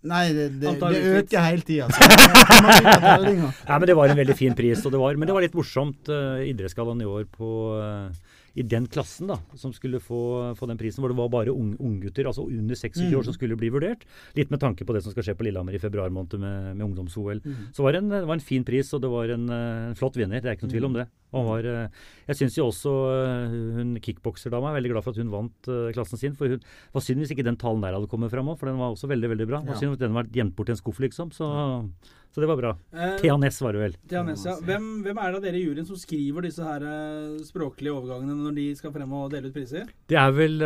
Nei, 0.05 0.25
det, 0.37 0.49
det, 0.61 0.75
det 0.77 0.99
øker 1.21 1.41
hele 1.47 1.63
tida. 1.65 1.87
Nei, 3.25 3.77
men 3.79 3.87
Det 3.89 3.95
var 3.97 4.11
en 4.11 4.19
veldig 4.19 4.35
fin 4.37 4.53
pris. 4.57 4.83
og 4.85 4.91
det 4.93 4.99
var, 5.01 5.15
Men 5.17 5.29
det 5.29 5.33
var 5.33 5.45
litt 5.45 5.55
morsomt. 5.57 6.11
Uh, 6.11 6.43
Idrettsgallaen 6.45 7.01
i 7.01 7.07
år 7.09 7.23
på 7.31 7.47
uh, 7.79 8.11
i 8.55 8.63
den 8.63 8.85
klassen 8.87 9.27
da, 9.27 9.35
som 9.59 9.73
skulle 9.75 9.99
få, 9.99 10.55
få 10.55 10.67
den 10.69 10.77
prisen, 10.79 11.01
hvor 11.03 11.11
det 11.11 11.17
var 11.19 11.27
bare 11.29 11.51
ung- 11.51 11.75
unggutter, 11.79 12.25
altså 12.29 12.45
under 12.47 12.75
26 12.75 13.11
år, 13.17 13.23
som 13.27 13.33
skulle 13.35 13.57
bli 13.59 13.67
vurdert. 13.69 14.05
Litt 14.37 14.49
med 14.49 14.59
tanke 14.63 14.85
på 14.87 14.93
det 14.95 15.03
som 15.03 15.11
skal 15.11 15.23
skje 15.27 15.35
på 15.35 15.43
Lillehammer 15.43 15.75
i 15.75 15.81
februar 15.83 16.09
måned 16.09 16.39
med, 16.39 16.75
med 16.77 16.85
ungdoms-OL. 16.87 17.41
Så 17.75 17.83
var 17.83 17.91
det, 17.91 18.03
en, 18.03 18.09
det 18.09 18.23
var 18.25 18.33
en 18.39 18.39
fin 18.47 18.63
pris, 18.63 18.93
og 18.95 19.01
det 19.03 19.09
var 19.11 19.27
en, 19.35 19.49
eh, 19.49 19.89
en 19.89 19.95
flott 19.99 20.15
vinner. 20.15 20.39
Det 20.39 20.47
er 20.53 20.55
ikke 20.55 20.69
noe 20.69 20.75
tvil 20.77 20.85
om 20.87 20.93
det. 21.01 21.07
Og 21.35 21.45
var, 21.49 21.65
eh, 21.67 22.03
jeg 22.29 22.37
syns 22.39 22.55
jo 22.57 22.69
også 22.71 22.91
eh, 23.11 23.55
hun 23.77 23.95
kickbokserdama 23.99 24.69
er 24.71 24.77
veldig 24.79 24.91
glad 24.93 25.03
for 25.03 25.11
at 25.11 25.19
hun 25.19 25.31
vant 25.33 25.67
eh, 25.71 25.89
klassen 25.95 26.21
sin. 26.21 26.35
For 26.39 26.47
hun 26.55 26.61
var 26.95 27.03
synd 27.03 27.19
hvis 27.23 27.33
ikke 27.35 27.43
den 27.47 27.57
talen 27.59 27.83
der 27.83 27.97
hadde 27.97 28.07
kommet 28.11 28.31
fram 28.31 28.47
òg, 28.53 28.59
for 28.61 28.71
den 28.71 28.79
var 28.79 28.93
også 28.95 29.09
veldig 29.11 29.33
veldig 29.35 29.47
bra. 29.51 29.59
Det 29.65 29.73
var 29.73 29.75
Ja. 29.75 29.81
synd 29.83 29.97
at 29.99 30.05
den 30.05 30.15
var 30.15 30.29
gjemt 30.31 30.55
bort 30.55 30.71
i 30.71 30.75
en 30.75 30.79
skuff, 30.79 31.01
liksom. 31.03 31.33
Så, 31.35 31.49
så 32.31 32.41
det 32.43 32.47
var 32.51 32.57
bra. 32.61 32.71
Eh, 32.95 33.17
Thea 33.19 33.35
Næss 33.39 33.59
var 33.63 33.75
det 33.75 33.83
vel. 33.83 33.97
Thea 34.07 34.23
Næss, 34.27 34.45
ja. 34.47 34.55
hvem, 34.63 34.87
hvem 35.03 35.19
er 35.19 35.31
det 35.35 35.39
av 35.41 35.45
dere 35.49 35.59
i 35.59 35.65
juryen 35.67 35.85
som 35.91 35.99
skriver 35.99 36.47
disse 36.47 36.63
her 36.63 36.87
språklige 37.43 37.93
overgangene 37.95 38.35
når 38.47 38.55
de 38.61 38.67
skal 38.79 38.95
frem 38.95 39.11
og 39.19 39.31
dele 39.35 39.51
ut 39.51 39.55
priser? 39.59 39.89
Det 40.07 40.17
er 40.19 40.31
vel 40.35 40.59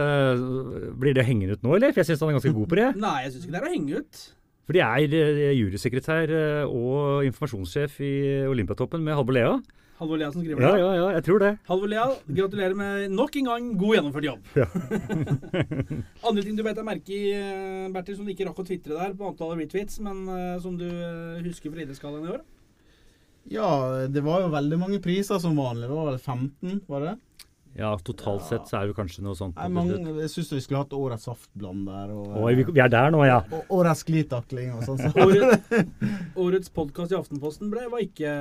Blir 1.01 1.17
det 1.17 1.26
hengende 1.26 1.57
ut 1.57 1.63
nå, 1.65 1.76
eller? 1.78 1.91
For 1.93 2.03
jeg 2.03 2.11
syns 2.13 2.22
han 2.26 2.30
er 2.34 2.38
ganske 2.39 2.53
god 2.57 2.70
på 2.72 2.78
det. 2.80 2.89
Nei, 3.07 3.15
jeg 3.26 3.34
syns 3.34 3.45
ikke 3.49 3.55
det 3.57 3.61
er 3.63 3.67
å 3.70 3.74
henge 3.74 4.03
ut. 4.03 4.22
For 4.70 4.78
de 4.78 4.82
er 4.86 5.53
jurysekretær 5.57 6.30
og 6.70 7.24
informasjonssjef 7.26 7.95
i 8.05 8.13
Olympiatoppen 8.51 9.01
med 9.01 9.15
Halvor 9.17 9.34
Lea. 9.34 9.53
Halvor 9.99 10.17
Lea 10.21 10.31
som 10.31 10.41
skriver 10.43 10.61
Ja, 10.63 10.71
det. 10.71 10.79
ja, 10.79 10.91
ja, 10.95 11.07
jeg 11.17 11.23
tror 11.27 11.39
det. 11.43 11.49
Halvor 11.67 11.89
Lea, 11.91 12.05
gratulerer 12.37 12.75
med 12.79 13.11
nok 13.11 13.35
en 13.35 13.49
gang 13.49 13.65
god 13.81 13.95
gjennomført 13.97 14.27
jobb. 14.29 14.45
Andre 16.29 16.43
ting 16.45 16.55
du 16.55 16.63
vet 16.63 16.77
deg 16.79 16.87
merke 16.87 17.11
i, 17.15 17.33
eh, 17.35 17.89
Bertil, 17.93 18.15
som 18.19 18.27
du 18.27 18.31
ikke 18.33 18.47
rakk 18.47 18.61
å 18.63 18.67
tvitre 18.69 18.95
der 18.95 19.15
på 19.19 19.27
antallet 19.31 19.65
retweets, 19.65 19.99
men 20.05 20.23
eh, 20.31 20.55
som 20.63 20.77
du 20.79 20.85
eh, 20.87 21.41
husker 21.43 21.73
fra 21.73 21.83
Idrettsgallaen 21.83 22.29
i 22.29 22.33
år? 22.37 22.45
Ja, 23.49 23.69
det 24.11 24.21
var 24.23 24.43
jo 24.45 24.51
veldig 24.53 24.77
mange 24.79 24.99
priser 25.03 25.39
som 25.41 25.57
vanlig. 25.57 25.87
Det 25.89 25.95
var 25.97 26.11
vel 26.11 26.19
15, 26.21 26.81
var 26.91 27.05
det? 27.07 27.15
Ja, 27.78 27.91
totalt 28.03 28.43
sett 28.47 28.65
så 28.67 28.80
er 28.80 28.89
det 28.89 28.95
kanskje 28.97 29.22
noe 29.24 29.38
sånt. 29.38 29.55
Nei, 29.59 29.70
man, 29.72 29.89
jeg 29.91 30.32
syns 30.34 30.49
vi 30.51 30.61
skulle 30.63 30.82
hatt 30.82 30.93
årets 30.95 31.28
saftblander 31.30 32.11
og, 32.15 32.32
Oi, 32.41 32.53
vi, 32.57 32.65
vi 32.74 32.82
er 32.84 32.89
der 32.91 33.13
nå, 33.13 33.22
ja. 33.28 33.38
og 33.55 33.74
årets 33.80 34.03
sklitakling 34.03 34.74
og 34.76 34.88
sånn. 34.88 34.99
Så. 35.03 35.13
årets 35.28 36.39
årets 36.39 36.74
podkast 36.76 37.13
i 37.13 37.17
Aftenposten 37.17 37.70
ble, 37.72 37.86
var 37.91 38.03
ikke, 38.03 38.34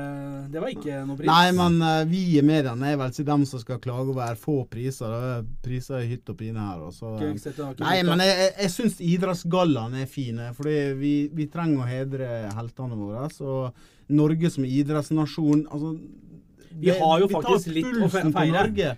det 0.50 0.62
var 0.62 0.72
ikke 0.72 1.02
noe 1.06 1.18
pris. 1.20 1.30
Nei, 1.30 1.52
men 1.56 1.78
eh, 1.84 2.02
vi 2.10 2.22
i 2.38 2.44
mediene 2.46 2.92
er 2.92 2.98
vel 3.00 3.12
ikke 3.12 3.26
dem 3.28 3.44
som 3.48 3.62
skal 3.62 3.80
klage 3.84 4.12
over 4.14 4.38
få 4.38 4.58
priser. 4.70 5.12
Det 5.12 5.32
er 5.36 5.48
priser 5.64 6.04
i 6.04 6.10
hytt 6.12 6.32
og 6.32 6.38
pine 6.40 6.68
her. 6.70 6.84
Og 6.88 6.94
så, 6.96 7.14
det 7.20 7.32
ikke 7.36 7.68
Nei, 7.82 7.96
men 8.06 8.24
jeg, 8.24 8.36
jeg, 8.42 8.54
jeg 8.64 8.74
syns 8.74 9.00
idrettsgallaen 9.12 9.98
er 10.02 10.08
fine. 10.10 10.52
Fordi 10.56 10.78
vi, 10.98 11.14
vi 11.34 11.48
trenger 11.52 11.84
å 11.84 11.88
hedre 11.88 12.30
heltene 12.56 12.98
våre. 12.98 13.28
Så 13.34 13.68
Norge 14.08 14.50
som 14.50 14.64
idrettsnasjon 14.64 15.66
altså, 15.68 15.98
Vi 16.72 16.94
har 16.96 17.20
jo 17.22 17.28
vi 17.28 17.36
faktisk 17.36 17.76
litt 17.76 17.92
å 17.92 18.10
feire. 18.10 18.48
Norge. 18.56 18.96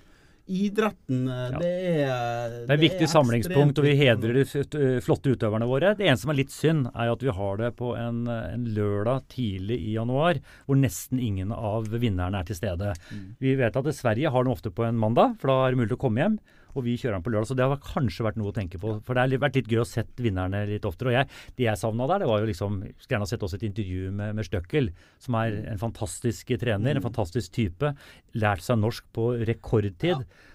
Idretten, 0.51 1.29
eh, 1.31 1.51
Ja. 1.51 1.59
det 1.59 1.71
er 2.05 2.55
Det 2.67 2.71
er 2.71 2.75
et 2.75 2.85
viktig 2.91 3.09
samlingspunkt, 3.09 3.79
og 3.79 3.85
vi 3.87 3.95
hedrer 3.97 4.35
de 4.35 4.45
øh, 4.45 5.01
flotte 5.01 5.31
utøverne 5.33 5.69
våre. 5.71 5.95
Det 5.97 6.07
eneste 6.07 6.27
som 6.27 6.33
er 6.35 6.41
litt 6.41 6.51
synd, 6.55 6.89
er 6.95 7.13
at 7.13 7.23
vi 7.23 7.31
har 7.31 7.57
det 7.57 7.77
på 7.79 7.95
en, 7.97 8.27
en 8.27 8.65
lørdag 8.75 9.23
tidlig 9.31 9.79
i 9.79 9.95
januar, 9.95 10.41
hvor 10.67 10.77
nesten 10.77 11.21
ingen 11.23 11.53
av 11.55 11.87
vinnerne 11.89 12.41
er 12.41 12.45
til 12.51 12.57
stede. 12.59 12.95
Vi 13.41 13.55
vet 13.55 13.77
at 13.77 13.95
Sverige 13.95 14.31
har 14.31 14.45
den 14.45 14.53
ofte 14.53 14.71
på 14.75 14.85
en 14.89 14.99
mandag, 14.99 15.39
for 15.41 15.49
da 15.49 15.67
er 15.67 15.71
det 15.77 15.79
mulig 15.85 15.97
å 15.97 16.03
komme 16.03 16.21
hjem. 16.25 16.41
Og 16.75 16.85
vi 16.87 16.97
kjører 17.01 17.19
den 17.19 17.25
på 17.27 17.33
lørdag, 17.35 17.51
så 17.51 17.57
det 17.59 17.67
har 17.67 17.81
kanskje 17.85 18.27
vært 18.27 18.39
noe 18.41 18.53
å 18.53 18.57
tenke 18.57 18.81
på. 18.83 18.97
For 19.07 19.17
det 19.17 19.25
har 19.25 19.43
vært 19.47 19.59
litt 19.61 19.71
gøy 19.71 19.83
å 19.83 19.89
sett 19.89 20.23
vinnerne 20.23 20.63
litt 20.71 20.87
oftere. 20.89 21.13
Og 21.13 21.17
jeg, 21.19 21.31
det 21.59 21.67
jeg 21.67 21.81
savna 21.81 22.09
der, 22.11 22.25
det 22.25 22.31
var 22.31 22.43
jo 22.43 22.51
liksom 22.51 22.79
Skulle 23.01 23.17
gjerne 23.17 23.31
sett 23.31 23.47
også 23.47 23.59
et 23.59 23.67
intervju 23.71 24.13
med, 24.15 24.37
med 24.39 24.47
Støkkel, 24.47 24.93
som 25.23 25.37
er 25.41 25.59
en 25.73 25.81
fantastisk 25.81 26.55
trener, 26.61 26.97
en 26.97 27.05
fantastisk 27.05 27.53
type. 27.57 27.93
Lært 28.39 28.65
seg 28.65 28.81
norsk 28.81 29.11
på 29.17 29.33
rekordtid. 29.49 30.23
Ja. 30.23 30.47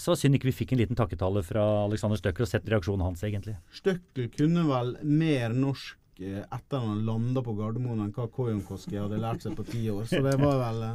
Så 0.00 0.14
synd 0.16 0.38
ikke 0.38 0.48
vi 0.48 0.54
fikk 0.62 0.70
en 0.72 0.80
liten 0.80 0.96
takketale 0.96 1.42
fra 1.44 1.62
Alexander 1.84 2.16
Støkkel 2.16 2.46
og 2.46 2.48
sett 2.48 2.68
reaksjonen 2.72 3.04
hans, 3.04 3.24
egentlig. 3.26 3.58
Støkkel 3.76 4.30
kunne 4.32 4.64
vel 4.64 4.94
mer 5.04 5.52
norsk 5.52 6.22
eh, 6.24 6.40
etter 6.40 6.80
han 6.80 7.02
landa 7.04 7.42
på 7.44 7.52
Gardermoen 7.58 8.00
enn 8.00 8.14
hva 8.16 8.30
Kojonkoski 8.32 8.96
hadde 8.96 9.20
lært 9.20 9.44
seg 9.44 9.58
på 9.58 9.66
ti 9.68 9.84
år. 9.92 10.06
Så 10.08 10.22
det 10.24 10.38
var 10.40 10.56
vel 10.62 10.86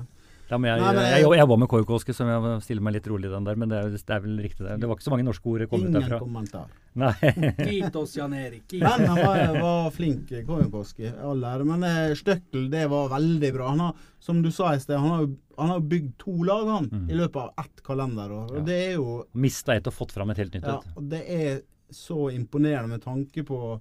Da 0.47 0.55
jeg, 0.55 0.79
Nei, 0.79 0.91
jeg, 0.95 1.21
jeg, 1.25 1.31
jeg 1.41 1.47
var 1.51 1.57
med 1.59 1.67
Koikoski, 1.67 2.13
så 2.15 2.23
jeg 2.27 2.51
stiller 2.63 2.83
meg 2.87 2.93
litt 2.95 3.07
rolig 3.11 3.27
i 3.27 3.31
den 3.33 3.47
der, 3.49 3.57
men 3.59 3.71
det 3.71 3.79
er, 3.81 3.89
det 3.91 4.13
er 4.15 4.21
vel 4.23 4.37
riktig. 4.45 4.63
Det 4.63 4.77
Det 4.79 4.87
var 4.87 4.95
ikke 4.95 5.05
så 5.07 5.11
mange 5.11 5.25
norske 5.27 5.49
ord 5.51 5.63
kom 5.71 5.83
ut 5.83 5.89
ingen 5.89 6.13
kommentar. 6.21 6.69
Nei. 6.97 7.11
Kitos, 7.67 8.15
Jan 8.17 8.33
Erik. 8.33 8.77
Men 8.79 9.03
han 9.09 9.19
var, 9.19 9.41
var 9.61 9.89
flink, 9.93 10.31
eh, 10.31 10.45
Kojonkoski. 10.47 11.11
All 11.19 11.43
ære. 11.43 11.67
Men 11.67 11.83
eh, 11.83 12.13
Støkkel, 12.17 12.69
det 12.73 12.85
var 12.89 13.11
veldig 13.11 13.51
bra. 13.57 13.67
Han 13.75 13.83
har, 13.89 14.07
som 14.23 14.39
du 14.41 14.49
sa 14.55 14.71
i 14.73 14.79
sted, 14.79 14.95
han 14.97 15.11
har 15.13 15.25
jo 15.27 15.33
han 15.57 15.71
har 15.73 15.79
bygd 15.89 16.11
to 16.21 16.35
lag 16.45 16.67
han, 16.69 16.89
Mm. 16.93 17.05
i 17.09 17.15
løpet 17.17 17.35
av 17.41 17.65
ett 17.65 17.83
kalenderår. 17.83 18.51
Og 18.59 18.65
det 18.67 18.75
er 18.87 18.91
jo 18.99 19.23
Mista 19.33 19.73
et 19.75 19.87
og 19.89 19.93
fått 19.97 20.11
fram 20.13 20.29
et 20.29 20.37
helt 20.37 20.53
nytt 20.53 20.67
ja, 20.69 20.75
et. 20.77 20.91
og 20.95 21.07
det 21.09 21.21
er 21.33 21.55
så 21.89 22.27
imponerende 22.33 22.91
med 22.93 23.01
tanke 23.01 23.41
på 23.47 23.79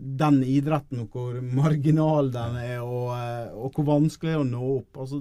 den 0.00 0.38
idretten 0.46 1.02
og 1.02 1.10
hvor 1.12 1.36
marginal 1.44 2.30
den 2.32 2.56
er, 2.56 2.78
og, 2.80 3.10
eh, 3.18 3.52
og 3.52 3.74
hvor 3.76 3.84
vanskelig 3.90 4.30
det 4.30 4.36
er 4.38 4.44
å 4.44 4.48
nå 4.48 4.70
opp. 4.78 5.00
Altså, 5.04 5.20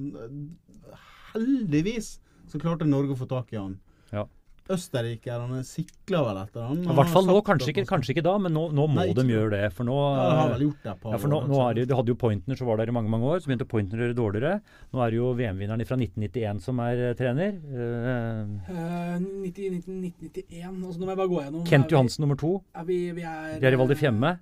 heldigvis 1.46 2.18
så 2.50 2.60
klarte 2.62 2.88
Norge 2.88 3.16
å 3.16 3.20
få 3.20 3.28
tak 3.30 3.54
i 3.54 3.60
han. 3.60 3.78
Ja. 4.12 4.26
Østerrikerne 4.70 5.64
sikler 5.66 6.26
vel 6.28 6.40
etter 6.44 6.66
han. 6.68 6.82
I 6.84 6.96
hvert 7.00 7.12
fall 7.14 7.26
nå, 7.26 7.36
kanskje 7.46 7.72
ikke, 7.74 7.86
kanskje 7.90 8.14
ikke 8.14 8.24
da, 8.28 8.36
men 8.42 8.54
nå, 8.54 8.68
nå 8.76 8.86
må 8.92 9.00
Nei, 9.00 9.08
de 9.18 9.26
gjøre 9.26 9.52
det. 9.56 9.62
For 9.74 9.88
nå 9.88 9.96
Ja, 9.98 10.26
de 10.30 10.36
har 10.40 10.52
vel 10.54 10.66
gjort 10.68 10.84
det 10.84 10.92
et 10.94 11.08
Ja, 11.10 11.20
for 11.24 11.32
nå, 11.32 11.40
nå 11.50 11.64
det, 11.78 11.86
Du 11.90 11.96
hadde 11.98 12.14
jo 12.14 12.18
Pointner 12.20 12.60
som 12.60 12.70
var 12.70 12.82
der 12.82 12.92
i 12.92 12.96
mange 12.96 13.10
mange 13.10 13.26
år, 13.30 13.42
så 13.42 13.50
begynte 13.50 13.68
Pointner 13.70 13.98
å 13.98 14.06
gjøre 14.06 14.14
det 14.14 14.20
dårligere. 14.20 14.54
Nå 14.94 15.04
er 15.06 15.14
det 15.14 15.20
jo 15.20 15.32
VM-vinneren 15.40 15.90
fra 15.90 15.98
1991 15.98 16.62
som 16.66 16.84
er 16.86 17.04
eh, 17.08 17.16
trener. 17.18 17.58
Uh, 17.70 18.54
uh 18.70 19.16
90, 19.20 19.80
1991 19.80 20.70
altså, 20.70 21.00
Nå 21.00 21.08
må 21.08 21.14
jeg 21.14 21.22
bare 21.22 21.32
gå 21.32 21.42
gjennom. 21.44 21.66
Kent 21.70 21.94
Johansen 21.96 22.26
nummer 22.26 22.40
to. 22.40 22.54
Er 22.78 22.86
vi, 22.88 23.00
vi 23.16 23.26
er, 23.26 23.58
Vi 23.60 23.70
er 23.70 23.78
i 23.78 23.82
Valdres 23.82 24.02
Fjemme. 24.02 24.36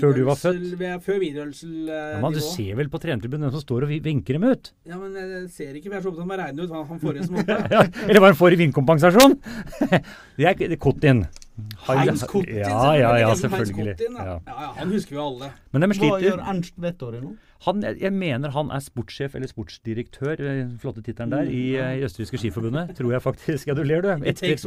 Før 0.00 0.16
du 0.16 0.22
var 0.28 0.40
født. 0.40 0.66
Vi 0.80 0.88
er 0.88 0.98
før 1.04 1.20
Widerøe-nivå. 1.22 2.20
Ja, 2.20 2.34
du 2.34 2.42
ser 2.44 2.74
vel 2.80 2.90
på 2.92 3.00
trenertribunen 3.02 3.46
hvem 3.46 3.54
som 3.54 3.64
står 3.64 3.86
og 3.86 3.94
vinker 4.04 4.38
dem 4.38 4.46
ut? 4.50 4.72
Ja, 4.88 4.98
men 4.98 5.14
jeg 5.16 5.46
ser 5.54 5.78
ikke, 5.78 5.88
for 5.88 5.96
jeg 5.96 6.02
er 6.02 6.06
så 6.06 6.12
opptatt 6.12 6.30
med 6.30 6.36
å 6.36 6.42
regne 6.42 6.66
ut 6.66 6.74
han 6.74 7.02
forrige 7.02 7.26
som 7.28 7.38
var 7.38 7.64
Ja, 7.74 7.82
eller 8.06 8.22
hva 8.22 8.30
han 8.32 8.38
får 8.38 8.56
i 8.56 8.60
vindkompensasjon? 8.64 9.36
det 10.36 10.46
er 10.46 10.58
det 10.58 10.72
er 10.72 10.80
Kotin. 10.80 11.26
Heinz 11.86 12.24
Kottin, 12.28 12.56
Ja, 12.56 12.92
ja, 12.96 13.14
ja, 13.20 13.34
selvfølgelig. 13.34 13.96
Ja. 14.00 14.38
Ja. 14.46 14.72
Han 14.78 14.92
husker 14.94 15.10
vi 15.10 15.16
jo 15.16 15.26
alle. 15.26 15.50
Men 15.72 15.84
de 15.84 15.98
Hva 15.98 16.20
gjør 16.22 16.42
Ernst 16.52 16.74
Vettori 16.80 17.20
nå? 17.20 17.34
Han, 17.66 17.82
jeg 17.84 18.12
mener 18.16 18.52
han 18.54 18.70
er 18.72 18.80
sportssjef 18.80 19.34
eller 19.36 19.50
sportsdirektør, 19.50 20.40
eh, 20.40 20.60
flotte 20.80 21.02
tittelen 21.04 21.32
der, 21.34 21.48
i, 21.52 21.74
eh, 21.76 21.98
i 21.98 22.04
Østerrikske 22.06 22.38
Skiforbundet. 22.40 22.94
Tror 22.96 23.12
jeg 23.12 23.20
faktisk. 23.20 23.68
Ja, 23.68 23.74
du 23.76 23.82
ler, 23.84 24.00
du. 24.00 24.08
Etter, 24.30 24.54
et, 24.54 24.64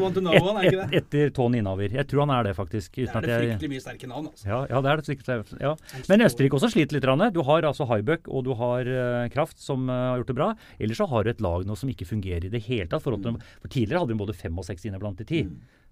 et, 0.70 0.94
etter 1.00 1.32
Tony 1.34 1.58
Inhaver. 1.58 1.89
Jeg 1.98 2.06
tror 2.12 2.22
han 2.28 2.34
er 2.36 2.44
det, 2.50 2.54
faktisk. 2.58 3.00
Det 3.00 3.08
er 3.10 3.26
det 3.26 3.32
jeg 3.34 3.48
fryktelig 3.48 3.72
mye 3.74 3.82
sterke 3.82 4.10
navn, 4.12 4.28
altså. 4.30 4.46
ja, 4.46 4.60
ja, 4.70 4.82
det 4.86 4.91
er 4.91 5.02
det 5.02 5.08
sikkert. 5.10 5.54
Ja. 5.64 5.74
Men 6.12 6.26
Østerrike 6.28 6.60
også 6.60 6.70
sliter 6.76 7.00
litt. 7.00 7.34
Du 7.34 7.41
har 7.50 7.66
altså 7.72 7.88
Haibøk 7.89 8.30
og 8.30 8.46
du 8.46 8.54
har 8.62 8.86
uh, 8.86 9.26
Kraft 9.34 9.58
som 9.60 9.89
uh, 9.89 9.96
har 10.14 10.22
gjort 10.22 10.30
det 10.30 10.38
bra. 10.38 10.52
Ellers 10.78 11.02
så 11.02 11.10
har 11.10 11.24
du 11.26 11.32
et 11.34 11.41
lag 11.41 11.66
nå 11.66 11.76
som 11.80 11.89
ikke 11.89 12.06
fungerer 12.06 12.46
i 12.46 12.54
det 12.54 12.62
hele 12.70 12.86
tatt. 12.94 13.02
til- 13.04 13.41
For 13.64 13.74
tidligere 13.74 14.04
hadde 14.04 14.14
de 14.14 14.22
både 14.22 14.38
fem 14.38 14.54
og 14.62 14.66
seks 14.70 14.86
inne 14.86 15.02
blant 15.02 15.18
de 15.18 15.26
ti. 15.26 15.41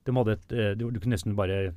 De 0.06 0.14
hadde 0.14 0.38
et, 0.38 0.48
uh, 0.54 0.72
du, 0.78 0.92
du 0.94 1.00
kunne 1.02 1.18
nesten 1.18 1.34
bare 1.36 1.74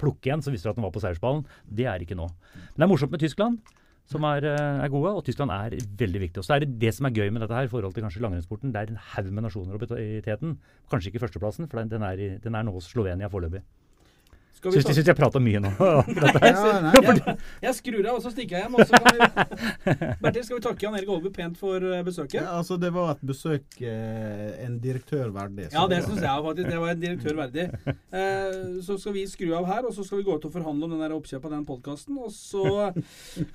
plukke 0.00 0.32
en, 0.32 0.40
så 0.40 0.50
visste 0.50 0.64
du 0.64 0.72
at 0.72 0.80
den 0.80 0.84
var 0.88 0.96
på 0.96 1.04
seiersballen. 1.04 1.44
Det 1.68 1.84
er 1.86 2.00
ikke 2.00 2.16
nå. 2.16 2.26
Men 2.56 2.80
det 2.80 2.88
er 2.88 2.92
morsomt 2.96 3.12
med 3.12 3.20
Tyskland. 3.20 3.60
Som 4.10 4.24
er, 4.24 4.44
eh, 4.44 4.84
er 4.84 4.88
gode, 4.88 5.12
og 5.14 5.24
Tyskland 5.24 5.50
er 5.50 5.76
veldig 5.96 6.20
viktig. 6.20 6.38
Og 6.38 6.44
så 6.44 6.56
er 6.56 6.60
det 6.64 6.78
det 6.78 6.94
som 6.94 7.06
er 7.06 7.10
gøy 7.14 7.30
med 7.30 7.40
dette 7.42 7.54
her, 7.54 7.64
i 7.64 7.68
forhold 7.70 7.94
til 7.94 8.02
kanskje 8.02 8.20
langrennssporten. 8.20 8.72
Det 8.72 8.76
er 8.82 8.90
en 8.90 8.96
haug 8.96 9.30
med 9.32 9.42
nasjoner 9.44 9.74
opp 9.74 9.82
i 9.96 10.20
teten. 10.20 10.58
Kanskje 10.90 11.12
ikke 11.12 11.22
førsteplassen, 11.22 11.68
for 11.70 11.82
den- 11.84 12.02
er, 12.02 12.18
i, 12.18 12.38
den 12.38 12.54
er 12.54 12.62
nå 12.62 12.72
hos 12.72 12.90
Slovenia 12.90 13.28
foreløpig. 13.28 13.62
Skal 14.52 14.72
vi 14.72 14.80
Syns 14.82 14.94
syns 14.94 15.08
jeg 15.10 15.16
prata 15.18 15.40
mye 15.42 15.60
nå. 15.64 15.70
nei. 16.06 17.00
jeg, 17.02 17.34
jeg 17.64 17.76
skrur 17.78 18.06
av, 18.06 18.18
og 18.18 18.22
så 18.24 18.32
stikker 18.34 18.58
jeg 18.58 18.66
hjem. 18.66 18.76
Og 18.76 18.86
så 18.86 19.00
kan 19.00 19.16
vi, 19.16 19.28
Bertil, 20.22 20.44
skal 20.46 20.58
vi 20.58 20.62
takke 20.66 20.86
Jan 20.86 20.96
Erik 20.98 21.12
Aalbu 21.14 21.30
pent 21.34 21.58
for 21.60 21.86
eh, 21.88 22.02
besøket? 22.06 22.38
Ja, 22.38 22.58
altså, 22.60 22.78
det 22.80 22.92
var 22.94 23.14
et 23.14 23.24
besøk 23.32 23.80
eh, 23.80 24.48
en 24.62 24.78
direktør 24.82 25.32
verdig. 25.34 25.70
Ja, 25.74 25.86
det 25.90 26.02
syns 26.06 26.22
jeg 26.22 26.46
faktisk. 26.46 26.68
Det 26.68 26.80
var 26.84 26.94
en 26.94 27.02
direktør 27.02 27.38
verdig. 27.42 27.68
Eh, 27.88 28.58
så 28.86 28.98
skal 29.00 29.16
vi 29.16 29.26
skru 29.30 29.52
av 29.58 29.68
her, 29.70 29.86
og 29.88 29.96
så 29.96 30.06
skal 30.06 30.22
vi 30.22 30.26
gå 30.28 30.36
ut 30.38 30.48
og 30.48 30.54
forhandle 30.54 30.88
om 30.88 30.96
den 30.96 31.04
der 31.06 31.16
oppkjøpet 31.16 31.48
av 31.50 31.56
den 31.56 31.68
podkasten. 31.68 32.18
Og 32.22 32.34
så 32.36 32.92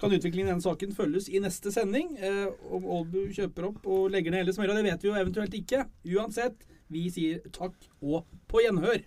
kan 0.02 0.18
utviklingen 0.18 0.50
i 0.50 0.56
den 0.56 0.66
saken 0.66 0.96
følges 0.98 1.30
i 1.32 1.44
neste 1.44 1.74
sending. 1.76 2.16
Eh, 2.18 2.48
om 2.74 2.88
Aalbu 2.98 3.30
kjøper 3.38 3.72
opp 3.72 3.86
og 3.88 4.10
legger 4.14 4.34
ned 4.34 4.44
hele 4.44 4.56
smøra, 4.56 4.76
det 4.78 4.90
vet 4.90 5.06
vi 5.06 5.12
jo 5.12 5.20
eventuelt 5.20 5.62
ikke. 5.62 5.86
Uansett, 6.18 6.68
vi 6.92 7.08
sier 7.14 7.44
takk 7.56 7.76
og 8.02 8.26
på 8.52 8.64
gjenhør. 8.66 9.06